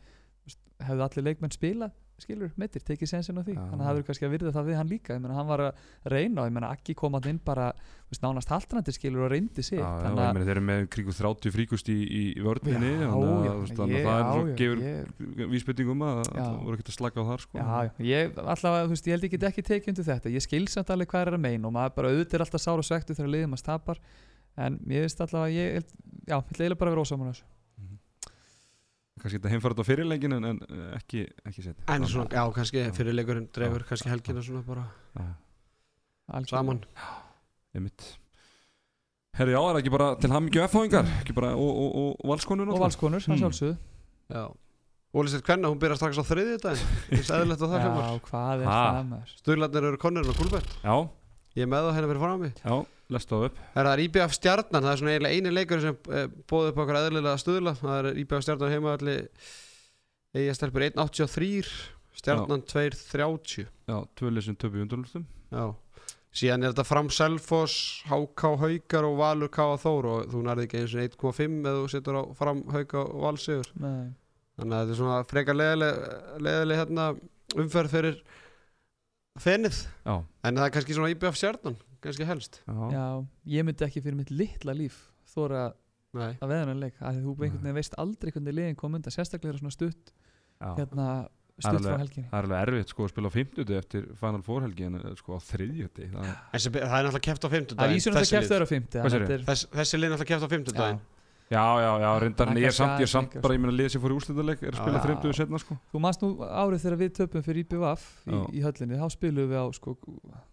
hefðu 0.89 1.05
allir 1.05 1.27
leikmenn 1.29 1.55
spila 1.55 1.91
skilur, 2.23 2.51
meittir, 2.59 2.83
tekið 2.85 3.09
sensin 3.09 3.39
á 3.39 3.43
því. 3.43 3.55
Þannig 3.55 3.79
að 3.79 3.85
það 3.85 3.95
verður 3.97 4.07
kannski 4.09 4.27
að 4.27 4.33
virða 4.33 4.53
það 4.55 4.69
við 4.69 4.77
hann 4.79 4.89
líka. 4.89 5.15
Ég 5.15 5.21
meina, 5.23 5.35
hann 5.37 5.49
var 5.49 5.63
að 5.65 5.83
reyna 6.13 6.43
og 6.43 6.49
ég 6.49 6.55
meina, 6.55 6.71
Akki 6.75 6.95
kom 6.99 7.15
hann 7.17 7.27
inn 7.31 7.39
bara 7.45 7.67
veist, 8.09 8.21
nánast 8.23 8.51
haltrandi 8.53 8.93
skilur 8.95 9.25
og 9.27 9.31
reyndi 9.33 9.63
sig. 9.65 9.79
Þeir 9.79 10.51
eru 10.55 10.63
með 10.69 10.85
kringu 10.93 11.15
30 11.15 11.53
fríkust 11.55 11.91
í, 11.91 11.97
í, 11.97 12.23
Já, 12.39 13.53
þannig 13.75 13.99
að, 13.99 14.09
það 14.09 14.51
gefur 14.61 15.51
vísbyttingum 15.53 16.05
að 16.07 16.23
það 16.31 16.57
voru 16.65 16.79
ekkert 16.79 16.91
að 16.93 16.97
slaka 16.97 17.23
á 17.23 17.29
þar 17.29 17.45
sko. 17.45 17.61
Já, 17.61 17.93
ég 18.09 18.41
allavega, 18.43 18.89
þú 18.89 18.95
veist, 18.95 19.09
ég 19.09 19.15
held 19.15 19.29
get 19.35 19.47
ekki 19.51 19.67
tekið 19.69 19.93
undir 19.93 20.09
þetta. 20.09 20.33
Ég 20.35 20.45
skil 20.45 20.65
samt 20.71 20.91
alveg 20.95 21.13
hvað 21.13 21.27
er 21.27 21.39
að 21.39 21.45
meina 21.45 21.69
og 21.69 21.75
maður 21.75 21.95
bara 21.99 22.11
auðvitað 22.13 22.39
er 22.39 22.45
alltaf 22.47 22.65
sár 22.65 22.81
og 22.81 22.87
svektu 22.87 23.15
þegar 23.17 23.33
liðum 23.37 23.55
að 23.57 23.65
tapar. 23.69 24.03
En 24.59 24.75
ég 24.91 25.05
veist 25.05 25.23
allavega, 25.23 25.55
ég 25.55 25.79
held, 25.79 25.95
já, 26.25 26.35
ég 26.35 26.37
ætla 26.41 26.65
eiginlega 26.65 26.81
bara 26.81 26.91
að 26.91 26.97
vera 26.97 27.07
ósaman 27.07 27.31
þessu 27.31 27.47
kannski 29.21 29.37
þetta 29.39 29.51
heimfæra 29.53 29.75
þetta 29.75 29.85
á 29.85 29.89
fyrirleikin 29.89 30.35
en, 30.37 30.47
en 30.53 30.59
eh, 30.69 30.85
ekki, 30.99 31.25
ekki 31.49 31.65
sett 31.65 31.91
en 31.95 32.07
svona, 32.09 32.29
já, 32.33 32.43
kannski 32.55 32.85
fyrirleikurinn 32.97 33.49
dreifur 33.55 33.85
kannski 33.89 34.09
helgina 34.11 34.41
svona 34.45 34.63
bara 34.67 34.85
Algjörlega. 36.29 36.49
saman. 36.49 36.81
Einmitt. 37.75 38.03
Herri, 39.39 39.53
já, 39.55 39.59
er 39.61 39.71
það 39.73 39.79
ekki 39.83 39.91
bara 39.93 40.07
til 40.21 40.31
hamingju 40.33 40.61
bara, 41.37 41.51
og, 41.57 41.69
og, 41.69 41.93
og, 42.01 42.09
og 42.23 42.29
valskonur 42.33 42.69
og 42.73 42.81
valskonur, 42.83 43.23
það 43.23 43.33
Hmm. 43.33 43.41
sjálfsögðu. 43.43 43.77
Já. 44.33 44.43
Ólisett 45.09 45.41
Kvenna, 45.41 45.69
hún 45.71 45.79
byrjar 45.81 45.97
strax 45.97 46.19
á 46.21 46.25
þriði 46.29 46.57
þetta 46.59 46.71
ég 47.17 47.23
sagði 47.25 47.49
þetta 47.49 47.65
að 47.65 47.71
það 47.71 47.79
já, 47.79 47.85
fjumar 47.87 48.19
hvað 48.29 48.61
er 48.61 48.67
það 48.69 49.07
maður 49.09 49.31
Sturlarnir 49.39 49.87
eru 49.89 49.97
konur 49.97 50.27
og 50.29 50.35
Gulbert 50.37 50.75
Já, 50.83 50.95
ég 51.57 51.63
er 51.65 51.71
með 51.71 51.87
það 51.87 51.95
hérna 51.97 52.09
fyrir 52.11 52.21
fram 52.21 52.43
mig. 52.43 52.53
Já, 52.61 52.75
lestu 53.13 53.35
það 53.35 53.47
upp 53.49 53.61
Það 53.75 53.91
er 53.91 54.03
IBF 54.05 54.35
stjarnan, 54.37 54.85
það 54.85 54.91
er 54.91 55.01
svona 55.01 55.13
eiginlega 55.15 55.37
eini 55.39 55.53
leikur 55.55 55.83
sem 55.83 55.97
eh, 56.13 56.27
bóði 56.49 56.71
upp 56.73 56.83
okkur 56.83 56.99
eðlilega 56.99 57.41
stuðla. 57.41 57.75
Það 57.79 57.99
er 57.99 58.21
IBF 58.23 58.45
stjarnan 58.45 58.73
heima 58.75 58.95
allir 58.97 59.23
eiga 60.37 60.55
stelpur 60.57 60.85
1.83 60.85 61.75
stjarnan 62.19 62.65
2.30 62.69 63.67
Já, 63.89 63.97
tvölið 64.19 64.45
sem 64.45 64.57
töpu 64.59 64.79
í 64.79 64.83
undurlustum 64.85 65.25
já. 65.49 65.63
Síðan 66.29 66.61
er 66.61 66.73
þetta 66.75 66.85
fram 66.85 67.07
Selfoss, 67.09 68.03
HK 68.05 68.51
Haukar 68.61 69.07
og 69.07 69.15
Valur 69.17 69.49
K. 69.49 69.65
Þór 69.81 70.07
og 70.11 70.27
þú 70.29 70.43
nærði 70.45 70.67
ekki 70.67 70.83
eins 70.83 70.93
og 70.93 71.33
1.5 71.33 71.55
eða 71.63 71.79
þú 71.79 71.87
setur 71.89 72.19
á 72.21 72.23
fram 72.37 72.61
Hauka 72.69 73.01
og 73.01 73.23
Valsigur 73.23 73.71
Nei. 73.81 74.11
þannig 74.59 74.75
að 74.77 74.83
þetta 74.83 74.93
er 74.93 74.99
svona 74.99 75.17
frekar 75.31 75.57
leðileg, 75.57 76.75
hérna, 76.77 77.07
umferð 77.57 77.95
fyrir 77.95 78.21
fenið. 79.41 79.81
Já, 80.05 80.15
en 80.19 80.61
það 80.61 80.67
er 80.67 80.75
kannski 80.75 80.99
svona 80.99 81.13
IBF 81.15 81.39
stjarnan 81.39 81.79
kannski 82.03 82.27
helst 82.29 82.61
já, 82.65 82.75
já, 82.95 83.05
ég 83.55 83.65
myndi 83.67 83.85
ekki 83.87 84.03
fyrir 84.05 84.17
mitt 84.19 84.31
litla 84.33 84.75
líf 84.77 84.99
þóra 85.33 85.67
Nei. 86.17 86.31
að 86.41 86.47
veðan 86.49 86.71
en 86.73 86.79
leik 86.81 86.95
að 87.05 87.19
þú 87.21 87.33
einhvern 87.35 87.59
veginn 87.61 87.77
veist 87.77 87.97
aldrei 88.01 88.31
hvernig 88.33 88.55
liðin 88.57 88.77
kom 88.79 88.95
undan 88.97 89.13
sérstaklega 89.13 89.51
er 89.53 89.59
það 89.59 89.63
svona 89.65 89.75
stutt 89.77 90.13
já. 90.13 90.71
hérna, 90.79 91.09
Það 91.59 91.73
er 91.75 91.75
stutt 91.75 91.89
frá 91.89 91.99
helginni 91.99 92.29
Það 92.31 92.39
er 92.39 92.45
alveg 92.47 92.61
erfitt 92.69 92.91
sko 92.93 93.03
að 93.05 93.09
spila 93.11 93.29
á 93.29 93.33
50 93.35 93.73
eftir 93.81 94.05
Final 94.21 94.43
Four 94.47 94.61
helgi 94.63 94.85
en 94.87 94.95
eh, 94.95 95.09
sko 95.19 95.35
á 95.35 95.39
30 95.43 95.89
það 95.99 96.29
er, 96.29 96.63
það 96.63 96.79
er 96.79 97.07
náttúrulega 97.09 97.23
keft 97.27 97.43
á 97.45 97.49
50 97.51 97.75
það 97.75 97.83
er 97.85 97.93
vísur 97.93 98.15
að 98.15 98.29
kæft 98.31 98.53
þeirra 98.53 98.65
á 98.65 98.71
50 98.71 99.01
Hvað 99.03 99.09
þannig 99.09 99.09
að 99.09 99.15
segirðu? 99.19 99.45
þetta 99.49 99.55
er- 99.59 99.79
þessi 99.81 99.99
náttúrulega 99.99 100.29
keft 100.31 100.47
á 100.47 100.49
50 100.55 100.77
daginn 100.79 101.01
Já, 101.49 101.63
já, 101.81 101.91
já, 101.97 102.09
er 102.13 102.23
ég 102.61 102.67
er 102.69 102.73
samt, 102.77 102.99
ég 103.01 103.07
er 103.07 103.09
samt 103.09 103.35
bara, 103.41 103.55
ég 103.57 103.61
meina 103.63 103.73
liðið 103.73 103.93
sem 103.95 104.01
fór 104.03 104.13
í 104.13 104.17
úrslitaðleik 104.19 104.59
er 104.61 104.75
að 104.75 104.81
spila 104.83 104.99
Já. 104.99 105.05
30 105.07 105.37
setna 105.39 105.59
sko. 105.63 105.77
Þú 105.89 106.01
manst 106.03 106.21
nú 106.21 106.29
árið 106.45 106.83
þegar 106.83 106.99
við 106.99 107.13
töpum 107.17 107.45
fyrir 107.47 107.63
IPVF 107.63 108.03
í, 108.05 108.33
Já. 108.35 108.41
í 108.53 108.61
höllinni, 108.67 108.99
þá 109.01 109.07
spilum 109.15 109.49
við 109.49 109.57
á 109.57 109.65
sko, 109.73 109.95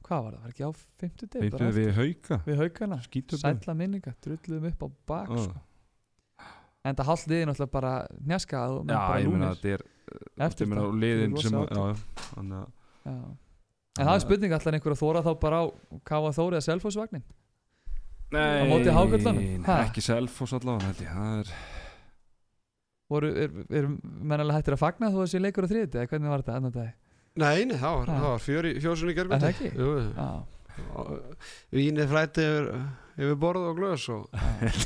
hvað 0.06 0.24
var 0.24 0.38
það, 0.38 0.40
var 0.46 0.54
ekki 0.54 0.64
á 0.64 0.70
50 1.04 1.30
deg 1.34 1.44
Feintum 1.44 1.74
við 1.76 1.90
hauka, 2.00 2.40
við 2.48 2.62
skítöpum 3.10 3.42
sætla 3.44 3.76
minninga 3.76 4.14
drulluðum 4.24 4.70
upp 4.72 4.80
á 4.80 4.88
bak 5.12 5.28
Já, 5.36 5.44
sko. 5.44 5.60
en 6.86 6.96
það 6.96 7.10
hálf 7.12 7.28
liðin 7.28 7.52
alltaf 7.52 7.72
bara 7.76 7.94
njaskað 8.24 8.78
og 8.80 8.86
já 8.88 8.96
bara 8.96 9.20
ég 9.20 9.28
lúnir. 9.28 9.48
er 9.76 9.84
Eftir 10.46 10.64
ég 10.64 10.70
meina 10.72 10.86
þetta, 10.86 11.00
liðin 11.04 11.36
þetta 11.36 11.60
er 11.60 11.76
já, 11.76 11.84
já, 12.40 12.64
Já. 13.04 13.16
en 14.00 14.06
það 14.06 14.14
er 14.16 14.24
spurning 14.24 14.56
alltaf 14.56 14.72
einhver 14.78 14.94
að 14.96 15.02
þóra 15.02 15.22
þá 15.26 15.32
bara 15.44 15.60
á 15.60 15.64
Káa 16.06 16.32
Þóri 16.36 16.56
að 16.56 16.66
Selfossvagnin 16.70 17.24
Nei, 18.34 18.62
Á 18.62 18.64
móti 18.66 18.90
Hákarlunum? 18.90 19.64
Ha? 19.68 19.76
ekki 19.86 20.02
Selfoss 20.02 20.56
allavega 20.56 20.92
það 20.98 21.40
er 21.44 21.50
voru, 23.06 23.30
er, 23.38 23.52
er 23.70 23.88
mennalega 24.02 24.58
hættir 24.58 24.74
að 24.74 24.82
fagna 24.82 25.12
þó 25.12 25.20
að 25.20 25.26
þessi 25.28 25.42
leikur 25.44 25.66
á 25.66 25.70
þriðið 25.70 25.98
eða 26.00 26.10
hvernig 26.10 26.32
var 26.32 26.42
þetta 26.42 26.56
annan 26.58 26.74
dag? 26.74 26.92
Nei, 27.36 27.64
nei, 27.68 27.76
það 27.78 27.98
var, 28.00 28.12
var 28.24 28.42
fjósunni 28.42 29.12
Er 29.12 29.18
gergvöldi 29.20 29.44
það 29.44 29.52
ekki? 29.52 29.70
Jú, 29.76 29.90
Já, 30.16 30.28
Vínið 31.76 32.10
flætti 32.10 32.46
yfir, 33.16 33.36
borð 33.40 33.62
og 33.70 33.78
glöðs 33.78 34.02
og 34.12 34.26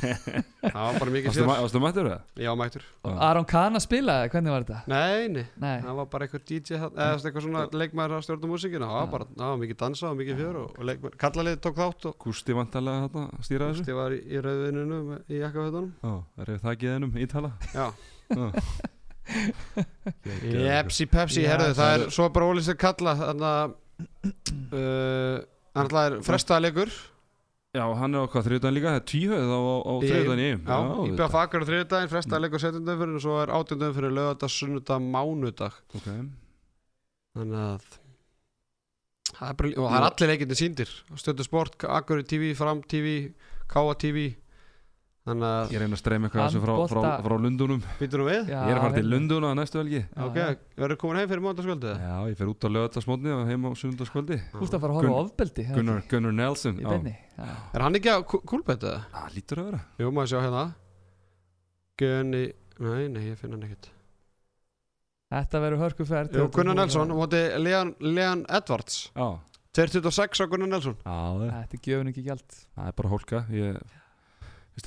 það 0.61 0.75
var 0.75 0.97
bara 1.01 1.13
mikið 1.15 1.39
ma- 1.47 1.57
Varstu 1.61 1.81
mættur 1.83 2.07
það? 2.07 2.21
Já, 2.45 2.51
mættur. 2.59 2.85
Og 3.07 3.17
Aron 3.27 3.47
Kahn 3.49 3.75
að 3.79 3.83
spila, 3.85 4.15
eða 4.21 4.31
hvernig 4.35 4.53
var 4.55 4.65
þetta? 4.67 4.79
Nei, 4.93 5.27
nei, 5.35 5.43
Nei, 5.63 5.73
það 5.83 5.97
var 5.99 6.07
bara 6.13 6.27
eitthvað 6.29 6.45
DJ 6.51 6.77
eða 6.79 7.09
eitthvað 7.17 7.45
svona 7.47 7.63
leikmaður 7.81 8.15
að 8.17 8.23
stjórna 8.27 8.51
músíkina 8.53 8.89
það 8.91 8.97
var 9.01 9.11
bara, 9.15 9.27
það 9.35 9.51
var 9.51 9.59
mikið 9.65 9.79
dansa 9.83 10.09
og 10.13 10.17
mikið 10.21 10.39
fjör 10.41 10.61
og, 10.61 10.79
og 10.79 11.19
kallalið 11.25 11.59
tók 11.67 11.77
þátt 11.81 12.07
og 12.11 12.17
Gústi 12.25 12.55
vantarlega 12.57 13.03
þarna 13.09 13.25
að 13.39 13.45
stýra 13.49 13.69
þessu? 13.73 13.87
Ég 13.91 13.99
var 13.99 14.15
í, 14.15 14.21
í 14.31 14.43
rauðvininu 14.47 15.01
með- 15.11 15.35
í 15.35 15.43
jakkafötunum. 15.43 15.91
Er 16.41 16.55
ekki 16.55 16.91
þennum 16.93 17.19
ítala? 17.27 17.53
Já, 17.75 17.87
Já 18.31 18.47
Jepsi 20.51 21.05
Pepsi, 21.07 21.43
herðu, 21.47 21.73
það 21.77 21.93
er 21.95 22.03
svo 22.11 22.25
bara 22.33 22.47
ólýst 22.51 22.71
að 22.73 22.79
kalla 22.81 23.13
þannig 23.19 23.45
að 23.47 23.75
uh, 24.75 25.37
það 25.77 25.99
er 26.01 26.15
frestaða 26.25 26.63
leikur 26.65 26.91
Já, 27.71 27.85
hann 27.95 28.15
er 28.19 28.25
á 28.25 28.31
hvað 28.33 28.47
þriðdæðin 28.49 28.75
líka, 28.75 28.91
það 28.91 28.99
er 28.99 29.05
tvíhauð 29.07 29.51
á, 29.55 29.59
á, 29.63 29.75
á 29.87 29.93
Í- 30.03 30.07
Já, 30.59 30.77
í 31.07 31.11
BF 31.21 31.35
Akar 31.39 31.63
á 31.63 31.67
þriðdægin, 31.69 32.09
frestaða 32.11 32.41
leikur 32.43 32.59
setjundum 32.65 32.97
fyrir 32.99 33.15
og 33.15 33.23
svo 33.23 33.35
er 33.39 33.53
átjundum 33.55 33.93
fyrir 33.95 34.11
lögadag, 34.17 34.51
sunnudag, 34.51 35.05
mánudag. 35.13 35.77
Ok, 35.95 36.09
þannig 37.37 37.61
að 37.61 37.85
það 39.31 39.47
er, 39.47 39.71
og 39.79 39.87
það 39.87 39.95
er 40.01 40.07
allir 40.09 40.31
leikindi 40.33 40.57
síndir 40.59 40.91
Stöðu 41.15 41.47
Sport, 41.47 41.85
Akari 41.87 42.25
TV, 42.27 42.51
Fram 42.59 42.81
TV 42.83 43.15
Káa 43.71 43.95
TV 43.95 44.25
að, 44.27 44.40
ég 45.21 45.77
reyna 45.77 45.93
að 45.93 45.99
streyma 46.01 46.25
eitthvað 46.27 46.47
þessu 46.47 46.61
frá, 46.63 46.73
frá, 46.89 47.01
frá 47.21 47.35
Lundunum 47.37 47.81
býtur 47.99 48.23
nú 48.23 48.25
við. 48.25 48.47
Já, 48.49 48.57
Ég 48.65 48.71
er 48.73 48.79
að 48.79 48.81
fara 48.81 48.95
til 48.95 49.03
hérna. 49.03 49.11
Lunduna 49.13 49.51
næstu 49.59 49.77
helgi. 49.77 49.99
Já, 50.01 50.23
ok, 50.25 50.39
verður 50.81 50.97
komin 51.03 51.19
heim 51.21 51.29
fyrir 51.29 51.43
mándaskvöldið 51.45 52.01
Já, 52.01 52.15
ég 52.31 52.39
fer 52.39 52.49
út 52.49 52.65
á 52.65 52.69
lögatarsmótni 52.73 53.33
og 53.35 53.43
heim 53.51 53.67
á 53.69 53.71
sunnundaskvöldi 53.77 54.39
Þú 54.55 54.63
ert 54.65 54.73
að 54.79 54.81
fara 54.81 54.95
að 54.95 54.97
horfa 54.97 55.13
á 55.13 55.21
ofbeldi 55.21 55.67
Gunnar? 55.75 56.01
Gunnar 56.09 56.35
Nelson 56.39 56.81
er 56.81 57.85
hann 57.85 57.99
ekki 58.01 58.09
á 58.09 58.17
kúlbett 58.25 58.81
eða? 58.81 59.03
Já, 59.13 59.21
lítur 59.37 59.61
að 59.61 59.69
vera. 59.69 59.83
Jú, 60.01 60.09
maður 60.17 60.33
sjá 60.33 60.41
hérna. 60.41 60.65
Gunni, 62.01 62.43
nei, 62.81 63.05
nei, 63.13 63.23
ég 63.29 63.37
finn 63.37 63.53
hann 63.53 63.65
ekkert. 63.69 63.91
Þetta 65.31 65.61
verður 65.63 65.83
hörkuferð 65.85 66.33
Jú, 66.41 66.49
Gunnar 66.57 66.81
Nelson, 66.81 67.13
móti 67.15 67.45
Leon, 67.61 67.93
Leon 68.01 68.41
Edwards. 68.49 69.03
Já, 69.13 69.37
226 69.77 70.41
á 70.41 70.45
Gunnar 70.49 70.73
Nelson. 70.73 70.97
Þetta 71.05 71.77
er 71.77 71.85
gjöfun 71.85 72.09
ekki 72.09 72.25
gjald 72.25 72.61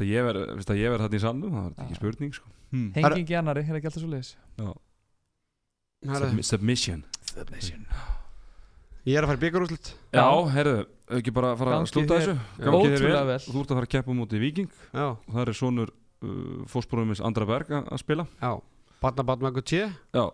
það 0.00 0.56
veist 0.58 0.72
að 0.74 0.80
ég 0.80 0.90
verð 0.90 0.96
verð 0.96 1.04
þarna 1.06 1.18
í 1.18 1.22
salnum, 1.24 1.54
það 1.54 1.68
er 1.70 1.84
ekki 1.84 1.98
spurning 2.00 2.34
sko. 2.34 2.50
hmm. 2.72 2.90
Henging 2.96 3.30
í 3.30 3.38
annari, 3.38 3.64
er 3.68 3.78
ekki 3.78 3.90
alltaf 3.90 4.02
svo 4.04 4.10
leiðis 4.12 4.34
Herðu, 6.04 6.26
Submi- 6.44 6.44
Submission. 6.44 7.04
Ég 9.04 9.18
er 9.18 9.24
að 9.24 9.32
fara 9.32 9.40
í 9.40 9.42
byggarúslit 9.42 9.88
Já, 10.14 10.24
herðu, 10.54 10.84
ekki 11.18 11.32
bara 11.36 11.52
að 11.52 11.58
fara 11.60 11.76
að 11.78 11.88
slúta 11.90 12.18
þessu? 12.18 12.34
Já. 12.36 12.64
Gangi 12.64 12.86
þér 12.88 12.94
Ótrúlega 12.94 13.24
vel. 13.28 13.40
Þú 13.44 13.56
ert 13.60 13.72
að 13.72 13.78
fara 13.78 13.88
að 13.88 13.92
keppa 13.94 14.16
mútið 14.16 14.44
Viking 14.44 14.70
Já, 14.94 15.06
og 15.12 15.32
það 15.34 15.42
er 15.44 15.58
sonur 15.58 15.92
uh, 15.92 16.62
fósbróðumins 16.72 17.20
Andra 17.24 17.48
Berg 17.48 17.72
að 17.80 18.00
spila. 18.00 18.24
Já. 18.40 18.52
Batna 19.04 19.26
Batna 19.28 19.52
Guttje 19.52 19.82
Já, 19.90 20.24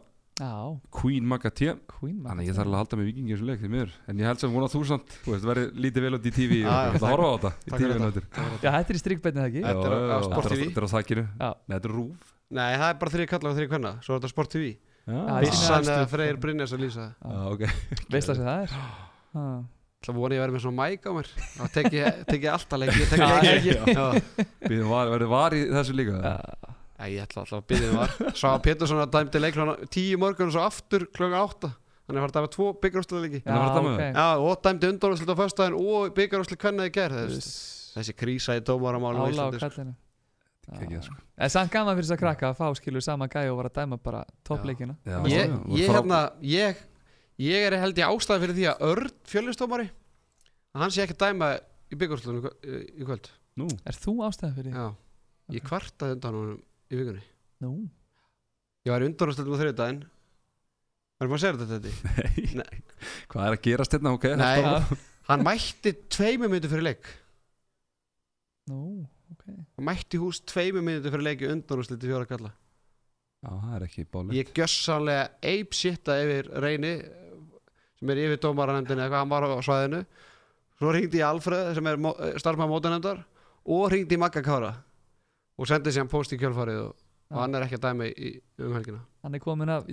Já, 0.41 0.53
Queen 0.97 1.27
Queen 1.29 2.23
Þannig 2.25 2.41
að 2.41 2.47
ég 2.49 2.55
þarf 2.57 2.65
alveg 2.65 2.75
að 2.75 2.81
halda 2.81 2.99
með 3.01 3.09
Viking 3.11 3.27
í 3.29 3.35
þessu 3.35 3.47
leik 3.51 3.61
því 3.61 3.71
miður. 3.75 3.91
En 4.09 4.21
ég 4.23 4.29
held 4.31 4.41
sem 4.41 4.55
vona 4.55 4.69
þú 4.73 4.81
samt 4.89 5.17
Þú 5.25 5.35
veist, 5.35 5.47
verið 5.51 5.81
lítið 5.85 6.07
vel 6.07 6.13
út 6.17 6.29
í 6.31 6.33
TV 6.37 6.61
og 6.65 6.97
það 7.03 7.11
horfa 7.13 7.29
á 7.29 7.33
þetta 7.37 7.51
í 7.61 7.73
TV-inu 7.75 8.07
þetta. 8.07 8.23
þetta. 8.41 8.71
Er 8.71 8.77
í 8.97 9.03
strikbennið 9.03 9.43
það 9.43 9.51
ekki? 9.51 9.65
Þetta 9.69 9.91
er 9.91 9.97
á- 10.01 10.25
Sport 10.31 10.49
TV. 10.55 10.63
Þetta 10.71 10.81
er 10.81 10.87
á 10.89 10.91
þakkinu 10.95 11.27
þetta 11.75 11.91
er 11.91 11.95
rúf 11.99 12.31
Nei, 12.51 12.71
það 12.81 12.87
er 12.91 12.97
bara 13.05 13.13
þrý 13.15 13.27
kalla 13.31 13.51
og 13.53 13.59
þrý 13.61 13.67
kvenna 13.75 13.93
Svo 14.03 14.15
er 14.17 14.23
þetta 14.23 14.33
Sport 14.33 14.55
TV 14.57 14.71
Bissan 15.45 15.85
eða 15.91 16.09
Freyr 16.11 16.37
Brynjas 16.41 16.73
að 16.77 16.83
lýsa. 16.87 17.05
Það 17.21 17.37
Já, 17.37 17.45
ok. 17.53 17.63
Veist 18.15 18.31
það 18.31 18.41
sem 18.41 18.49
það 18.49 18.65
er. 18.65 18.75
Það 20.01 20.17
vona 20.17 20.37
ég 20.37 20.41
að 20.41 20.45
vera 20.47 20.55
með 20.57 20.63
svona 20.65 20.81
mæk 20.81 21.09
á 21.09 21.13
mér. 21.17 21.31
Það 21.59 21.73
tek 21.77 21.89
ég, 21.97 22.21
tek 22.31 22.45
ég 22.47 22.53
alltaf 22.55 22.81
leik 22.81 22.93
Ég 22.97 23.11
tek 23.11 23.21
Já, 23.21 23.29
leik. 23.45 23.67
ég- 23.69 23.91
Já, 23.91 24.05
Býðum 24.65 24.93
var, 24.95 25.11
verður 25.13 25.33
var 25.35 25.57
í 25.57 25.65
þessu 25.75 25.97
líka 25.99 26.21
Já, 27.01 27.07
ég 27.09 27.23
ætla 27.25 27.43
alltaf 27.47 27.63
að 27.63 27.69
byrja 27.73 27.91
um 27.91 27.97
var. 27.97 28.11
Sá 28.37 28.49
Pétursson 28.61 29.01
að 29.01 29.15
dæmdi 29.15 29.41
leik 29.41 29.57
tíu 29.89 30.17
í 30.17 30.21
morgun 30.21 30.51
og 30.51 30.57
svo 30.57 30.65
aftur 30.67 31.07
klokkan 31.09 31.41
átta. 31.41 31.71
Þannig 32.11 32.35
var 32.35 32.49
tvo 32.51 32.67
byggarúslega 32.83 33.23
leiki 33.23 33.41
Þannig 33.45 33.61
var 33.61 33.69
þetta 33.71 33.83
með 33.87 33.93
ok. 33.95 34.05
Já, 34.19 34.29
og 34.45 34.63
dæmdi 34.67 34.89
undanúslit 34.91 35.31
á 35.31 35.37
föstudaginn 35.39 35.77
og 35.81 36.15
byggarúslega 36.17 36.65
hvernig 36.67 36.89
þið 36.89 36.95
gerð 36.97 37.21
Þessi 37.91 38.15
krísa 38.19 38.57
í 38.59 38.63
dómaramálum 38.67 39.23
á 39.23 39.27
Ála 39.31 39.47
á 39.47 39.51
sko. 39.55 39.61
kallinu. 39.63 39.95
Gekkið, 40.71 41.01
sko. 41.07 41.17
En 41.41 41.51
samt 41.51 41.73
gaman 41.75 41.97
fyrir 41.97 42.07
þess 42.07 42.15
að 42.15 42.21
krakka 42.21 42.51
að 42.51 42.59
fá 42.61 42.67
skilur 42.79 43.03
sama 43.05 43.27
gæi 43.31 43.49
og 43.51 43.57
var 43.59 43.71
að 43.71 43.79
dæma 43.81 43.99
bara 44.03 44.21
toppleikina 44.47 44.95
Ég, 45.27 45.55
ég, 45.75 45.91
hérna, 45.91 46.21
ég, 46.47 46.83
ég 47.43 47.67
er 47.67 47.79
held 47.83 47.99
ég 47.99 48.07
ástæði 48.13 48.45
fyrir 48.45 48.59
því 48.59 48.67
að 48.71 48.85
Örn 48.91 49.15
fjölistómari 49.33 49.89
að 50.71 50.85
hann 50.85 50.95
sé 50.95 51.03
ekki 51.07 51.17
að 51.19 51.25
dæma 51.25 51.49
í 51.91 51.99
byggarúslega 51.99 52.53
í 52.95 53.07
kvöld. 53.09 53.31
Nú, 53.59 53.67
Er 53.83 53.99
þú 53.99 54.15
ástæðan 54.29 54.55
fyrir 54.61 54.71
því? 54.71 54.79
Já, 54.79 55.57
ég 55.57 55.67
kvartaði 55.67 56.19
undan 56.19 56.39
honum 56.39 56.61
í 56.91 56.99
vikunni. 56.99 57.23
Nú. 57.65 57.75
Ég 58.87 58.95
var 58.95 59.05
í 59.05 59.09
undanúslitum 59.11 59.55
á 59.55 59.61
þriðdaginn 59.61 60.03
Erum 61.21 61.35
maður 61.35 61.37
að 61.37 61.43
segja 61.43 61.57
þetta 61.61 61.79
þetta? 61.85 62.61
nei. 62.63 62.79
Hvað 63.29 63.43
er 63.47 63.55
að 63.57 63.65
gerast 63.67 63.93
hérna, 63.97 64.13
ok 64.17 64.23
Nei. 64.41 64.47
áfram. 64.65 65.01
Hann 65.29 65.43
mætti 65.45 65.93
tveimur 66.11 66.49
minnum 66.49 66.73
fyrir 66.73 66.87
leik. 66.87 67.11
Nú, 68.71 68.79
ok. 69.35 69.45
Hann 69.77 69.87
mætti 69.91 70.21
hús 70.23 70.41
tveimur 70.49 70.85
minnum 70.87 71.13
fyrir 71.13 71.27
leik 71.27 71.45
í 71.45 71.51
undanúsliti 71.53 72.09
fjóra 72.09 72.29
kalla. 72.31 72.55
Já, 73.45 73.51
það 73.53 73.77
er 73.77 73.85
ekki 73.87 74.03
báli 74.13 74.37
Ég 74.37 74.51
gjössanlega 74.57 75.29
ape 75.53 75.77
sitta 75.77 76.17
yfir 76.25 76.49
reyni 76.65 76.95
sem 78.01 78.11
er 78.13 78.23
yfir 78.25 78.41
dómaranendinni 78.43 79.05
eða 79.05 79.13
hvað 79.13 79.23
hann 79.23 79.33
var 79.35 79.47
á 79.49 79.61
svæðinu. 79.69 80.01
Svo 80.81 80.93
ringdi 80.97 81.21
ég 81.21 81.29
Alfreð 81.29 81.71
sem 81.77 81.89
er 81.93 82.01
starfmaður 82.41 82.73
mótanemndar 82.73 83.23
og 83.77 83.87
ringdi 83.93 84.17
Magga 84.21 84.41
Kára 84.45 84.73
og 85.61 85.69
sendi 85.69 85.93
sér 85.93 86.05
hann 86.07 86.13
post 86.13 86.33
í 86.33 86.39
kjölfarið 86.41 86.79
og, 86.87 86.95
og 87.31 87.41
hann 87.43 87.55
er 87.59 87.67
ekki 87.67 87.77
að 87.79 87.85
dæma 87.87 88.09
í, 88.11 88.31
um 88.65 88.73
helgina. 88.79 89.03
Hann 89.25 89.37
er 89.37 89.43
komin 89.45 89.71
af 89.75 89.85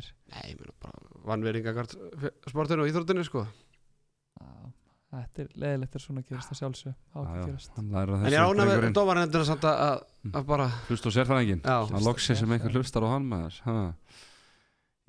þér. 0.00 0.08
Nei, 0.32 0.46
ég 0.48 0.56
meina 0.62 0.74
bara 0.80 1.20
vannveringa 1.28 1.74
sportinu 2.48 2.86
og 2.86 2.90
íþróttinu 2.90 3.26
sko. 3.28 3.44
Já, 4.40 4.48
Þetta 5.14 5.44
er 5.44 5.50
leðilegt 5.62 5.94
er 5.94 6.02
svona 6.02 6.22
að 6.24 6.30
gerast. 6.32 6.48
Það 6.50 6.58
sjálfsög 6.58 6.94
En 7.14 8.32
ég 8.32 8.34
er 8.34 8.46
ánægð 8.48 8.70
með 8.82 8.94
dómaranendina 8.96 9.46
samt 9.46 9.66
að, 9.70 9.82
að, 9.84 10.00
að 10.40 10.48
bara 10.48 10.66
Hlust 10.88 11.06
og 11.06 11.14
sérfræðingin 11.14 11.60
Já, 11.62 11.76
Það 11.92 12.08
loksir 12.08 12.40
sem 12.40 12.54
einhver 12.56 12.74
hlustar 12.74 13.06
á 13.06 13.08
hann 13.12 13.28
maður. 13.30 13.60
Ha. 13.68 13.76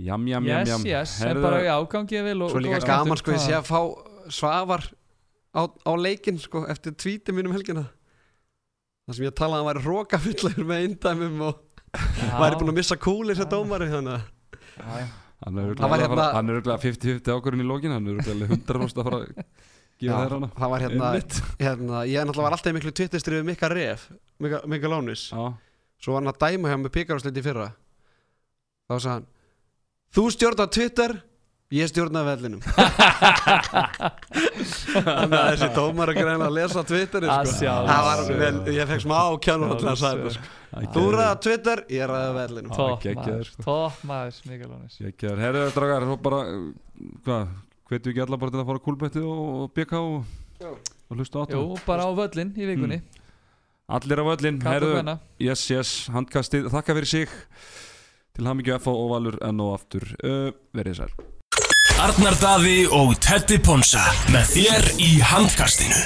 Jam, 0.06 0.28
jam, 0.30 0.46
jam, 0.46 0.60
Yes, 0.62 0.70
jam. 0.70 0.86
yes, 0.92 1.16
Herðu- 1.24 1.42
bara 1.48 1.64
já, 1.64 1.74
gangið 1.96 2.24
vel 2.28 2.42
og 2.46 2.52
Svo 2.54 2.62
líka 2.62 2.82
gaman 2.86 3.18
sko 3.18 3.32
ég 3.34 3.42
sé 3.48 3.56
að 3.58 3.66
fá 3.72 3.80
svafar 4.30 4.86
á, 5.56 5.62
á 5.74 5.92
leikinn 5.98 6.38
sko 6.44 6.66
eftir 6.70 6.94
tvíti 7.00 7.34
mínum 7.34 7.56
helgina 7.56 7.88
Það 9.06 9.18
sem 9.20 9.26
ég 9.28 9.36
talaði 9.38 9.60
að 9.60 9.62
hann 9.62 9.70
væri 9.70 9.84
rókafullur 9.86 10.66
með 10.66 10.84
eindæmum 10.86 11.42
og 11.46 11.84
væri 12.42 12.58
búinn 12.58 12.72
að 12.74 12.78
missa 12.80 12.98
kúli 12.98 13.36
sem 13.38 13.50
dómari 13.52 13.88
þannig 13.92 14.16
að. 14.18 15.14
Hann 15.46 15.60
er 15.62 15.76
hérna- 15.76 16.32
er 16.42 16.58
örgulega 16.58 16.82
50-50 16.82 17.36
ákvörðin 17.36 17.62
í 17.62 17.68
lókin 17.70 17.94
Hann 17.94 18.08
er 18.10 18.18
örgulega 18.18 18.56
100% 18.56 18.98
að 19.02 19.10
fara 19.10 19.20
að 19.20 19.28
gefa 20.02 20.22
þér 20.26 20.34
hana. 20.36 20.50
það 20.58 20.72
var 20.74 20.84
hérna, 20.86 21.12
hérna 21.60 22.02
ég 22.10 22.26
náttúrulega 22.26 22.48
var 22.48 22.56
alltaf 22.58 22.76
miklu 22.76 22.92
twitterstrið 22.96 23.40
við 23.42 23.48
Mikka 23.52 23.70
Ref 23.72 24.08
Mikka, 24.44 24.62
Mikka 24.68 24.92
Lónis. 24.92 25.28
Já, 25.32 25.46
svo 26.02 26.16
var 26.16 26.24
hann 26.24 26.34
að 26.34 26.42
dæma 26.42 26.72
hjá 26.72 26.78
með 26.82 26.94
píkarúsliti 26.98 27.40
í 27.40 27.46
fyrra. 27.46 27.70
Þá 28.90 28.96
sagði 28.96 29.14
hann 29.14 29.28
þú 30.16 30.26
stjórnar 30.36 30.72
Twitter 30.74 31.16
ég 31.74 31.90
stjórnar 31.90 32.26
vellinum 32.28 32.62
þannig 34.36 35.36
að 35.40 35.48
þessi 35.50 35.70
dómar 35.76 36.12
að 36.12 36.20
greina 36.20 36.46
að 36.48 36.54
lesa 36.60 36.84
Twitter 36.86 37.26
Að 37.26 37.50
sko. 37.50 37.58
sjálfsögðu. 37.60 37.90
Það 37.90 38.06
var, 38.06 38.22
vel, 38.42 38.76
ég 38.76 38.92
fekk 38.92 39.04
smá 39.06 39.18
kjánum 39.46 39.74
að 39.74 39.80
sagði 39.82 40.22
þetta, 40.22 40.34
sko. 40.36 40.46
það 40.76 40.88
þú 40.96 41.06
ræða 41.16 41.36
Twitter, 41.46 41.82
ég 41.96 42.12
ræða 42.12 42.32
vellinum. 42.38 42.72
Já, 42.72 42.78
Topp 42.78 43.06
geggjaður, 43.06 43.50
maður, 43.50 43.66
topp 43.66 44.06
maður, 44.12 44.40
Mikael 44.52 44.72
Ónis 44.76 44.96
Gekkjaður, 45.02 45.44
herðu 45.46 45.66
dragar, 45.80 46.08
svo 46.10 46.18
bara 46.30 46.42
hvað, 47.26 47.54
hvetu 47.90 48.14
ekki 48.14 48.26
alla 48.26 48.42
bara 48.42 48.56
til 48.56 48.62
að 48.62 48.70
fara 48.72 48.86
kúlbetti 48.88 49.26
og 49.26 49.76
BK 49.76 50.02
og, 50.02 50.18
Já. 50.62 50.72
og 50.72 51.20
hlusta 51.20 51.36
á 51.42 51.46
Jú, 51.56 51.66
bara 51.88 52.06
á 52.06 52.12
völlin 52.22 52.54
í 52.54 52.70
vikunni. 52.70 53.02
Allir 53.96 54.22
á 54.22 54.26
völlin, 54.26 54.62
herðu, 54.66 55.18
yes, 55.42 55.66
yes, 55.74 55.96
handkastið, 56.14 56.70
þakka 56.74 56.98
fyrir 57.00 57.12
sig. 57.12 57.40
Til 58.36 58.50
hamingju 58.50 58.76
FH 58.82 58.92
og 58.92 59.14
Valur 59.14 59.38
enn 59.48 59.62
og 59.64 59.78
aftur, 59.78 60.10
uh, 60.26 60.50
verið 60.76 60.98
sæl 61.00 61.35
Arnar 62.02 62.36
Daði 62.42 62.86
og 62.92 63.14
Teddy 63.24 63.60
Ponsa 63.64 64.02
með 64.34 64.50
þér 64.56 64.88
í 65.00 65.12
handkastinu 65.24 66.02